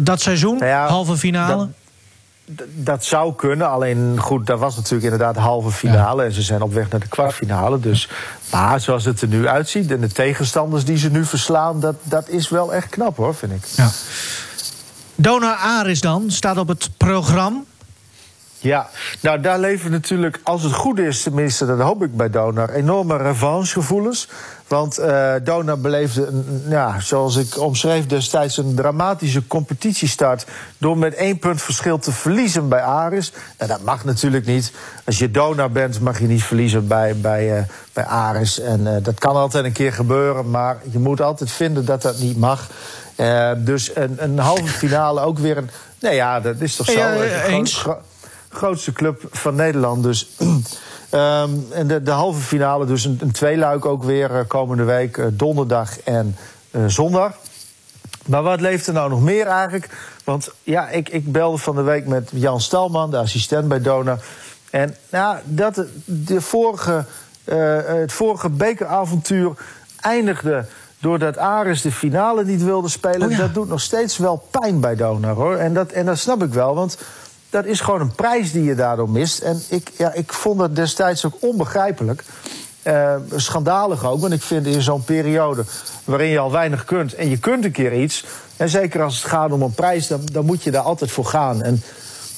dat 0.00 0.20
seizoen, 0.20 0.54
Nou 0.58 0.70
ja, 0.70 0.86
halve 0.86 1.16
finale. 1.16 1.56
dat- 1.56 1.68
dat 2.74 3.04
zou 3.04 3.34
kunnen. 3.34 3.70
Alleen 3.70 4.18
goed, 4.18 4.46
dat 4.46 4.58
was 4.58 4.76
natuurlijk 4.76 5.02
inderdaad 5.02 5.34
de 5.34 5.40
halve 5.40 5.70
finale. 5.70 6.24
En 6.24 6.32
ze 6.32 6.42
zijn 6.42 6.62
op 6.62 6.72
weg 6.72 6.90
naar 6.90 7.00
de 7.00 7.08
kwartfinale. 7.08 7.80
Dus, 7.80 8.08
maar 8.50 8.80
zoals 8.80 9.04
het 9.04 9.20
er 9.20 9.28
nu 9.28 9.48
uitziet. 9.48 9.90
En 9.90 10.00
de 10.00 10.08
tegenstanders 10.08 10.84
die 10.84 10.96
ze 10.96 11.10
nu 11.10 11.24
verslaan. 11.24 11.80
Dat, 11.80 11.94
dat 12.02 12.28
is 12.28 12.48
wel 12.48 12.74
echt 12.74 12.88
knap 12.88 13.16
hoor, 13.16 13.34
vind 13.34 13.52
ik. 13.52 13.64
Ja. 13.76 13.90
Donar 15.14 15.56
Aris 15.56 16.00
dan, 16.00 16.30
staat 16.30 16.56
op 16.56 16.68
het 16.68 16.90
programma. 16.96 17.60
Ja, 18.62 18.88
nou 19.20 19.40
daar 19.40 19.58
leven 19.58 19.90
natuurlijk, 19.90 20.40
als 20.42 20.62
het 20.62 20.72
goed 20.72 20.98
is, 20.98 21.22
tenminste, 21.22 21.66
dat 21.66 21.80
hoop 21.80 22.02
ik 22.02 22.16
bij 22.16 22.30
Donar, 22.30 22.70
enorme 22.70 23.16
revanchegevoelens. 23.16 24.28
Want 24.66 24.98
eh 24.98 25.34
Donar 25.44 25.78
beleefde, 25.78 26.26
een- 26.26 26.62
ja, 26.68 27.00
zoals 27.00 27.36
ik 27.36 27.58
omschreef 27.58 28.06
destijds, 28.06 28.56
een 28.56 28.74
dramatische 28.74 29.46
competitiestart. 29.46 30.46
door 30.78 30.98
met 30.98 31.14
één 31.14 31.38
punt 31.38 31.62
verschil 31.62 31.98
te 31.98 32.12
verliezen 32.12 32.68
bij 32.68 32.82
Aris. 32.82 33.32
En 33.56 33.68
dat 33.68 33.82
mag 33.82 34.04
natuurlijk 34.04 34.46
niet. 34.46 34.72
Als 35.04 35.18
je 35.18 35.30
Donar 35.30 35.70
bent, 35.70 36.00
mag 36.00 36.18
je 36.18 36.26
niet 36.26 36.42
verliezen 36.44 36.86
bij, 36.86 37.16
bij, 37.16 37.56
eh, 37.56 37.62
bij 37.92 38.04
Aris. 38.04 38.60
En 38.60 38.86
eh, 38.96 39.02
dat 39.04 39.18
kan 39.18 39.36
altijd 39.36 39.64
een 39.64 39.72
keer 39.72 39.92
gebeuren, 39.92 40.50
maar 40.50 40.76
je 40.90 40.98
moet 40.98 41.20
altijd 41.20 41.50
vinden 41.50 41.84
dat 41.84 42.02
dat 42.02 42.18
niet 42.18 42.36
mag. 42.36 42.68
Dus 43.56 43.90
een, 43.96 44.14
een 44.18 44.38
halve 44.38 44.66
finale 44.66 45.20
ook 45.20 45.38
weer 45.38 45.56
een. 45.56 45.70
Nee 46.00 46.14
ja, 46.14 46.40
dat 46.40 46.60
is 46.60 46.76
toch 46.76 46.86
zo. 46.86 46.98
Ja, 46.98 47.12
eens. 47.44 47.86
Grootste 48.52 48.92
club 48.92 49.22
van 49.30 49.54
Nederland. 49.54 50.02
Dus. 50.02 50.28
Ehm, 51.12 51.50
en 51.70 51.86
de, 51.86 52.02
de 52.02 52.10
halve 52.10 52.40
finale, 52.40 52.86
dus 52.86 53.04
een, 53.04 53.18
een 53.20 53.32
tweeluik 53.32 53.84
ook 53.84 54.04
weer 54.04 54.36
eh, 54.36 54.46
komende 54.46 54.84
week, 54.84 55.16
eh, 55.16 55.26
donderdag 55.32 56.00
en 56.00 56.36
eh, 56.70 56.80
zondag. 56.86 57.32
Maar 58.26 58.42
wat 58.42 58.60
leeft 58.60 58.86
er 58.86 58.92
nou 58.92 59.10
nog 59.10 59.22
meer 59.22 59.46
eigenlijk? 59.46 59.88
Want 60.24 60.50
ja, 60.62 60.88
ik, 60.88 61.08
ik 61.08 61.32
belde 61.32 61.58
van 61.58 61.74
de 61.74 61.82
week 61.82 62.06
met 62.06 62.30
Jan 62.32 62.60
Stalman, 62.60 63.10
de 63.10 63.16
assistent 63.16 63.68
bij 63.68 63.80
Dona. 63.80 64.18
En 64.70 64.96
nou, 65.10 65.38
dat 65.44 65.84
de 66.04 66.40
vorige, 66.40 67.04
het 67.84 68.12
vorige 68.12 68.48
bekeravontuur 68.48 69.52
eindigde 70.00 70.66
doordat 71.00 71.38
Aris 71.38 71.82
de 71.82 71.92
finale 71.92 72.44
niet 72.44 72.62
wilde 72.62 72.88
spelen. 72.88 73.22
Oh 73.22 73.30
ja. 73.30 73.38
Dat 73.38 73.54
doet 73.54 73.68
nog 73.68 73.80
steeds 73.80 74.16
wel 74.16 74.46
pijn 74.50 74.80
bij 74.80 74.96
Donar 74.96 75.34
hoor. 75.34 75.56
En 75.56 75.74
dat, 75.74 75.92
en 75.92 76.06
dat 76.06 76.18
snap 76.18 76.42
ik 76.42 76.52
wel, 76.52 76.74
want 76.74 76.98
dat 77.52 77.64
is 77.64 77.80
gewoon 77.80 78.00
een 78.00 78.14
prijs 78.14 78.52
die 78.52 78.62
je 78.64 78.74
daardoor 78.74 79.10
mist. 79.10 79.38
En 79.38 79.62
ik, 79.68 79.90
ja, 79.96 80.12
ik 80.12 80.32
vond 80.32 80.58
dat 80.58 80.76
destijds 80.76 81.24
ook 81.24 81.34
onbegrijpelijk. 81.40 82.24
Eh, 82.82 83.14
schandalig 83.36 84.04
ook, 84.04 84.20
want 84.20 84.32
ik 84.32 84.42
vind 84.42 84.66
in 84.66 84.82
zo'n 84.82 85.04
periode 85.04 85.64
waarin 86.04 86.28
je 86.28 86.38
al 86.38 86.50
weinig 86.50 86.84
kunt 86.84 87.14
en 87.14 87.28
je 87.30 87.38
kunt 87.38 87.64
een 87.64 87.72
keer 87.72 88.02
iets. 88.02 88.24
En 88.56 88.68
zeker 88.68 89.02
als 89.02 89.16
het 89.16 89.24
gaat 89.24 89.52
om 89.52 89.62
een 89.62 89.74
prijs, 89.74 90.06
dan, 90.06 90.20
dan 90.32 90.44
moet 90.44 90.62
je 90.62 90.70
daar 90.70 90.82
altijd 90.82 91.10
voor 91.10 91.24
gaan. 91.24 91.62
En 91.62 91.82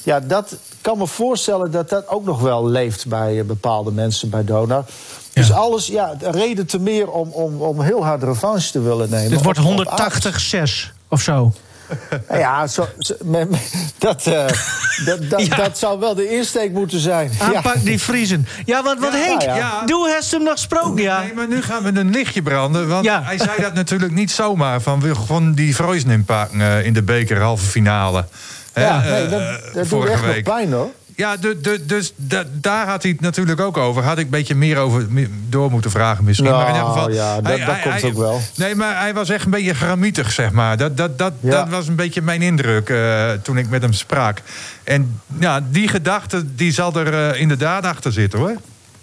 ja, 0.03 0.21
dat 0.21 0.57
kan 0.81 0.99
me 0.99 1.07
voorstellen 1.07 1.71
dat 1.71 1.89
dat 1.89 2.09
ook 2.09 2.25
nog 2.25 2.41
wel 2.41 2.67
leeft 2.69 3.07
bij 3.07 3.39
eh, 3.39 3.45
bepaalde 3.45 3.93
mensen 3.93 4.31
bij 4.31 4.45
Donar. 4.45 4.85
Dus 5.33 5.53
alles, 5.53 5.87
ja, 5.87 6.17
reden 6.21 6.67
te 6.67 6.79
meer 6.79 7.11
om, 7.11 7.29
om, 7.29 7.61
om 7.61 7.81
heel 7.81 8.05
hard 8.05 8.23
revanche 8.23 8.71
te 8.71 8.81
willen 8.81 9.11
nemen. 9.11 9.31
Dit 9.31 9.43
wordt 9.43 9.59
Op- 9.59 9.79
op 9.79 9.89
Ajax. 9.89 10.91
180-6 10.91 10.93
of 11.09 11.21
zo. 11.21 11.53
Nou 12.29 12.41
Ja, 12.41 12.67
zo, 12.67 12.89
zo- 12.99 13.15
me- 13.25 13.47
me- 13.51 13.57
dat, 13.99 14.27
eh, 14.27 14.47
dat, 15.07 15.31
dat, 15.31 15.47
Ja. 15.47 15.57
dat 15.57 15.79
zou 15.79 16.01
wel 16.01 16.15
de 16.15 16.37
insteek 16.37 16.73
moeten 16.73 17.01
zijn. 17.01 17.31
Aanpak 17.55 17.85
die 17.85 18.01
Vriezen. 18.01 18.47
Ja, 18.65 18.83
want 18.83 19.01
wat 19.01 19.13
Ja, 19.13 19.19
Henk, 19.19 19.43
ja. 19.43 19.57
Ja. 19.57 19.83
doe 19.87 20.11
heeft 20.11 20.31
hem 20.31 20.43
nog 20.43 20.53
gesproken, 20.53 21.03
ja. 21.03 21.21
Nee, 21.21 21.35
maar 21.35 21.49
nu 21.49 21.63
gaan 21.63 21.83
we 21.83 22.01
een 22.01 22.11
lichtje 22.11 22.43
branden. 22.43 22.89
Want 22.89 23.05
Ja. 23.05 23.23
hij 23.25 23.39
zei 23.39 23.61
dat 23.61 23.75
natuurlijk 23.75 24.13
niet 24.13 24.31
zomaar. 24.31 24.81
Van 24.81 25.01
we 25.01 25.15
gewoon 25.15 25.53
die 25.55 25.75
Vreuzen 25.75 26.11
inpakken 26.11 26.61
eh, 26.61 26.85
in 26.87 26.93
de 26.93 27.03
beker 27.03 27.41
halve 27.41 27.67
finale. 27.67 28.25
Hè, 28.73 28.85
Ja, 28.85 29.01
nee, 29.01 29.29
dat, 29.29 29.41
eh, 29.41 29.47
dat 29.63 29.73
doet 29.75 29.87
vorige 29.89 30.13
echt 30.13 30.25
week. 30.25 30.47
nog 30.47 30.55
pijn 30.55 30.73
hoor. 30.73 30.91
Ja, 31.17 31.37
du- 31.37 31.61
du- 31.61 31.87
dus 31.87 32.13
da- 32.17 32.45
daar 32.53 32.87
had 32.89 33.03
hij 33.03 33.13
het 33.13 33.21
natuurlijk 33.21 33.61
ook 33.61 33.77
over. 33.77 34.03
Had 34.03 34.19
ik 34.19 34.25
een 34.25 34.31
beetje 34.31 34.55
meer 34.55 34.77
over 34.79 35.07
door 35.49 35.71
moeten 35.71 35.91
vragen 35.91 36.25
misschien. 36.25 36.49
Nou, 36.51 36.59
maar 36.59 36.69
in 36.69 36.75
ieder 36.75 36.91
geval, 36.93 37.11
ja, 37.11 37.41
dat- 37.41 37.59
dat 37.67 37.81
komt 37.83 38.05
ook 38.05 38.17
wel. 38.19 38.41
Nee, 38.57 38.75
maar 38.75 38.99
hij 39.01 39.15
was 39.15 39.29
echt 39.29 39.45
een 39.45 39.51
beetje 39.51 39.75
gramietig, 39.75 40.33
zeg 40.33 40.51
maar. 40.53 40.77
Dat, 40.77 40.97
dat, 40.97 41.19
dat, 41.19 41.33
Ja. 41.41 41.51
dat 41.51 41.69
was 41.69 41.89
een 41.89 41.95
beetje 41.97 42.23
mijn 42.23 42.43
indruk 42.43 42.89
eh, 42.89 43.31
toen 43.43 43.59
ik 43.59 43.69
met 43.69 43.83
hem 43.83 43.93
sprak. 43.93 44.39
En 44.85 45.21
ja, 45.39 45.61
die 45.71 45.89
gedachte 45.89 46.55
die 46.55 46.73
zal 46.73 46.95
er 46.95 47.31
eh, 47.33 47.41
inderdaad 47.41 47.85
achter 47.85 48.13
zitten, 48.13 48.39
hoor. 48.39 48.57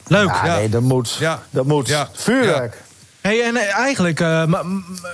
Leuk. 0.07 0.27
Ja, 0.27 0.45
Ja. 0.45 0.55
nee, 0.55 0.69
dat 0.69 0.81
moet. 0.81 1.17
Ja. 1.19 1.39
Dat 1.49 1.65
moet. 1.65 1.87
Ja. 1.87 2.09
Vuurwerk. 2.13 2.81
Hey, 3.21 3.41
en 3.43 3.55
eh, 3.55 3.77
eigenlijk, 3.77 4.19
eh, 4.19 4.43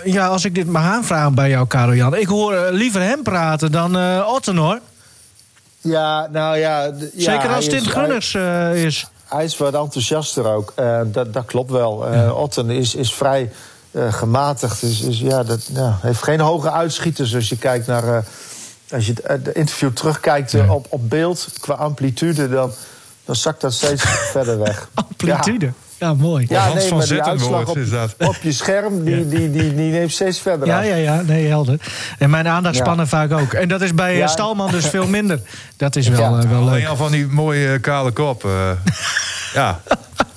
ja, 0.03 0.27
als 0.27 0.45
ik 0.45 0.55
dit 0.55 0.67
mag 0.67 0.83
aanvragen 0.83 1.35
bij 1.35 1.49
jou, 1.49 1.67
Karel 1.67 1.93
Jan. 1.95 2.15
Ik 2.15 2.27
hoor 2.27 2.67
liever 2.71 3.01
hem 3.01 3.23
praten 3.23 3.71
dan 3.71 3.97
eh 3.97 4.27
Otten, 4.27 4.57
hoor. 4.57 4.79
Ja, 5.87 6.27
nou 6.31 6.57
ja. 6.57 6.91
Zeker 7.15 7.49
als 7.49 7.67
is- 7.67 7.87
Gunners 7.87 8.33
eh, 8.33 8.83
is. 8.85 9.07
Hij, 9.25 9.43
is 9.43 9.57
wat 9.57 9.73
enthousiaster 9.73 10.45
ook. 10.45 10.73
Eh, 10.75 11.01
dat, 11.05 11.33
dat 11.33 11.45
klopt 11.45 11.71
wel. 11.71 12.07
Eh 12.07 12.37
Otten 12.37 12.69
is, 12.69 12.95
is 12.95 13.13
vrij 13.13 13.51
gematigd. 14.09 14.81
Dus, 14.81 15.01
dus 15.01 15.19
ja, 15.19 15.43
dat 15.43 15.69
ja, 15.73 15.97
heeft 16.01 16.23
geen 16.23 16.39
hoge 16.39 16.71
uitschieters 16.71 17.35
als 17.35 17.49
je 17.49 17.57
kijkt 17.57 17.87
naar. 17.87 18.23
als 18.91 19.05
je 19.07 19.13
het 19.23 19.47
interview 19.47 19.91
terugkijkt 19.91 20.53
op, 20.69 20.85
op 20.89 21.09
beeld 21.09 21.47
qua 21.59 21.73
amplitude, 21.73 22.49
dan, 22.49 22.71
dan 23.25 23.35
zakt 23.35 23.61
dat 23.61 23.73
steeds 23.73 24.03
verder 24.35 24.59
weg. 24.59 24.89
Amplitude. 24.93 25.65
Ja, 25.65 25.71
mooi. 26.17 26.45
Ja, 26.49 26.61
Hans 26.61 26.73
nee, 26.75 26.87
van 26.87 26.97
maar 26.97 27.07
die 27.07 27.23
uitslag 27.23 27.67
op, 27.67 27.77
is 27.77 27.89
dat. 27.99 28.15
op 28.17 28.35
je 28.41 28.51
scherm, 28.51 29.03
die, 29.03 29.27
die, 29.27 29.51
die, 29.51 29.75
die 29.75 29.89
neemt 29.91 30.11
steeds 30.11 30.39
verder 30.39 30.67
Ja, 30.67 30.77
af. 30.79 30.85
ja, 30.85 30.95
ja, 30.95 31.21
nee, 31.21 31.47
helder. 31.47 31.79
En 32.17 32.29
mijn 32.29 32.47
aandachtspannen 32.47 33.07
vaak 33.07 33.31
ook. 33.31 33.53
En 33.53 33.67
dat 33.67 33.81
is 33.81 33.93
bij 33.93 34.11
eh, 34.11 34.17
Ja. 34.17 34.27
Stalman 34.27 34.71
dus 34.71 34.85
veel 34.85 35.07
minder. 35.07 35.39
Dat 35.77 35.95
is 35.95 36.07
wel, 36.07 36.19
Ja. 36.19 36.41
eh, 36.43 36.49
wel 36.49 36.59
leuk. 36.59 36.69
Alleen 36.69 36.87
al 36.87 36.95
van 36.95 37.11
die 37.11 37.27
mooie 37.27 37.79
kale 37.79 38.11
kop. 38.11 38.45
eh. 38.45 38.69
ja. 39.53 39.79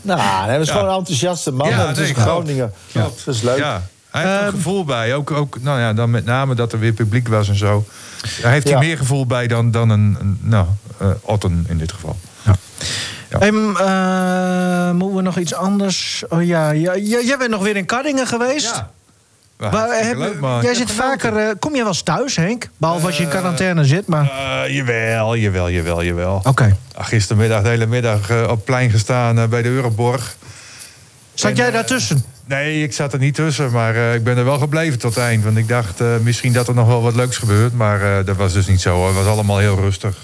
Nou, 0.02 0.50
dat 0.52 0.61
is 0.61 0.70
gewoon 0.70 0.88
een 0.88 0.96
enthousiaste 0.96 1.52
man. 1.52 1.68
Ja, 1.68 1.88
is 1.90 1.96
nee, 1.96 2.12
klopt. 2.12 2.28
Groningen. 2.28 2.72
Dat 2.92 3.22
is 3.26 3.42
leuk. 3.42 3.58
Ja, 3.58 3.82
hij 4.11 4.22
heeft 4.22 4.34
er 4.40 4.42
Ehm, 4.46 4.50
gevoel 4.54 4.84
bij. 4.84 5.14
Ook, 5.14 5.30
ook 5.30 5.56
nou 5.62 5.80
ja, 5.80 5.92
dan 5.92 6.11
met 6.11 6.24
name 6.24 6.54
dat 6.54 6.72
er 6.72 6.78
weer 6.78 6.92
publiek 6.92 7.28
was 7.28 7.48
en 7.48 7.56
zo. 7.56 7.84
Daar 8.42 8.52
heeft 8.52 8.68
Ja. 8.68 8.76
hij 8.78 8.86
meer 8.86 8.96
gevoel 8.96 9.26
bij 9.26 9.46
dan, 9.46 9.70
dan 9.70 9.90
een, 9.90 10.16
een 10.20 10.38
nou, 10.42 10.66
eh, 10.98 11.08
Otten 11.20 11.64
in 11.68 11.78
dit 11.78 11.92
geval. 11.92 12.16
Ja. 12.42 12.54
Ehm, 13.39 13.76
eh, 13.76 14.91
moeten 14.91 15.16
we 15.16 15.22
nog 15.22 15.39
iets 15.39 15.55
anders? 15.55 16.24
Oh 16.28 16.43
ja, 16.47 16.70
ja, 16.70 16.93
ja, 16.95 17.20
jij 17.20 17.37
bent 17.39 17.51
nog 17.51 17.62
weer 17.62 17.76
in 17.76 17.85
Kardingen 17.87 18.26
geweest. 18.26 18.85
Heb- 19.59 20.16
leuk, 20.16 20.41
man. 20.41 20.62
jij 20.62 20.74
zit 20.74 20.91
vaker. 20.93 21.37
eh, 21.37 21.49
kom 21.59 21.72
je 21.72 21.78
wel 21.78 21.89
eens 21.89 22.03
thuis, 22.03 22.37
Henk? 22.37 22.68
Behalve 22.76 23.07
als 23.07 23.16
je 23.16 23.22
in 23.22 23.28
quarantaine 23.28 23.85
zit, 23.85 24.07
maar. 24.07 24.31
Eh, 24.64 24.74
jawel, 24.74 25.37
jawel, 25.37 25.70
jawel, 25.70 26.03
jawel. 26.03 26.41
Oké. 26.45 26.76
Ah, 26.97 27.05
Gistermiddag 27.07 27.62
de 27.62 27.68
hele 27.68 27.87
middag 27.87 28.31
eh, 28.31 28.49
op 28.51 28.64
plein 28.64 28.91
gestaan 28.91 29.39
eh, 29.39 29.47
bij 29.49 29.62
de 29.62 29.68
Euroborg. 29.68 30.37
Zat 31.41 31.51
En, 31.51 31.57
jij 31.57 31.66
eh, 31.66 31.72
daartussen? 31.72 32.24
Nee, 32.47 32.82
ik 32.82 32.93
zat 32.93 33.12
er 33.12 33.18
niet 33.18 33.34
tussen, 33.34 33.70
maar 33.70 33.97
eh, 33.97 34.14
ik 34.14 34.24
ben 34.24 34.36
er 34.36 34.45
wel 34.45 34.59
gebleven 34.59 34.99
tot 34.99 35.14
het 35.14 35.24
eind. 35.24 35.45
Want 35.45 35.57
ik 35.57 35.68
dacht 35.68 36.01
eh, 36.01 36.07
misschien 36.22 36.53
dat 36.53 36.68
er 36.68 36.74
nog 36.74 36.86
wel 36.86 37.03
wat 37.03 37.14
leuks 37.14 37.36
gebeurt. 37.36 37.72
Maar 37.72 38.24
dat 38.24 38.36
was 38.36 38.53
dus 38.53 38.66
niet 38.66 38.80
zo. 38.80 38.95
hoor. 38.95 39.07
Het 39.07 39.16
was 39.16 39.26
allemaal 39.26 39.59
heel 39.59 39.76
rustig. 39.76 40.16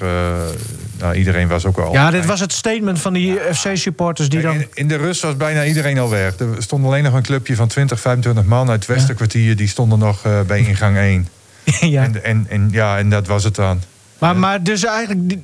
nou, 0.98 1.14
iedereen 1.14 1.48
was 1.48 1.64
ook 1.64 1.76
wel... 1.76 1.92
Ja, 1.92 2.10
dit 2.10 2.26
was 2.26 2.40
het 2.40 2.52
statement 2.52 3.00
van 3.00 3.12
die 3.12 3.38
FC-supporters 3.52 4.28
die 4.28 4.40
Kijk, 4.40 4.52
dan. 4.52 4.62
In, 4.62 4.68
in 4.74 4.88
de 4.88 4.96
rust 4.96 5.22
was 5.22 5.36
bijna 5.36 5.64
iedereen 5.64 5.98
al 5.98 6.10
weg. 6.10 6.38
Er 6.38 6.46
stond 6.58 6.84
alleen 6.84 7.02
nog 7.02 7.14
een 7.14 7.22
clubje 7.22 7.56
van 7.56 7.68
20, 7.68 8.00
25 8.00 8.44
man 8.44 8.70
uit 8.70 8.86
het 8.86 8.96
Westerkwartier. 8.96 9.56
Die 9.56 9.68
stonden 9.68 9.98
nog 9.98 10.22
bij 10.46 10.58
ingang 10.58 10.96
1. 10.96 11.28
ja. 11.80 12.02
En, 12.02 12.24
en, 12.24 12.46
en, 12.48 12.68
ja, 12.70 12.98
en 12.98 13.10
dat 13.10 13.26
was 13.26 13.44
het 13.44 13.54
dan. 13.54 13.80
Maar, 14.18 14.36
maar 14.36 14.62
dus 14.62 14.84
eigenlijk. 14.84 15.34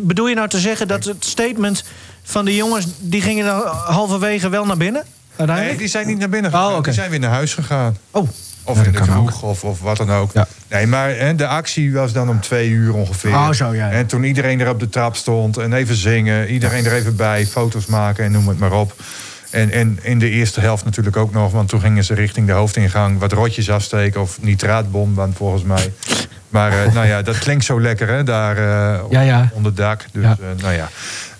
Bedoel 0.00 0.28
je 0.28 0.34
nou 0.34 0.48
te 0.48 0.58
zeggen 0.58 0.88
dat 0.88 1.04
het 1.04 1.24
statement 1.24 1.84
van 2.22 2.44
de 2.44 2.54
jongens. 2.54 2.86
die 2.98 3.20
gingen 3.20 3.44
dan 3.44 3.60
halverwege 3.66 4.48
wel 4.48 4.64
naar 4.64 4.76
binnen? 4.76 5.04
Nee, 5.46 5.76
die 5.76 5.88
zijn 5.88 6.06
niet 6.06 6.18
naar 6.18 6.28
binnen 6.28 6.52
Oh, 6.52 6.58
gegaan. 6.58 6.72
oké. 6.74 6.82
Die 6.82 6.92
zijn 6.92 7.10
weer 7.10 7.18
naar 7.20 7.30
huis 7.30 7.54
gegaan. 7.54 7.96
Oh. 8.10 8.28
Of 8.64 8.76
Ja, 8.78 8.84
in 8.84 8.92
de 8.92 9.00
kroeg, 9.00 9.42
of, 9.42 9.64
of 9.64 9.80
wat 9.80 9.96
dan 9.96 10.10
ook. 10.12 10.32
Ja. 10.32 10.46
Nee, 10.68 10.86
maar 10.86 11.08
hè, 11.16 11.34
de 11.34 11.46
actie 11.46 11.92
was 11.92 12.12
dan 12.12 12.28
om 12.28 12.40
twee 12.40 12.68
uur 12.68 12.94
ongeveer. 12.94 13.30
Oh, 13.34 13.50
zo, 13.50 13.74
ja. 13.74 13.90
En 13.90 14.06
toen 14.06 14.24
iedereen 14.24 14.60
er 14.60 14.68
op 14.68 14.80
de 14.80 14.88
trap 14.88 15.16
stond 15.16 15.56
en 15.56 15.72
even 15.72 15.94
zingen. 15.96 16.48
Iedereen 16.48 16.84
er 16.84 16.92
even 16.92 17.16
bij, 17.16 17.46
foto's 17.46 17.86
maken 17.86 18.24
en 18.24 18.32
noem 18.32 18.48
het 18.48 18.58
maar 18.58 18.72
op. 18.72 18.94
En, 19.50 19.70
en 19.70 19.98
in 20.02 20.18
de 20.18 20.28
eerste 20.30 20.60
helft 20.60 20.84
natuurlijk 20.84 21.16
ook 21.16 21.32
nog. 21.32 21.52
Want 21.52 21.68
toen 21.68 21.80
gingen 21.80 22.04
ze 22.04 22.14
richting 22.14 22.46
de 22.46 22.52
hoofdingang 22.52 23.18
wat 23.18 23.32
rotjes 23.32 23.70
afsteken. 23.70 24.20
Of 24.20 24.38
nitraatbom, 24.40 25.32
volgens 25.34 25.62
mij. 25.62 25.92
Maar 26.48 26.84
eh, 26.84 26.92
nou 26.92 27.06
ja, 27.06 27.22
dat 27.22 27.38
klinkt 27.38 27.64
zo 27.64 27.80
lekker 27.80 28.08
hè, 28.08 28.24
daar 28.24 28.56
eh, 28.56 29.00
Ja, 29.10 29.20
ja. 29.20 29.50
onder 29.52 29.74
dak. 29.74 30.04
Dus 30.12 30.22
Ja. 30.24 30.36
eh, 30.40 30.62
nou 30.62 30.74
ja, 30.74 30.88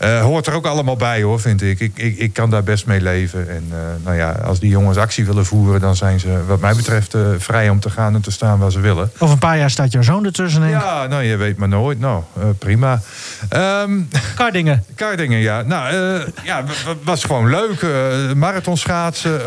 Eh, 0.03 0.23
hoort 0.23 0.47
er 0.47 0.53
ook 0.55 0.67
allemaal 0.67 0.97
bij 0.97 1.23
hoor, 1.23 1.41
vind 1.41 1.63
ik. 1.63 1.81
Ik, 1.81 1.93
ik. 1.99 2.19
ik 2.19 2.33
kan 2.33 2.51
daar 2.51 2.63
best 2.63 2.87
mee 2.87 3.01
leven. 3.01 3.49
En 3.49 3.67
eh, 3.71 3.79
nou 4.05 4.17
ja, 4.17 4.31
als 4.31 4.61
die 4.61 4.71
jongens 4.71 4.99
actie 4.99 5.25
willen 5.25 5.47
voeren... 5.47 5.81
dan 5.81 5.97
zijn 5.97 6.21
ze 6.21 6.47
wat 6.47 6.61
mij 6.61 6.75
betreft 6.75 7.15
eh, 7.15 7.21
vrij 7.39 7.69
om 7.69 7.81
te 7.81 7.91
gaan 7.91 8.15
en 8.15 8.21
te 8.21 8.31
staan 8.31 8.59
waar 8.59 8.71
ze 8.73 8.81
willen. 8.81 9.11
Over 9.19 9.35
een 9.35 9.39
paar 9.39 9.59
jaar 9.59 9.71
staat 9.71 9.93
jouw 9.93 10.03
zoon 10.03 10.25
ertussen. 10.25 10.63
Henk. 10.63 10.83
Ja, 10.83 11.07
nou, 11.07 11.23
je 11.23 11.37
weet 11.37 11.57
maar 11.57 11.69
nooit. 11.69 11.99
Nou, 11.99 12.23
prima. 12.59 13.01
Ehm 13.49 14.01
Kardingen. 14.37 14.85
Kardingen, 14.95 15.39
ja. 15.39 15.63
Nou, 15.63 15.95
ja, 16.45 16.65
was 17.03 17.25
gewoon 17.25 17.51
leuk. 17.51 17.87
Marathon 18.37 18.77
schaatsen. 18.77 19.41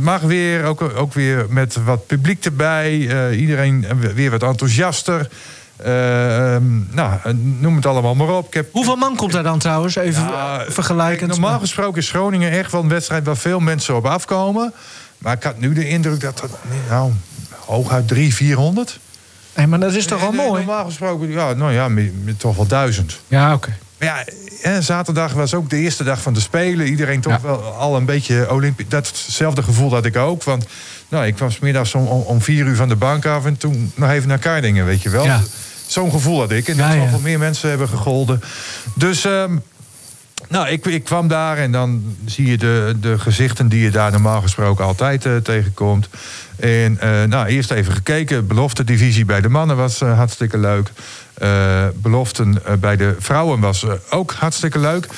mag 0.00 0.20
weer. 0.20 0.64
Ook, 0.64 0.80
ook 0.96 1.14
weer 1.14 1.46
met 1.48 1.84
wat 1.84 2.06
publiek 2.06 2.44
erbij. 2.44 2.90
Iedereen 3.36 3.86
weer 4.14 4.30
wat 4.30 4.42
enthousiaster. 4.42 5.28
Eh, 5.76 6.54
ehm, 6.54 6.64
nou, 6.90 7.34
noem 7.60 7.76
het 7.76 7.86
allemaal 7.86 8.14
maar 8.14 8.28
op. 8.28 8.46
Ik 8.46 8.54
heb 8.54 8.68
Hoeveel 8.72 8.96
man 8.96 9.16
komt 9.16 9.32
daar 9.32 9.42
dan 9.42 9.58
trouwens? 9.58 9.96
Even 9.96 10.22
ja, 10.22 10.64
vergelijkend. 10.68 11.30
normaal 11.30 11.58
gesproken 11.58 12.02
is 12.02 12.10
Groningen 12.10 12.50
echt 12.50 12.72
wel 12.72 12.82
een 12.82 12.88
wedstrijd 12.88 13.24
waar 13.24 13.36
veel 13.36 13.60
mensen 13.60 13.96
op 13.96 14.06
afkomen. 14.06 14.74
Maar 15.18 15.32
ik 15.32 15.42
had 15.42 15.58
nu 15.58 15.72
de 15.72 15.88
indruk 15.88 16.20
dat 16.20 16.38
dat 16.38 16.50
nou, 16.88 17.12
hooguit 17.64 18.08
300, 18.08 18.36
400. 18.36 18.98
Nee, 19.54 19.66
maar 19.66 19.80
dat 19.80 19.94
is 19.94 20.06
toch 20.06 20.20
wel 20.20 20.30
Nee, 20.30 20.38
nee, 20.38 20.48
mooi? 20.48 20.64
Normaal 20.64 20.84
gesproken, 20.84 21.30
ja, 21.30 21.52
nou 21.52 21.72
ja, 21.72 21.90
toch 22.36 22.56
wel 22.56 22.66
duizend. 22.66 23.20
Ja, 23.28 23.54
oké. 23.54 23.76
Maar 23.98 24.26
ja, 24.62 24.80
zaterdag 24.80 25.32
was 25.32 25.54
ook 25.54 25.70
de 25.70 25.76
eerste 25.76 26.04
dag 26.04 26.22
van 26.22 26.34
de 26.34 26.40
Spelen. 26.40 26.86
Iedereen 26.86 27.20
toch 27.20 27.32
Ja. 27.32 27.40
wel 27.40 27.62
al 27.62 27.96
een 27.96 28.04
beetje 28.04 28.50
olympisch. 28.50 28.88
Datzelfde 28.88 29.62
gevoel 29.62 29.90
had 29.90 30.04
ik 30.04 30.16
ook. 30.16 30.42
Want 30.42 30.66
nou, 31.08 31.26
ik 31.26 31.34
kwam 31.34 31.50
's 31.50 31.58
middags 31.58 31.94
om, 31.94 32.06
om, 32.06 32.40
vier 32.40 32.66
uur 32.66 32.76
van 32.76 32.88
de 32.88 32.96
bank 32.96 33.26
af... 33.26 33.44
en 33.44 33.56
toen 33.56 33.92
nog 33.94 34.10
even 34.10 34.28
naar 34.28 34.38
Kardingen, 34.38 34.84
weet 34.84 35.02
je 35.02 35.10
wel. 35.10 35.24
Ja. 35.24 35.40
Zo'n 35.86 36.10
gevoel 36.10 36.40
had 36.40 36.50
ik. 36.50 36.68
En 36.68 36.76
Ja, 36.76 36.82
dat 36.82 36.92
zal 36.96 37.04
ja. 37.04 37.10
veel 37.10 37.20
meer 37.20 37.38
mensen 37.38 37.68
hebben 37.68 37.88
gegolden. 37.88 38.42
Dus... 38.94 39.24
ehm, 39.24 39.56
nou, 40.48 40.68
ik, 40.68 40.86
ik 40.86 41.04
kwam 41.04 41.28
daar 41.28 41.58
en 41.58 41.72
dan 41.72 42.16
zie 42.24 42.46
je 42.46 42.58
de, 42.58 42.96
de 43.00 43.18
gezichten 43.18 43.68
die 43.68 43.80
je 43.80 43.90
daar 43.90 44.10
normaal 44.10 44.42
gesproken 44.42 44.84
altijd 44.84 45.26
eh, 45.26 45.36
tegenkomt. 45.36 46.08
En 46.56 47.00
eh, 47.00 47.22
nou, 47.24 47.46
eerst 47.46 47.70
even 47.70 47.92
gekeken. 47.92 48.46
Belofte 48.46 48.84
divisie 48.84 49.24
bij 49.24 49.40
de 49.40 49.48
mannen 49.48 49.76
was 49.76 50.00
eh, 50.00 50.16
hartstikke 50.16 50.58
leuk. 50.58 50.90
Eh, 51.34 51.84
beloften 51.94 52.62
bij 52.80 52.96
de 52.96 53.14
vrouwen 53.18 53.60
was 53.60 53.86
ook 54.10 54.32
hartstikke 54.32 54.78
leuk. 54.78 55.08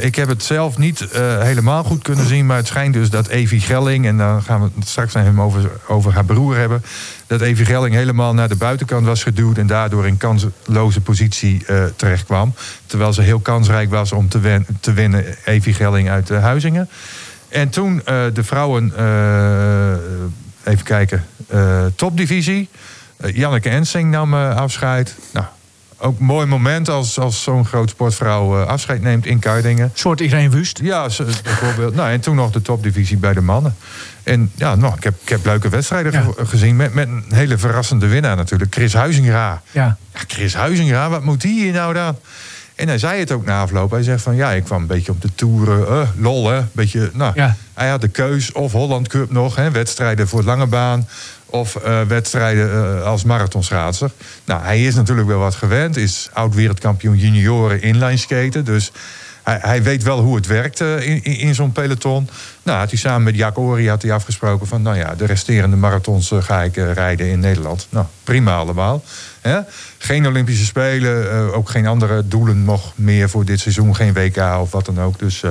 Ik 0.00 0.14
heb 0.14 0.28
het 0.28 0.42
zelf 0.42 0.78
niet 0.78 1.06
helemaal 1.38 1.84
goed 1.84 2.02
kunnen 2.02 2.26
zien. 2.26 2.46
Maar 2.46 2.56
het 2.56 2.66
schijnt 2.66 2.94
dus 2.94 3.10
dat 3.10 3.28
Evie 3.28 3.60
Gelling... 3.60 4.06
en 4.06 4.16
dan 4.16 4.42
gaan 4.42 4.60
we 4.60 4.68
het 4.78 4.88
straks 4.88 5.14
hem 5.14 5.40
over, 5.40 5.70
over 5.86 6.12
haar 6.12 6.24
broer 6.24 6.56
hebben... 6.56 6.84
dat 7.26 7.40
Evie 7.40 7.66
Gelling 7.66 7.94
helemaal 7.94 8.34
naar 8.34 8.48
de 8.48 8.56
buitenkant 8.56 9.06
was 9.06 9.22
geduwd... 9.22 9.58
en 9.58 9.66
daardoor 9.66 10.06
in 10.06 10.16
kansloze 10.16 11.00
positie 11.00 11.62
eh 11.66 11.84
terecht 11.96 12.24
kwam. 12.24 12.54
Terwijl 12.86 13.12
ze 13.12 13.22
heel 13.22 13.40
kansrijk 13.40 13.90
was 13.90 14.12
om 14.12 14.28
te, 14.28 14.92
winnen... 14.94 15.24
Evie 15.44 15.74
Gelling 15.74 16.08
uit 16.08 16.28
Huizingen. 16.28 16.88
En 17.48 17.68
toen 17.68 18.02
de 18.32 18.44
vrouwen... 18.44 18.92
even 20.64 20.84
kijken, 20.84 21.24
eh, 21.48 21.84
topdivisie... 21.96 22.68
Eh, 23.16 23.36
Janneke 23.36 23.68
Ensing 23.68 24.10
nam 24.10 24.34
eh, 24.34 24.56
afscheid. 24.56 25.14
Nou, 25.32 25.46
ook 25.98 26.18
een 26.18 26.24
mooi 26.24 26.46
moment 26.46 26.88
als, 26.88 27.18
als 27.18 27.42
zo'n 27.42 27.64
groot 27.66 27.90
sportvrouw 27.90 28.62
afscheid 28.62 29.02
neemt 29.02 29.26
in 29.26 29.38
Kardingen. 29.38 29.84
Een 29.84 29.90
soort 29.94 30.20
Irene 30.20 30.48
Wust. 30.48 30.80
Ja, 30.82 31.08
bijvoorbeeld. 31.42 31.94
nou, 31.94 32.10
en 32.10 32.20
toen 32.20 32.36
nog 32.36 32.50
de 32.50 32.62
topdivisie 32.62 33.16
bij 33.16 33.32
de 33.32 33.40
mannen. 33.40 33.76
En 34.22 34.50
ja, 34.54 34.74
nou, 34.74 34.94
ik, 34.96 35.04
heb, 35.04 35.14
ik 35.22 35.28
heb 35.28 35.44
leuke 35.44 35.68
wedstrijden 35.68 36.12
Ja. 36.12 36.24
gezien. 36.36 36.76
Met, 36.76 36.94
met 36.94 37.08
een 37.08 37.24
hele 37.28 37.58
verrassende 37.58 38.06
winnaar 38.06 38.36
natuurlijk. 38.36 38.74
Chris 38.74 38.92
Huizingra. 38.94 39.62
Ja. 39.70 39.96
Ja, 40.14 40.20
Chris 40.26 40.54
Huizingra, 40.54 41.08
wat 41.08 41.22
moet 41.24 41.40
die 41.40 41.62
hier 41.62 41.72
nou 41.72 41.94
dan? 41.94 42.16
En 42.74 42.88
hij 42.88 42.98
zei 42.98 43.20
het 43.20 43.32
ook 43.32 43.44
na 43.44 43.60
afloop. 43.60 43.90
Hij 43.90 44.02
zegt 44.02 44.22
van 44.22 44.36
ja, 44.36 44.50
ik 44.52 44.64
kwam 44.64 44.80
een 44.80 44.86
beetje 44.86 45.12
op 45.12 45.22
de 45.22 45.34
toeren. 45.34 45.86
eh, 45.88 46.08
lol, 46.16 46.50
hè? 46.50 46.60
Beetje, 46.72 47.10
nou, 47.12 47.32
Ja. 47.34 47.56
Hij 47.74 47.88
had 47.88 48.00
de 48.00 48.08
keus 48.08 48.52
of 48.52 48.72
Holland 48.72 49.08
Cup 49.08 49.30
nog, 49.30 49.56
hè, 49.56 49.70
wedstrijden 49.70 50.28
voor 50.28 50.42
lange 50.42 50.66
baan. 50.66 51.08
Of 51.46 51.76
eh, 51.76 52.00
wedstrijden 52.00 52.70
eh, 52.70 53.02
als 53.02 53.24
marathonschaatser. 53.24 54.10
Nou, 54.44 54.62
hij 54.62 54.84
is 54.84 54.94
natuurlijk 54.94 55.28
wel 55.28 55.38
wat 55.38 55.54
gewend. 55.54 55.96
Is 55.96 56.28
oud-wereldkampioen 56.32 57.16
junioren 57.16 57.82
inlineskaten. 57.82 58.64
Dus 58.64 58.92
hij, 59.42 59.58
hij 59.60 59.82
weet 59.82 60.02
wel 60.02 60.20
hoe 60.20 60.36
het 60.36 60.46
werkt 60.46 60.80
in, 60.80 61.22
in, 61.24 61.38
in 61.38 61.54
zo'n 61.54 61.72
peloton. 61.72 62.28
Nou, 62.62 62.78
had 62.78 62.90
hij 62.90 62.98
samen 62.98 63.22
met 63.22 63.36
Jack 63.36 63.58
Ori 63.58 63.88
had 63.88 64.02
hij 64.02 64.12
afgesproken 64.12 64.66
van... 64.66 64.82
nou 64.82 64.96
ja, 64.96 65.14
de 65.14 65.24
resterende 65.24 65.76
marathons 65.76 66.32
ga 66.38 66.62
ik 66.62 66.76
rijden 66.76 67.26
in 67.28 67.40
Nederland. 67.40 67.86
Nou, 67.90 68.06
prima 68.24 68.56
allemaal. 68.56 69.02
Hè? 69.48 69.60
Geen 69.98 70.26
Olympische 70.26 70.64
Spelen, 70.64 71.30
eh, 71.30 71.56
ook 71.56 71.68
geen 71.68 71.86
andere 71.86 72.28
doelen 72.28 72.64
nog 72.64 72.92
meer 72.96 73.30
voor 73.30 73.44
dit 73.44 73.60
seizoen. 73.60 73.96
Geen 73.96 74.12
WK 74.12 74.36
of 74.60 74.70
wat 74.70 74.86
dan 74.86 75.00
ook. 75.00 75.18
Dus 75.18 75.42
eh, 75.42 75.50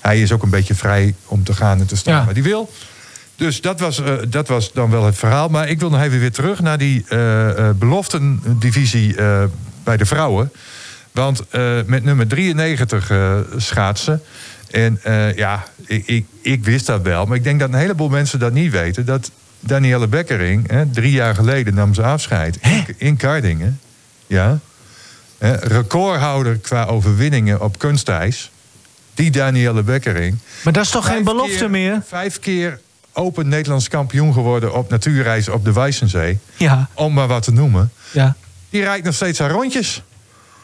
hij 0.00 0.20
is 0.20 0.32
ook 0.32 0.42
een 0.42 0.50
beetje 0.50 0.74
vrij 0.74 1.14
om 1.26 1.44
te 1.44 1.54
gaan 1.54 1.80
en 1.80 1.86
te 1.86 1.96
staan 1.96 2.14
Ja. 2.14 2.24
waar 2.24 2.34
hij 2.34 2.42
wil. 2.42 2.70
Dus 3.36 3.60
dat 3.60 3.80
was, 3.80 4.02
eh, 4.02 4.14
dat 4.28 4.48
was 4.48 4.72
dan 4.72 4.90
wel 4.90 5.04
het 5.04 5.16
verhaal. 5.16 5.48
Maar 5.48 5.68
ik 5.68 5.80
wil 5.80 5.90
nog 5.90 6.02
even 6.02 6.20
weer 6.20 6.32
terug 6.32 6.60
naar 6.60 6.78
die 6.78 7.04
eh 7.08 7.68
eh, 7.68 7.74
beloftendivisie 7.76 9.14
bij 9.84 9.96
de 9.96 10.06
vrouwen. 10.06 10.52
Want 11.12 11.44
met 11.86 12.04
nummer 12.04 12.26
93 12.26 13.10
eh, 13.10 13.34
schaatsen. 13.56 14.22
En 14.70 15.00
ja, 15.36 15.64
ik, 15.86 16.06
ik, 16.06 16.26
ik 16.42 16.64
wist 16.64 16.86
dat 16.86 17.02
wel. 17.02 17.26
Maar 17.26 17.36
ik 17.36 17.44
denk 17.44 17.60
dat 17.60 17.68
een 17.68 17.74
heleboel 17.74 18.08
mensen 18.08 18.38
dat 18.38 18.52
niet 18.52 18.72
weten. 18.72 19.06
Dat 19.06 19.30
Danielle 19.66 20.06
Bekkering, 20.06 20.70
hè, 20.70 20.86
drie 20.90 21.12
jaar 21.12 21.34
geleden 21.34 21.74
nam 21.74 21.94
ze 21.94 22.02
afscheid 22.02 22.58
in, 22.60 22.84
in 22.96 23.16
Kardingen. 23.16 23.80
Ja. 24.26 24.58
Hè, 25.38 25.52
recordhouder 25.52 26.58
qua 26.58 26.84
overwinningen 26.84 27.60
op 27.60 27.78
kunstijs. 27.78 28.50
Die 29.14 29.30
Danielle 29.30 29.82
Bekkering. 29.82 30.38
Maar 30.64 30.72
dat 30.72 30.84
is 30.84 30.90
toch 30.90 31.06
geen 31.06 31.24
belofte 31.24 31.56
keer- 31.56 31.70
meer? 31.70 32.02
Vijf 32.06 32.38
keer 32.38 32.80
open 33.12 33.48
Nederlands 33.48 33.88
kampioen 33.88 34.32
geworden 34.32 34.74
op 34.74 34.90
natuurreis 34.90 35.48
op 35.48 35.64
de 35.64 35.72
Wijzenzee. 35.72 36.38
Ja, 36.56 36.88
Om 36.94 37.12
maar 37.12 37.26
wat 37.28 37.42
te 37.42 37.52
noemen. 37.52 37.92
ja. 38.10 38.36
Die 38.70 38.82
rijdt 38.82 39.04
nog 39.04 39.14
steeds 39.14 39.38
haar 39.38 39.50
rondjes. 39.50 40.02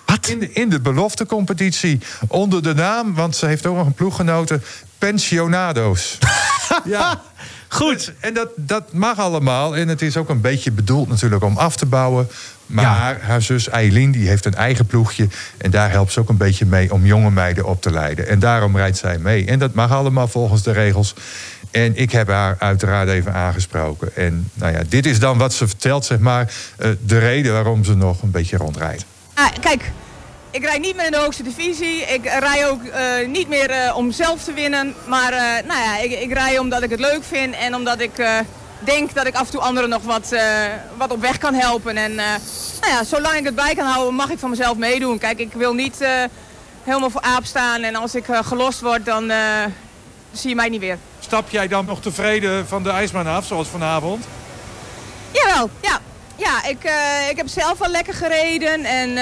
Wat? 0.06 0.28
In 0.28 0.38
de, 0.38 0.52
in 0.52 0.68
de 0.68 0.80
beloftecompetitie. 0.80 2.00
Onder 2.28 2.62
de 2.62 2.74
naam, 2.74 3.14
want 3.14 3.36
ze 3.36 3.46
heeft 3.46 3.66
ook 3.66 3.76
nog 3.76 3.86
een 3.86 3.92
ploeggenoten. 3.92 4.62
Pensionado's. 4.98 6.18
ja. 6.84 7.20
Goed. 7.68 8.12
En 8.20 8.34
dat, 8.34 8.48
dat 8.56 8.92
mag 8.92 9.18
allemaal. 9.18 9.76
En 9.76 9.88
het 9.88 10.02
is 10.02 10.16
ook 10.16 10.28
een 10.28 10.40
beetje 10.40 10.72
bedoeld 10.72 11.08
natuurlijk 11.08 11.44
om 11.44 11.56
af 11.56 11.76
te 11.76 11.86
bouwen. 11.86 12.28
Maar 12.66 13.20
haar 13.20 13.42
zus 13.42 13.68
Eileen 13.68 14.10
die 14.10 14.28
heeft 14.28 14.44
een 14.44 14.54
eigen 14.54 14.86
ploegje. 14.86 15.28
En 15.58 15.70
daar 15.70 15.90
helpt 15.90 16.12
ze 16.12 16.20
ook 16.20 16.28
een 16.28 16.36
beetje 16.36 16.66
mee 16.66 16.92
om 16.92 17.06
jonge 17.06 17.30
meiden 17.30 17.64
op 17.64 17.82
te 17.82 17.90
leiden. 17.90 18.28
En 18.28 18.38
daarom 18.38 18.76
rijdt 18.76 18.96
zij 18.96 19.18
mee. 19.18 19.46
En 19.46 19.58
dat 19.58 19.74
mag 19.74 19.92
allemaal 19.92 20.28
volgens 20.28 20.62
de 20.62 20.72
regels. 20.72 21.14
En 21.70 21.96
ik 21.96 22.12
heb 22.12 22.28
haar 22.28 22.56
uiteraard 22.58 23.08
even 23.08 23.34
aangesproken. 23.34 24.16
En 24.16 24.50
nou 24.54 24.72
ja, 24.72 24.82
dit 24.88 25.06
is 25.06 25.18
dan 25.18 25.38
wat 25.38 25.52
ze 25.54 25.66
vertelt, 25.66 26.04
zeg 26.04 26.18
maar. 26.18 26.52
eh, 26.76 26.90
de 27.00 27.18
reden 27.18 27.52
waarom 27.52 27.84
ze 27.84 27.94
nog 27.94 28.22
een 28.22 28.30
beetje 28.30 28.56
rondrijdt. 28.56 29.04
Ah, 29.34 29.46
kijk, 29.60 29.90
ik 30.50 30.64
rijd 30.64 30.80
niet 30.80 30.96
meer 30.96 31.04
in 31.04 31.12
de 31.12 31.18
hoogste 31.18 31.42
divisie. 31.42 32.00
Ik 32.00 32.24
rij 32.24 32.68
ook 32.68 32.82
eh, 32.84 33.26
niet 33.26 33.48
meer 33.48 33.70
eh, 33.70 33.96
om 33.96 34.12
zelf 34.12 34.44
te 34.44 34.52
winnen. 34.52 34.94
Maar 35.06 35.32
eh, 35.32 35.66
nou 35.66 35.80
ja, 35.80 35.98
ik, 35.98 36.20
ik 36.20 36.32
rij 36.32 36.58
omdat 36.58 36.82
ik 36.82 36.90
het 36.90 37.00
leuk 37.00 37.24
vind 37.24 37.54
en 37.54 37.74
omdat 37.74 38.00
ik 38.00 38.22
denk 38.78 39.14
dat 39.14 39.26
ik 39.26 39.34
af 39.34 39.46
en 39.46 39.50
toe 39.50 39.60
anderen 39.60 39.90
nog 39.90 40.02
wat, 40.02 40.36
wat 40.96 41.12
op 41.12 41.20
weg 41.20 41.38
kan 41.38 41.54
helpen. 41.54 41.96
En 41.96 42.14
nou 42.14 42.92
ja, 42.92 43.04
zolang 43.04 43.34
ik 43.34 43.44
het 43.44 43.54
bij 43.54 43.74
kan 43.74 43.86
houden, 43.86 44.14
mag 44.14 44.30
ik 44.30 44.38
van 44.38 44.50
mezelf 44.50 44.76
meedoen. 44.76 45.18
Kijk, 45.18 45.38
ik 45.38 45.52
wil 45.52 45.74
niet 45.74 46.04
helemaal 46.84 47.10
voor 47.10 47.20
aap 47.20 47.44
staan 47.44 47.82
en 47.82 47.94
als 47.94 48.14
ik 48.14 48.24
gelost 48.42 48.80
word, 48.80 49.04
dan 49.04 49.32
zie 50.32 50.48
je 50.48 50.54
mij 50.54 50.68
niet 50.68 50.80
weer. 50.80 50.98
Stap 51.20 51.50
jij 51.50 51.68
dan 51.68 51.84
nog 51.84 52.00
tevreden 52.00 52.68
van 52.68 52.82
de 52.82 52.90
ijsbaan 52.90 53.26
af, 53.26 53.46
zoals 53.46 53.68
vanavond? 53.68 54.24
Jawel, 55.30 55.70
ja. 55.80 56.00
Ja, 56.36 56.64
ik, 56.64 56.92
ik 57.30 57.36
heb 57.36 57.48
zelf 57.48 57.78
wel 57.78 57.90
lekker 57.90 58.14
gereden. 58.14 58.84
En 58.84 59.18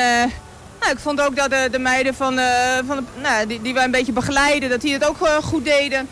nou, 0.86 0.98
ik 0.98 1.04
vond 1.04 1.20
ook 1.20 1.36
dat 1.36 1.50
de, 1.50 1.68
de 1.70 1.78
meiden 1.78 2.14
van, 2.14 2.38
eh, 2.38 2.78
van 2.86 2.96
de, 2.96 3.02
nou, 3.22 3.46
die, 3.46 3.62
die 3.62 3.74
wij 3.74 3.84
een 3.84 3.90
beetje 3.90 4.12
begeleiden, 4.12 4.70
dat 4.70 4.80
die 4.80 4.92
het 4.92 5.08
ook 5.08 5.26
eh, 5.26 5.36
goed 5.36 5.64
deden. 5.64 6.08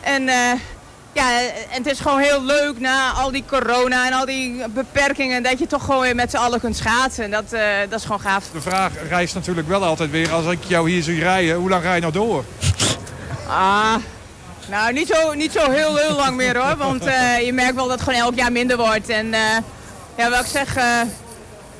En 0.00 0.28
eh, 0.28 0.52
ja, 1.12 1.40
en 1.40 1.82
het 1.82 1.86
is 1.86 2.00
gewoon 2.00 2.18
heel 2.18 2.42
leuk 2.42 2.80
na 2.80 3.10
al 3.10 3.30
die 3.30 3.44
corona 3.46 4.06
en 4.06 4.12
al 4.12 4.24
die 4.24 4.68
beperkingen, 4.68 5.42
dat 5.42 5.58
je 5.58 5.66
toch 5.66 5.84
gewoon 5.84 6.00
weer 6.00 6.14
met 6.14 6.30
z'n 6.30 6.36
allen 6.36 6.60
kunt 6.60 6.76
schaatsen. 6.76 7.24
En 7.24 7.30
dat, 7.30 7.50
dat 7.88 7.98
is 7.98 8.02
gewoon 8.02 8.20
gaaf. 8.20 8.44
De 8.52 8.60
vraag 8.60 8.92
reist 9.08 9.34
natuurlijk 9.34 9.68
wel 9.68 9.84
altijd 9.84 10.10
weer, 10.10 10.32
als 10.32 10.46
ik 10.46 10.64
jou 10.64 10.90
hier 10.90 11.02
zie 11.02 11.20
rijden, 11.20 11.56
hoe 11.56 11.68
lang 11.68 11.82
ga 11.82 11.94
je 11.94 12.00
nog 12.00 12.12
door? 12.12 12.44
Ah, 13.48 13.94
nou 14.68 14.92
niet 14.92 15.08
zo, 15.08 15.32
niet 15.32 15.52
zo 15.52 15.70
heel, 15.70 15.96
heel 15.96 16.16
lang 16.16 16.36
meer 16.36 16.58
hoor. 16.58 16.76
Want 16.86 17.04
je 17.44 17.52
merkt 17.52 17.74
wel 17.74 17.88
dat 17.88 17.98
het 17.98 18.02
gewoon 18.02 18.20
elk 18.20 18.34
jaar 18.34 18.52
minder 18.52 18.76
wordt. 18.76 19.08
En 19.08 19.26
ja, 20.16 20.30
wat 20.30 20.40
ik 20.40 20.46
zeg, 20.46 20.74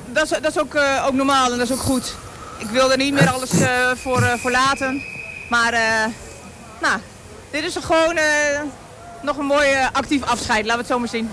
dat, 0.05 0.23
is, 0.23 0.29
dat 0.29 0.51
is 0.55 0.59
ook, 0.59 0.75
ook 1.05 1.13
normaal 1.13 1.51
en 1.51 1.57
dat 1.57 1.69
is 1.69 1.73
ook 1.73 1.81
goed. 1.81 2.15
Ik 2.57 2.67
wil 2.71 2.91
er 2.91 2.97
niet 2.97 3.13
meer 3.13 3.29
alles 3.29 3.59
eh, 3.59 3.67
voor, 3.95 4.21
eh, 4.21 4.33
voor 4.39 4.51
laten. 4.51 5.01
Maar 5.49 5.73
eh, 5.73 5.81
nou, 6.81 6.99
dit 7.51 7.63
is 7.63 7.75
gewoon 7.81 8.15
eh, 8.17 8.23
nog 9.21 9.37
een 9.37 9.45
mooi 9.45 9.67
actief 9.91 10.23
afscheid. 10.23 10.65
Laten 10.65 10.71
we 10.73 10.77
het 10.79 10.87
zo 10.87 10.99
maar 10.99 11.07
zien. 11.07 11.29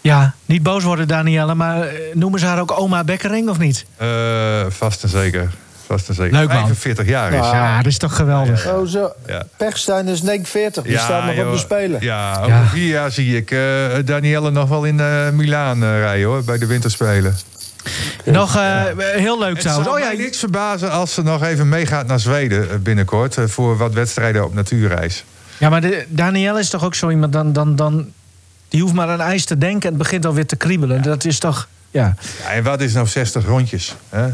Ja, 0.00 0.34
niet 0.46 0.62
boos 0.62 0.82
worden, 0.84 1.08
Danielle, 1.08 1.54
maar 1.54 1.86
noemen 2.12 2.40
ze 2.40 2.46
haar 2.46 2.60
ook 2.60 2.78
oma 2.78 3.04
Bekkering 3.04 3.48
of 3.48 3.58
niet? 3.58 3.84
Eh, 3.96 4.08
vast 4.68 5.02
en 5.02 5.08
zeker. 5.08 5.50
Vast 5.86 6.08
en 6.08 6.14
zeker. 6.14 6.32
Leuk, 6.32 6.48
man. 6.48 6.56
45 6.56 7.06
jaar 7.06 7.32
is. 7.32 7.38
Ja, 7.46 7.76
dat 7.76 7.86
is 7.86 7.98
toch 7.98 8.16
geweldig. 8.16 8.66
Oh, 8.68 8.86
zo. 8.86 9.12
Ja. 9.26 9.42
Pechstein 9.56 10.06
is 10.08 10.22
49. 10.22 10.82
Die 10.82 10.98
staat 10.98 11.24
nog 11.24 11.34
joh. 11.34 11.46
op 11.46 11.52
de 11.52 11.58
Spelen. 11.58 12.00
Ja, 12.02 12.36
over 12.38 12.48
Ja. 12.48 12.64
vier 12.66 12.88
jaar 12.88 13.10
zie 13.10 13.36
ik 13.36 13.50
eh 13.50 13.58
Danielle 14.04 14.50
nog 14.50 14.68
wel 14.68 14.84
in 14.84 15.00
eh 15.00 15.28
Milaan 15.30 15.84
rijden 15.84 16.26
hoor, 16.26 16.44
bij 16.44 16.58
de 16.58 16.66
winterspelen. 16.66 17.36
Nog 18.24 18.56
eh, 18.56 18.82
heel 18.96 19.38
leuk 19.38 19.50
Het 19.52 19.60
trouwens. 19.60 19.88
zou 19.88 20.00
Oh 20.00 20.06
mij 20.06 20.16
ja, 20.16 20.22
niks 20.22 20.38
verbazen 20.38 20.90
als 20.90 21.14
ze 21.14 21.22
nog 21.22 21.42
even 21.42 21.68
meegaat 21.68 22.06
naar 22.06 22.20
Zweden 22.20 22.70
eh, 22.70 22.76
binnenkort... 22.76 23.36
eh, 23.36 23.44
voor 23.46 23.76
wat 23.76 23.92
wedstrijden 23.92 24.44
op 24.44 24.54
natuurreis. 24.54 25.24
ja, 25.58 25.68
maar 25.68 25.80
de, 25.80 26.04
Danielle 26.08 26.58
is 26.60 26.68
toch 26.70 26.84
ook 26.84 26.94
zo 26.94 27.10
iemand, 27.10 27.32
dan, 27.32 27.52
dan, 27.52 27.76
dan, 27.76 28.06
die 28.68 28.80
hoeft 28.82 28.94
maar 28.94 29.08
aan 29.08 29.20
ijs 29.20 29.44
te 29.44 29.58
denken 29.58 29.82
en 29.82 29.88
het 29.88 29.98
begint 30.02 30.26
alweer 30.26 30.46
te 30.46 30.56
kriebelen. 30.56 31.02
Dat 31.02 31.24
is 31.24 31.38
toch, 31.38 31.68
ja, 31.90 32.14
Ja, 32.42 32.50
en 32.50 32.62
wat 32.62 32.80
is 32.80 32.92
nou 32.92 33.06
60 33.06 33.46
rondjes? 33.46 33.94
Hè? 34.08 34.26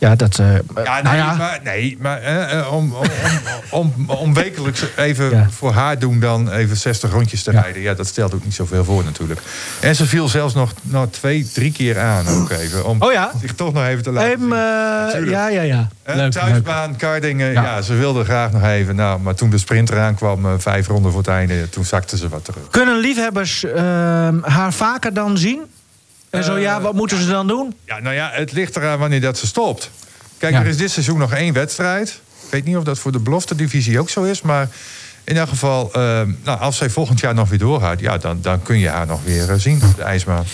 Ja 0.00 0.14
dat... 0.16 0.38
eh, 0.38 0.46
Ja, 0.84 0.92
nee, 0.94 1.02
nou 1.02 1.16
ja, 1.16 1.34
maar, 1.36 1.60
nee, 1.64 1.96
maar 2.00 2.20
eh, 2.20 2.58
eh, 2.58 2.72
om, 2.74 2.94
om, 3.70 3.94
om, 4.06 4.34
wekelijks 4.34 4.84
even 4.96 5.30
Ja. 5.30 5.46
voor 5.50 5.72
haar 5.72 5.98
doen 5.98 6.20
dan 6.20 6.50
even 6.52 6.76
60 6.76 7.10
rondjes 7.10 7.42
te 7.42 7.50
rijden. 7.50 7.82
Ja, 7.82 7.94
dat 7.94 8.06
stelt 8.06 8.34
ook 8.34 8.44
niet 8.44 8.54
zoveel 8.54 8.84
voor 8.84 9.04
natuurlijk. 9.04 9.40
En 9.80 9.94
ze 9.96 10.06
viel 10.06 10.28
zelfs 10.28 10.54
nog 10.54 10.72
nou, 10.82 11.08
twee, 11.10 11.48
drie 11.52 11.72
keer 11.72 11.98
aan 11.98 12.28
ook 12.28 12.50
even. 12.50 12.84
Om 12.86 13.02
Oh 13.02 13.12
ja? 13.12 13.30
zich 13.40 13.54
toch 13.54 13.72
nog 13.72 13.84
even 13.86 14.02
te 14.02 14.10
laten 14.12 14.38
Tuurlijk. 14.38 15.30
ja, 15.30 15.48
ja, 15.48 15.62
ja. 15.62 15.88
Hè, 16.02 16.14
Leuk, 16.14 16.22
leuk. 16.22 16.32
thuisbaan, 16.32 16.96
Kardingen, 16.96 17.52
ja. 17.52 17.82
Ze 17.82 17.94
wilde 17.94 18.24
graag 18.24 18.52
nog 18.52 18.64
even. 18.64 18.96
Nou, 18.96 19.20
maar 19.20 19.34
toen 19.34 19.50
de 19.50 19.58
sprint 19.58 19.90
eraan 19.90 20.14
kwam, 20.14 20.60
vijf 20.60 20.86
ronden 20.86 21.10
voor 21.12 21.20
het 21.20 21.30
einde, 21.30 21.68
toen 21.68 21.84
zakte 21.84 22.16
ze 22.16 22.28
wat 22.28 22.44
terug. 22.44 22.68
Kunnen 22.70 22.96
liefhebbers 22.98 23.64
ehm, 23.64 24.38
haar 24.42 24.72
vaker 24.72 25.14
dan 25.14 25.38
zien? 25.38 25.60
En 26.30 26.44
zo 26.44 26.56
ja, 26.58 26.80
wat 26.80 26.94
moeten 26.94 27.18
ze 27.22 27.28
dan 27.30 27.46
doen? 27.46 27.74
Ja, 27.84 27.98
nou 28.00 28.14
ja, 28.14 28.30
het 28.32 28.52
ligt 28.52 28.76
eraan 28.76 28.98
wanneer 28.98 29.20
dat 29.20 29.38
ze 29.38 29.46
stopt. 29.46 29.90
Kijk, 30.38 30.52
Ja. 30.54 30.60
er 30.60 30.66
is 30.66 30.76
dit 30.76 30.90
seizoen 30.90 31.18
nog 31.18 31.32
één 31.32 31.52
wedstrijd. 31.52 32.20
Ik 32.44 32.50
weet 32.50 32.64
niet 32.64 32.76
of 32.76 32.84
dat 32.84 32.98
voor 32.98 33.12
de 33.12 33.18
belofte 33.18 33.54
divisie 33.54 34.00
ook 34.00 34.10
zo 34.10 34.22
is, 34.22 34.42
maar 34.42 34.68
in 35.24 35.36
elk 35.36 35.48
geval, 35.48 35.90
eh, 35.92 36.00
nou, 36.44 36.60
als 36.60 36.76
zij 36.76 36.90
volgend 36.90 37.20
jaar 37.20 37.34
nog 37.34 37.48
weer 37.48 37.58
doorgaat, 37.58 38.00
ja, 38.00 38.18
dan, 38.18 38.38
dan 38.42 38.62
kun 38.62 38.78
je 38.78 38.88
haar 38.88 39.06
nog 39.06 39.20
weer 39.24 39.50
eh, 39.50 39.56
zien 39.58 39.80
de 39.96 40.02
ijsbaan. 40.02 40.44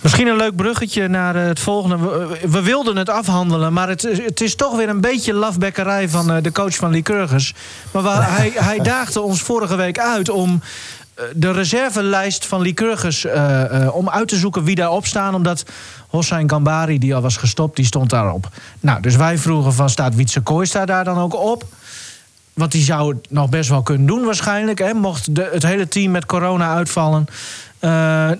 Misschien 0.00 0.26
een 0.26 0.36
leuk 0.36 0.56
bruggetje 0.56 1.08
naar 1.08 1.36
eh, 1.36 1.46
het 1.46 1.60
volgende. 1.60 1.96
We, 1.96 2.38
we 2.48 2.62
wilden 2.62 2.96
het 2.96 3.08
afhandelen, 3.10 3.72
maar 3.72 3.88
het, 3.88 4.04
is- 4.04 4.18
het 4.18 4.40
is 4.40 4.54
toch 4.54 4.76
weer 4.76 4.88
een 4.88 5.00
beetje 5.00 5.32
lafbekkerij 5.32 6.08
van 6.08 6.40
de 6.42 6.52
coach 6.52 6.74
van 6.74 6.90
Lycurgus. 6.90 7.54
Maar 7.90 8.30
hij, 8.36 8.52
hij 8.54 8.78
daagde 8.78 9.20
ons 9.20 9.42
vorige 9.42 9.76
week 9.76 9.98
uit 9.98 10.28
om 10.28 10.62
de 11.34 11.52
reservelijst 11.52 12.46
van 12.46 12.60
Lycurgus 12.60 13.24
eh, 13.24 13.82
eh, 13.82 13.94
om 13.94 14.08
uit 14.08 14.28
te 14.28 14.36
zoeken 14.36 14.64
wie 14.64 14.74
daarop 14.74 15.06
staan. 15.06 15.34
Omdat 15.34 15.64
Hossein 16.08 16.50
Gambari, 16.50 16.98
die 16.98 17.14
al 17.14 17.22
was 17.22 17.36
gestopt, 17.36 17.76
die 17.76 17.84
stond 17.84 18.10
daarop. 18.10 18.48
Nou, 18.80 19.00
dus 19.00 19.16
wij 19.16 19.38
vroegen 19.38 19.72
van 19.72 19.90
staat 19.90 20.14
Wietse 20.14 20.40
Kooistra 20.40 20.84
daar 20.84 21.04
dan 21.04 21.18
ook 21.18 21.34
op? 21.34 21.64
Want 22.52 22.72
die 22.72 22.82
zou 22.82 23.14
het 23.14 23.30
nog 23.30 23.48
best 23.48 23.70
wel 23.70 23.82
kunnen 23.82 24.06
doen 24.06 24.24
waarschijnlijk. 24.24 24.78
Hè, 24.78 24.94
mocht 24.94 25.34
de, 25.34 25.48
het 25.52 25.62
hele 25.62 25.88
team 25.88 26.10
met 26.10 26.26
corona 26.26 26.74
uitvallen. 26.74 27.26
Eh, 27.78 27.90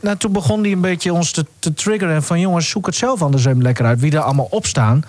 nou, 0.01 0.17
toen 0.19 0.33
begon 0.33 0.63
hij 0.63 0.73
een 0.73 0.81
beetje 0.81 1.13
ons 1.13 1.31
te, 1.31 1.47
te 1.59 1.75
triggeren. 1.75 2.23
Van 2.23 2.41
jongens, 2.41 2.69
zoek 2.69 2.87
het 2.87 2.95
zelf 2.95 3.23
anders 3.23 3.45
even 3.45 3.63
lekker 3.63 3.87
uit. 3.87 4.01
Wie 4.01 4.13
er 4.13 4.21
allemaal 4.21 4.49
op 4.51 4.67
staan. 4.67 5.05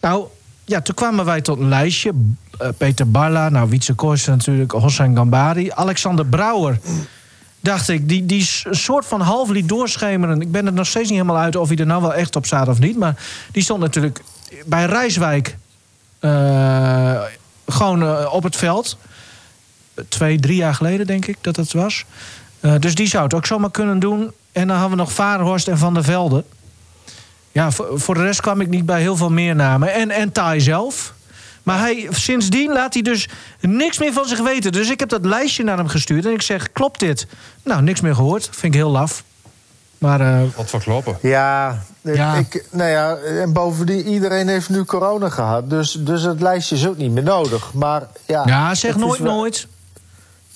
Nou, 0.00 0.26
ja, 0.66 0.80
toen 0.80 0.94
kwamen 0.94 1.24
wij 1.24 1.40
tot 1.40 1.58
een 1.58 1.68
lijstje. 1.68 2.12
Eh, 2.58 2.68
Peter 2.76 3.10
Barla, 3.10 3.48
nou, 3.48 3.68
Wietse 3.68 3.94
Kooijster 3.94 4.32
natuurlijk. 4.32 4.72
Hossein 4.72 5.16
Gambari. 5.16 5.70
Alexander 5.70 6.26
Brouwer. 6.26 6.78
Dacht 7.60 7.88
ik, 7.88 8.08
die, 8.08 8.26
die 8.26 8.48
soort 8.70 9.06
van 9.06 9.20
half 9.20 9.48
liet 9.48 9.68
doorschemeren. 9.68 10.40
Ik 10.40 10.50
ben 10.50 10.66
er 10.66 10.72
nog 10.72 10.86
steeds 10.86 11.10
niet 11.10 11.18
helemaal 11.18 11.42
uit 11.42 11.56
of 11.56 11.68
hij 11.68 11.76
er 11.76 11.86
nou 11.86 12.02
wel 12.02 12.14
echt 12.14 12.36
op 12.36 12.46
staat 12.46 12.68
of 12.68 12.78
niet. 12.78 12.96
Maar 12.96 13.14
die 13.52 13.62
stond 13.62 13.80
natuurlijk 13.80 14.22
bij 14.66 14.84
Rijswijk 14.84 15.56
eh, 16.18 17.20
gewoon 17.66 18.02
eh, 18.02 18.32
op 18.32 18.42
het 18.42 18.56
veld. 18.56 18.98
Twee, 20.08 20.40
drie 20.40 20.56
jaar 20.56 20.74
geleden 20.74 21.06
denk 21.06 21.26
ik 21.26 21.36
dat 21.40 21.56
het 21.56 21.72
was. 21.72 22.04
Dus 22.78 22.94
die 22.94 23.06
zou 23.06 23.24
het 23.24 23.34
ook 23.34 23.46
zomaar 23.46 23.70
kunnen 23.70 23.98
doen. 23.98 24.30
En 24.52 24.66
dan 24.66 24.76
hadden 24.76 24.96
we 24.96 25.02
nog 25.02 25.12
Varenhorst 25.12 25.68
en 25.68 25.78
Van 25.78 25.94
der 25.94 26.04
Velde. 26.04 26.44
Ja, 27.56 27.70
voor, 27.70 28.00
voor 28.00 28.14
de 28.14 28.22
rest 28.22 28.40
kwam 28.40 28.60
ik 28.60 28.68
niet 28.68 28.86
bij 28.86 29.00
heel 29.00 29.16
veel 29.16 29.30
meer 29.30 29.54
namen. 29.54 29.92
En, 29.92 30.10
en 30.10 30.32
Tai 30.32 30.60
zelf. 30.60 31.14
Maar 31.62 31.78
hij, 31.78 32.08
sindsdien 32.10 32.72
laat 32.72 32.92
hij 32.92 33.02
dus 33.02 33.28
niks 33.60 33.98
meer 33.98 34.12
van 34.12 34.24
zich 34.26 34.40
weten. 34.40 34.72
Dus 34.72 34.90
ik 34.90 35.00
heb 35.00 35.08
dat 35.08 35.24
lijstje 35.24 35.64
naar 35.64 35.76
hem 35.76 35.88
gestuurd. 35.88 36.24
En 36.26 36.32
ik 36.32 36.42
zeg, 36.42 36.72
klopt 36.72 37.00
dit? 37.00 37.26
Nou, 37.64 37.82
niks 37.82 38.00
meer 38.00 38.14
gehoord. 38.14 38.48
Vind 38.52 38.74
ik 38.74 38.80
heel 38.80 38.90
laf. 38.90 39.22
Maar 39.98 40.20
eh, 40.20 40.40
Wat 40.56 40.70
voor 40.70 40.80
kloppen. 40.82 41.18
Ja, 41.22 41.82
Ja. 42.00 42.34
Ik, 42.34 42.64
nou 42.70 42.90
ja, 42.90 43.16
en 43.16 43.52
bovendien, 43.52 44.06
iedereen 44.08 44.48
heeft 44.48 44.68
nu 44.68 44.84
corona 44.84 45.28
gehad. 45.28 45.70
Dus, 45.70 45.92
dus 46.00 46.22
het 46.22 46.40
lijstje 46.40 46.76
is 46.76 46.86
ook 46.86 46.96
niet 46.96 47.10
meer 47.10 47.22
nodig. 47.22 47.72
Maar 47.72 48.02
ja, 48.26 48.42
ja, 48.46 48.74
zeg 48.74 48.96
nooit 48.96 49.20
wel- 49.20 49.32
nooit. 49.34 49.66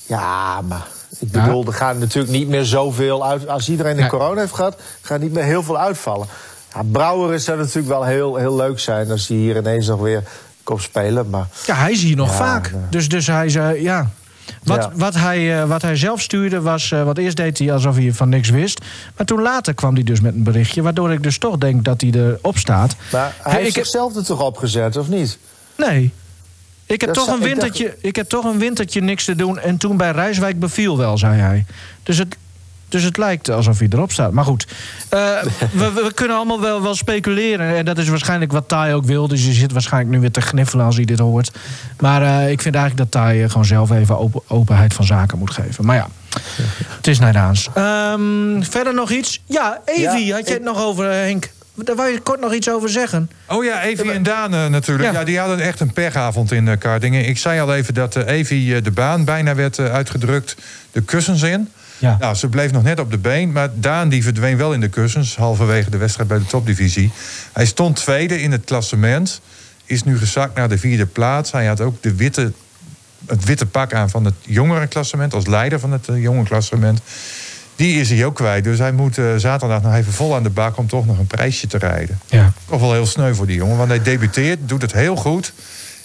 Ja, 0.07 0.61
maar 0.61 0.87
ik 1.19 1.31
bedoel, 1.31 1.67
er 1.67 1.73
gaan 1.73 1.99
natuurlijk 1.99 2.33
niet 2.33 2.49
meer 2.49 2.65
zoveel 2.65 3.27
uit. 3.27 3.49
Als 3.49 3.69
iedereen 3.69 3.97
de 3.97 4.03
Ja. 4.03 4.09
corona 4.09 4.41
heeft 4.41 4.55
gehad, 4.55 4.81
gaat 5.01 5.21
niet 5.21 5.33
meer 5.33 5.45
heel 5.45 5.63
veel 5.63 5.79
uitvallen. 5.79 6.27
Ja, 6.75 6.83
Brouwer 6.93 7.35
is 7.35 7.45
zou 7.45 7.59
natuurlijk 7.59 7.89
wel 7.89 8.05
heel, 8.05 8.37
heel 8.37 8.57
leuk 8.57 8.79
zijn 8.81 9.11
als 9.11 9.29
hij 9.29 9.37
hier 9.37 9.57
ineens 9.57 9.87
nog 9.87 10.01
weer 10.01 10.23
komt 10.63 10.83
spelen. 10.83 11.31
Maar 11.31 11.47
Ja, 11.67 11.75
hij 11.75 11.91
is 11.93 12.03
hier 12.03 12.17
nog 12.17 12.31
Ja, 12.31 12.37
vaak. 12.37 12.73
nee. 12.73 12.81
Dus, 12.91 13.09
dus 13.09 13.27
hij 13.27 13.49
zei, 13.49 13.83
ja. 13.83 14.11
Wat, 14.65 14.77
Ja. 14.83 14.91
Wat, 14.95 15.15
hij, 15.15 15.61
eh, 15.63 15.69
wat 15.69 15.83
hij 15.83 15.97
zelf 15.97 16.21
stuurde 16.21 16.61
was... 16.61 16.93
eh, 16.93 17.03
wat 17.05 17.19
eerst 17.19 17.37
deed 17.37 17.59
hij 17.59 17.73
alsof 17.73 17.97
hij 17.97 18.13
van 18.13 18.29
niks 18.29 18.49
wist. 18.49 18.81
Maar 19.17 19.27
toen 19.27 19.43
later 19.43 19.75
kwam 19.75 19.95
hij 19.95 20.03
dus 20.03 20.21
met 20.21 20.35
een 20.35 20.43
berichtje... 20.43 20.83
waardoor 20.83 21.13
ik 21.13 21.23
dus 21.23 21.39
toch 21.39 21.59
denk 21.59 21.85
dat 21.85 22.01
hij 22.01 22.11
erop 22.11 22.59
staat. 22.59 22.97
Maar 23.13 23.35
hij 23.43 23.53
Hey, 23.53 23.63
heeft 23.63 23.75
zichzelf 23.75 24.17
er 24.17 24.25
toch 24.25 24.41
opgezet, 24.43 24.97
of 24.97 25.09
niet? 25.09 25.39
Nee. 25.77 26.13
Ik 26.87 27.01
heb, 27.01 27.15
Dat 27.15 27.25
toch 27.27 27.35
een 27.41 27.47
ik 27.49 27.61
dacht- 27.61 28.05
ik 28.05 28.17
heb 28.17 28.29
toch 28.29 28.45
een 28.45 28.59
wintertje 28.59 29.01
niks 29.01 29.25
te 29.25 29.35
doen. 29.35 29.59
En 29.59 29.77
toen 29.77 29.97
bij 29.97 30.11
Rijswijk 30.11 30.61
beviel 30.61 30.97
wel, 30.99 31.19
zei 31.19 31.41
hij. 31.41 31.65
Dus 32.03 32.19
het, 32.19 32.37
dus 32.91 33.03
het 33.03 33.17
lijkt 33.17 33.51
alsof 33.51 33.79
hij 33.79 33.89
erop 33.91 34.13
staat. 34.13 34.33
Maar 34.33 34.45
goed, 34.45 34.67
eh, 35.09 35.19
we, 35.73 35.93
we 35.93 36.11
kunnen 36.15 36.37
allemaal 36.37 36.61
wel, 36.61 36.83
wel 36.83 36.95
speculeren. 36.95 37.77
En 37.77 37.85
dat 37.85 37.99
is 37.99 38.09
waarschijnlijk 38.09 38.53
wat 38.53 38.69
Tai 38.69 38.95
ook 38.95 39.05
wil. 39.05 39.29
Dus 39.29 39.45
je 39.47 39.53
zit 39.53 39.73
waarschijnlijk 39.73 40.13
nu 40.15 40.21
weer 40.21 40.31
te 40.31 40.41
gniffelen 40.41 40.85
als 40.85 40.97
hij 40.97 41.05
dit 41.05 41.19
hoort. 41.19 41.51
Maar 42.01 42.23
eh, 42.23 42.51
ik 42.51 42.63
vind 42.63 42.75
eigenlijk 42.75 43.11
dat 43.13 43.23
Tai 43.23 43.43
eh, 43.43 43.51
gewoon 43.51 43.65
zelf 43.65 43.91
even 43.91 44.19
open, 44.19 44.41
openheid 44.49 44.95
van 44.95 45.05
zaken 45.05 45.39
moet 45.39 45.51
geven. 45.51 45.85
Maar 45.87 45.97
ja, 45.97 46.09
het 46.97 47.07
is 47.07 47.19
naar 47.19 47.33
Daans. 47.33 47.69
Ehm, 47.75 48.63
verder 48.63 48.95
nog 48.95 49.11
iets? 49.11 49.43
Ja, 49.47 49.81
Evi, 49.85 50.03
Ja, 50.03 50.11
had 50.11 50.21
je 50.23 50.35
ik- 50.39 50.47
het 50.49 50.63
nog 50.63 50.83
over, 50.83 51.11
Henk? 51.11 51.51
Daar 51.75 51.97
wou 51.97 52.09
je 52.11 52.21
kort 52.21 52.41
nog 52.41 52.53
iets 52.55 52.71
over 52.71 52.89
zeggen. 52.89 53.31
Oh 53.47 53.65
ja, 53.65 53.83
Evi 53.83 54.11
en 54.11 54.23
Daan 54.23 54.55
eh, 54.55 54.67
natuurlijk. 54.67 55.13
Ja. 55.13 55.19
Ja. 55.19 55.25
die 55.25 55.39
hadden 55.39 55.61
echt 55.61 55.81
een 55.81 55.93
pechavond 55.93 56.53
in 56.53 56.67
uh, 56.67 56.73
Kardingen. 56.79 57.29
Ik 57.29 57.39
zei 57.39 57.61
al 57.61 57.75
even 57.75 57.95
dat 57.95 58.17
eh, 58.17 58.37
Evi 58.39 58.81
de 58.83 58.91
baan 58.91 59.25
bijna 59.25 59.55
werd 59.55 59.79
uitgedrukt. 59.79 60.57
De 60.93 61.01
kussens 61.03 61.43
in. 61.43 61.69
Ja. 62.01 62.17
Nou, 62.21 62.35
ze 62.35 62.49
bleef 62.49 62.73
nog 62.73 62.83
net 62.83 63.01
op 63.01 63.11
de 63.11 63.19
been. 63.19 63.53
Maar 63.53 63.69
Daan 63.75 64.09
die 64.09 64.23
verdween 64.23 64.57
wel 64.57 64.73
in 64.73 64.81
de 64.81 64.89
kussens. 64.89 65.37
Halverwege 65.37 65.91
de 65.91 65.97
wedstrijd 65.97 66.29
bij 66.29 66.39
de 66.39 66.45
topdivisie. 66.45 67.11
Hij 67.53 67.67
stond 67.67 67.97
tweede 67.97 68.43
in 68.43 68.53
het 68.53 68.65
klassement. 68.65 69.41
Is 69.85 70.03
nu 70.03 70.19
gezakt 70.19 70.55
naar 70.55 70.69
de 70.69 70.79
vierde 70.79 71.07
plaats. 71.07 71.53
Hij 71.53 71.67
had 71.67 71.81
ook 71.81 72.03
de 72.03 72.15
witte, 72.15 72.53
het 73.27 73.45
witte 73.45 73.67
pak 73.67 73.93
aan 73.93 74.11
van 74.11 74.25
het 74.25 74.35
jongerenklassement. 74.41 75.35
Als 75.35 75.47
leider 75.47 75.81
van 75.81 75.93
het 75.93 76.09
uh, 76.09 76.23
jongerenklassement. 76.23 77.01
Die 77.77 78.01
is 78.01 78.11
hij 78.11 78.25
ook 78.25 78.35
kwijt. 78.35 78.65
Dus 78.65 78.79
hij 78.79 78.93
moet 78.93 79.19
uh, 79.19 79.37
zaterdag 79.37 79.83
nog 79.83 79.95
even 79.95 80.13
vol 80.13 80.35
aan 80.35 80.43
de 80.43 80.51
bak 80.51 80.77
om 80.77 80.87
toch 80.87 81.07
nog 81.07 81.19
een 81.19 81.27
prijsje 81.27 81.67
te 81.67 81.79
rijden. 81.79 82.21
Ja. 82.27 82.53
Toch 82.69 82.81
wel 82.81 82.93
heel 82.93 83.07
sneu 83.07 83.35
voor 83.35 83.47
die 83.47 83.57
jongen. 83.57 83.77
Want 83.77 83.89
hij 83.89 84.03
debuteert, 84.03 84.59
doet 84.69 84.83
het 84.83 84.93
heel 84.93 85.17
goed. 85.17 85.53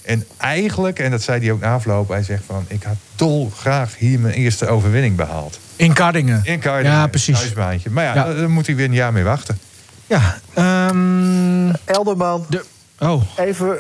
En 0.04 0.26
eigenlijk, 0.38 1.00
en 1.00 1.12
dat 1.12 1.22
zei 1.22 1.40
hij 1.42 1.52
ook 1.52 1.60
na 1.60 1.74
afloop, 1.74 2.10
hij 2.10 2.24
zegt 2.24 2.44
van... 2.46 2.66
ik 2.68 2.84
had 2.84 2.96
dolgraag 3.16 3.98
hier 3.98 4.20
mijn 4.20 4.34
eerste 4.34 4.68
overwinning 4.68 5.16
behaald. 5.16 5.60
In 5.76 5.94
Kardingen. 5.94 6.42
In 6.44 6.60
Kardingen. 6.60 6.98
Ja, 6.98 7.08
precies. 7.08 7.40
Thuisbaantje. 7.40 7.90
Maar 7.90 8.04
ja, 8.04 8.14
Ja. 8.14 8.34
daar 8.34 8.50
moet 8.50 8.66
hij 8.68 8.76
weer 8.76 8.86
een 8.86 8.94
jaar 8.94 9.14
mee 9.14 9.24
wachten. 9.24 9.60
Ja, 10.08 10.38
ehm, 10.54 11.70
Elderman, 11.86 12.46
de, 12.50 12.64
oh, 13.00 13.22
even 13.36 13.78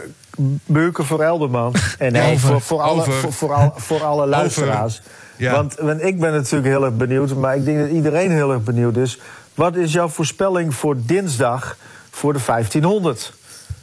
buiken 0.65 1.05
voor 1.05 1.21
Elderman. 1.21 1.73
En 1.97 2.11
nee, 2.11 2.31
Over. 2.33 2.47
voor, 2.47 2.61
voor, 2.61 2.81
alle, 2.81 3.03
voor, 3.03 3.33
voor, 3.33 3.53
al- 3.53 3.73
voor 3.75 4.03
alle 4.03 4.25
luisteraars. 4.27 5.01
Ja. 5.37 5.51
Want, 5.51 5.75
want 5.79 6.03
ik 6.03 6.19
ben 6.19 6.31
natuurlijk 6.33 6.65
heel 6.67 6.85
erg 6.85 6.93
benieuwd, 6.95 7.35
maar 7.35 7.55
ik 7.55 7.65
denk 7.65 7.79
dat 7.79 7.89
iedereen 7.89 8.31
heel 8.31 8.51
erg 8.51 8.63
benieuwd 8.63 8.97
is. 8.97 9.17
Wat 9.53 9.75
is 9.75 9.91
jouw 9.93 10.07
voorspelling 10.07 10.75
voor 10.75 10.95
dinsdag 10.99 11.77
voor 12.09 12.33
de 12.33 12.39
1500? 12.45 13.33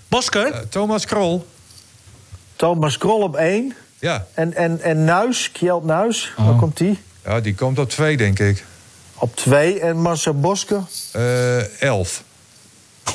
Bosker? 0.09 0.47
Eh, 0.53 0.59
Thomas 0.69 1.07
Krol. 1.07 1.47
Thomas 2.57 2.99
Krol 2.99 3.21
op 3.23 3.37
1. 3.37 3.75
Ja. 3.99 4.27
En, 4.35 4.55
en, 4.55 4.81
en 4.81 5.05
Nuis, 5.05 5.53
Kjeld 5.53 5.85
Nuis, 5.85 6.33
waar 6.37 6.49
Oh. 6.49 6.59
komt 6.59 6.77
die? 6.77 7.01
Ja, 7.25 7.41
die 7.41 7.55
komt 7.55 7.79
op 7.79 7.89
twee, 7.91 8.17
denk 8.17 8.39
ik. 8.39 8.65
Op 9.15 9.37
2. 9.37 9.81
En 9.81 9.97
Marcel 10.01 10.35
Bosker, 10.41 10.81
Eh, 11.13 11.83
elf. 11.83 12.23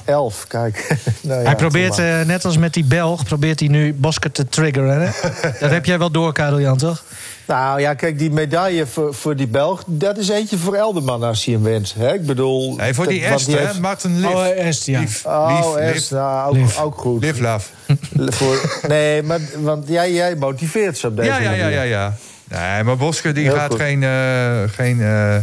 11. 0.06 0.46
Kijk. 0.48 0.88
nou 1.22 1.40
ja, 1.40 1.46
hij 1.46 1.56
probeert, 1.56 1.98
eh, 2.00 2.22
net 2.22 2.46
als 2.46 2.58
met 2.58 2.74
die 2.74 2.84
Belg, 2.84 3.24
probeert 3.24 3.60
hij 3.60 3.70
nu 3.70 3.94
Bosker 3.94 4.32
te 4.32 4.46
triggeren. 4.50 5.02
Hè? 5.02 5.10
dat 5.60 5.70
heb 5.70 5.86
jij 5.86 6.00
wel 6.00 6.12
door, 6.12 6.34
Karel 6.34 6.60
Jan, 6.60 6.78
toch? 6.78 7.04
Nou 7.48 7.80
ja, 7.80 7.94
kijk, 7.94 8.20
die 8.20 8.32
medaille 8.32 8.86
voor, 8.86 9.14
voor 9.14 9.36
die 9.36 9.48
Belg, 9.48 9.84
dat 9.86 10.18
is 10.18 10.30
eentje 10.30 10.58
voor 10.58 10.76
Elderman 10.76 11.24
als 11.24 11.46
hij 11.46 11.54
hem 11.54 11.64
wint. 11.64 11.94
Hè? 11.98 12.14
Ik 12.14 12.26
bedoel... 12.26 12.76
Nee, 12.76 12.94
voor 12.94 13.08
die 13.08 13.26
Est, 13.26 13.48
hè? 13.48 13.58
heeft- 13.58 13.80
Martin 13.80 14.20
Liv. 14.20 14.30
Oh, 14.30 14.46
Est, 14.48 14.86
ja. 14.86 15.00
Lief, 15.00 15.26
Oh, 15.26 15.74
lief, 15.76 15.76
Est, 15.96 16.12
nou, 16.12 16.48
ook, 16.50 16.56
Lief. 16.56 16.80
ook 16.82 16.98
goed. 16.98 17.24
lief, 17.24 17.40
love. 17.40 17.70
Voor, 18.16 18.80
nee, 18.88 19.24
maar 19.24 19.40
want 19.58 19.88
jij, 19.88 20.12
jij 20.14 20.36
motiveert 20.36 20.98
ze 20.98 21.08
op 21.08 21.16
deze 21.16 21.30
Ja, 21.30 21.38
ja, 21.40 21.52
ja, 21.52 21.58
manier. 21.64 21.72
ja, 21.72 21.82
ja. 21.82 22.16
Nee, 22.48 22.84
maar 22.84 22.98
Bosker 22.98 23.34
die 23.34 23.44
Heel 23.44 23.56
gaat 23.56 23.72
goed. 23.72 23.80
geen, 23.80 24.04
eh, 24.04 24.62
geen 24.76 25.02
eh, 25.02 25.36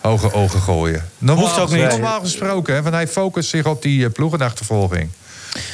hoge 0.00 0.32
ogen 0.32 0.60
gooien. 0.60 1.04
Normaal, 1.18 1.44
Hoeft 1.44 1.58
ook 1.58 1.70
niet. 1.70 1.88
Normaal 1.88 2.20
gesproken, 2.20 2.74
hè, 2.74 2.82
want 2.82 2.94
hij 2.94 3.08
focust 3.08 3.48
zich 3.48 3.64
op 3.66 3.82
die 3.82 4.00
uh, 4.00 4.10
ploegenachtervolging. 4.12 5.10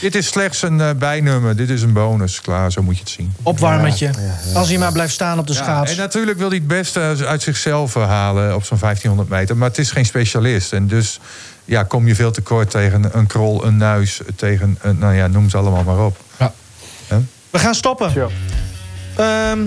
Dit 0.00 0.14
is 0.14 0.26
slechts 0.26 0.62
een 0.62 0.80
eh, 0.80 0.90
bijnummer, 0.98 1.56
dit 1.56 1.70
is 1.70 1.82
een 1.82 1.92
bonus. 1.92 2.40
Klaar, 2.40 2.72
zo 2.72 2.82
moet 2.82 2.94
je 2.94 3.00
het 3.00 3.10
zien. 3.10 3.32
Opwarmertje. 3.42 4.10
Als 4.54 4.68
hij 4.68 4.78
maar 4.78 4.92
blijft 4.92 5.12
staan 5.12 5.38
op 5.38 5.46
de 5.46 5.52
Ja, 5.52 5.62
schaats. 5.62 5.90
en 5.90 5.96
natuurlijk 5.96 6.38
wil 6.38 6.48
hij 6.48 6.56
het 6.56 6.66
beste 6.66 7.16
uit 7.26 7.42
zichzelf 7.42 7.96
eh, 7.96 8.08
halen 8.08 8.54
op 8.54 8.64
zo'n 8.64 8.78
1500 8.78 9.28
meter. 9.28 9.56
Maar 9.56 9.68
het 9.68 9.78
is 9.78 9.90
geen 9.90 10.06
specialist. 10.06 10.72
En 10.72 10.86
dus 10.86 11.20
ja, 11.64 11.82
kom 11.82 12.06
je 12.06 12.14
veel 12.14 12.30
tekort 12.30 12.70
tegen 12.70 13.18
een 13.18 13.26
krol, 13.26 13.64
een 13.64 13.76
nuis, 13.76 14.20
tegen, 14.36 14.78
een, 14.80 14.98
nou 14.98 15.14
ja, 15.14 15.26
noem 15.26 15.50
ze 15.50 15.56
allemaal 15.56 15.82
maar 15.84 16.04
op. 16.04 16.16
We 17.50 17.58
gaan 17.58 17.74
stoppen. 17.74 18.12
Ehm, 19.16 19.58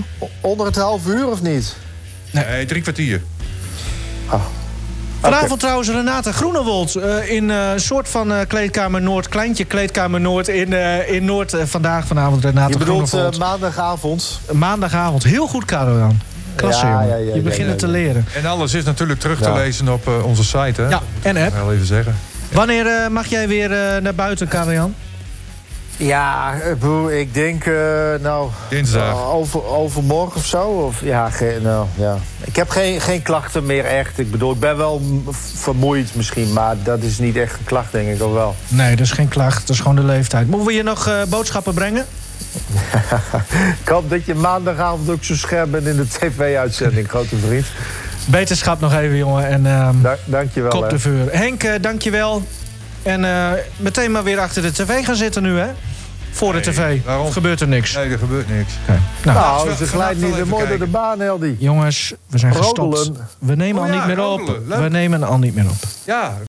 Onder 0.42 0.66
het 0.66 0.76
half 0.76 1.08
uur 1.08 1.28
of 1.28 1.42
niet? 1.42 1.76
Nee, 2.32 2.66
drie 2.66 2.82
kwartier. 2.82 3.22
vanavond 5.22 5.60
trouwens 5.60 5.90
Renate 5.90 6.34
Groenewold 6.34 6.96
eh, 6.96 7.30
in 7.32 7.52
eh, 7.52 7.72
een 7.72 7.80
soort 7.80 8.10
van 8.10 8.34
eh, 8.34 8.40
kleedkamer 8.48 9.02
Noord, 9.02 9.30
kleintje 9.30 9.66
kleedkamer 9.66 10.22
Noord 10.22 10.48
in, 10.48 10.74
eh, 10.74 11.12
in 11.12 11.26
Noord. 11.26 11.56
vandaag 11.64 12.08
vanavond 12.08 12.44
Renate 12.44 12.72
Je 12.72 12.78
bedoelt 12.78 13.08
Groenewold. 13.10 13.40
maandagavond. 13.40 14.40
Maandagavond. 14.52 15.24
Heel 15.24 15.48
goed, 15.48 15.66
Karel 15.66 15.98
Jan. 15.98 16.20
Klasse, 16.56 16.86
Ja, 16.86 17.02
ja, 17.02 17.08
ja, 17.08 17.16
Je 17.16 17.36
ja, 17.36 17.42
begint 17.42 17.64
ja, 17.66 17.70
het 17.70 17.80
te 17.80 17.88
leren. 17.88 18.26
En 18.36 18.46
alles 18.46 18.74
is 18.74 18.84
natuurlijk 18.84 19.20
terug 19.20 19.42
te 19.42 19.54
lezen 19.54 19.88
op 19.90 20.08
eh, 20.08 20.26
onze 20.26 20.44
site. 20.44 20.82
Hè? 20.82 20.88
Ja, 20.90 21.02
en 21.22 21.38
app. 21.38 21.48
Ik 21.48 21.54
wel 21.54 21.74
even 21.74 21.86
zeggen. 21.86 22.16
Wanneer 22.52 22.88
eh, 22.88 23.08
mag 23.08 23.26
jij 23.28 23.48
weer 23.48 23.72
eh, 23.72 24.02
naar 24.02 24.16
buiten, 24.16 24.48
Karel 24.48 24.72
Jan? 24.74 24.96
Ja, 25.98 26.54
ik 27.12 27.34
denk, 27.34 27.66
eh, 27.66 27.74
nou... 28.22 28.50
Dinsdag. 28.70 29.10
eh, 29.10 29.34
over, 29.34 29.66
overmorgen 29.66 30.36
of 30.36 30.46
zo? 30.46 30.62
Of, 30.62 31.02
ja, 31.02 31.30
nou, 31.62 31.88
ja. 31.96 32.18
Ik 32.44 32.56
heb 32.56 32.70
geen, 32.70 33.02
geen 33.02 33.22
klachten 33.22 33.66
meer 33.66 33.86
echt. 33.86 34.20
Ik 34.20 34.32
bedoel, 34.32 34.52
ik 34.52 34.60
ben 34.60 34.78
wel 34.78 35.02
vermoeid 35.56 36.16
misschien, 36.16 36.54
maar 36.54 36.76
dat 36.84 37.02
is 37.02 37.18
niet 37.20 37.36
echt 37.38 37.54
een 37.60 37.64
klacht, 37.66 37.92
denk 37.92 38.08
ik 38.16 38.22
al 38.22 38.34
wel. 38.34 38.56
Nee, 38.68 38.90
dat 38.96 39.06
is 39.06 39.12
geen 39.12 39.28
klacht. 39.28 39.60
Dat 39.60 39.70
is 39.70 39.80
gewoon 39.82 39.96
de 39.96 40.04
leeftijd. 40.04 40.48
Moeten 40.48 40.68
we 40.68 40.74
je 40.74 40.84
nog 40.84 41.08
eh, 41.08 41.22
boodschappen 41.30 41.74
brengen? 41.74 42.06
Ik 43.82 43.88
hoop 43.88 44.10
dat 44.10 44.26
je 44.26 44.36
maandagavond 44.36 45.10
ook 45.10 45.24
zo 45.24 45.36
scherp 45.36 45.72
bent 45.72 45.88
in 45.88 45.96
de 45.96 46.08
tv-uitzending, 46.08 47.10
grote 47.10 47.36
vriend. 47.48 47.66
Beterschap 48.26 48.80
nog 48.80 48.94
even, 48.94 49.18
jongen. 49.18 49.48
En 49.48 49.66
ehm 49.66 50.02
Da 50.02 50.18
dank 50.26 50.54
je 50.54 50.62
wel. 50.62 50.70
kop 50.72 50.90
de 50.90 51.00
vuur. 51.00 51.28
Henk, 51.32 51.64
eh, 51.64 51.72
dank 51.82 52.02
je 52.02 52.12
wel. 52.12 52.44
En 53.04 53.26
eh, 53.26 53.52
meteen 53.78 54.12
maar 54.12 54.24
weer 54.24 54.40
achter 54.40 54.62
de 54.62 54.72
tv 54.72 55.06
gaan 55.06 55.16
zitten 55.16 55.44
nu, 55.44 55.58
hè? 55.58 55.68
Voor 56.32 56.54
de 56.54 56.60
tv. 56.60 57.04
waarom? 57.06 57.32
Gebeurt 57.32 57.62
er 57.62 57.68
niks. 57.68 57.94
Nee, 57.96 58.10
er 58.10 58.18
gebeurt 58.18 58.50
niks. 58.50 58.74
Nou, 59.24 59.38
Nou, 59.38 59.76
ze 59.76 59.88
glijdt 59.88 60.22
niet 60.22 60.30
mooi 60.46 60.64
even 60.64 60.70
door 60.70 60.78
de 60.86 60.92
baan, 60.92 61.20
Heldi. 61.20 61.56
jongens, 61.60 62.14
we 62.28 62.38
zijn 62.38 62.56
gestopt. 62.56 63.12
We 63.40 63.56
nemen 63.56 63.82
Oh 63.82 63.88
al 63.88 63.94
ja, 63.94 64.06
niet 64.06 64.16
meer 64.16 64.26
op. 64.26 64.60
Leuk. 64.68 64.80
We 64.80 64.90
nemen 64.90 65.24
al 65.24 65.38
niet 65.38 65.56
meer 65.56 65.66
op. 65.70 65.76
Ja, 66.04 66.38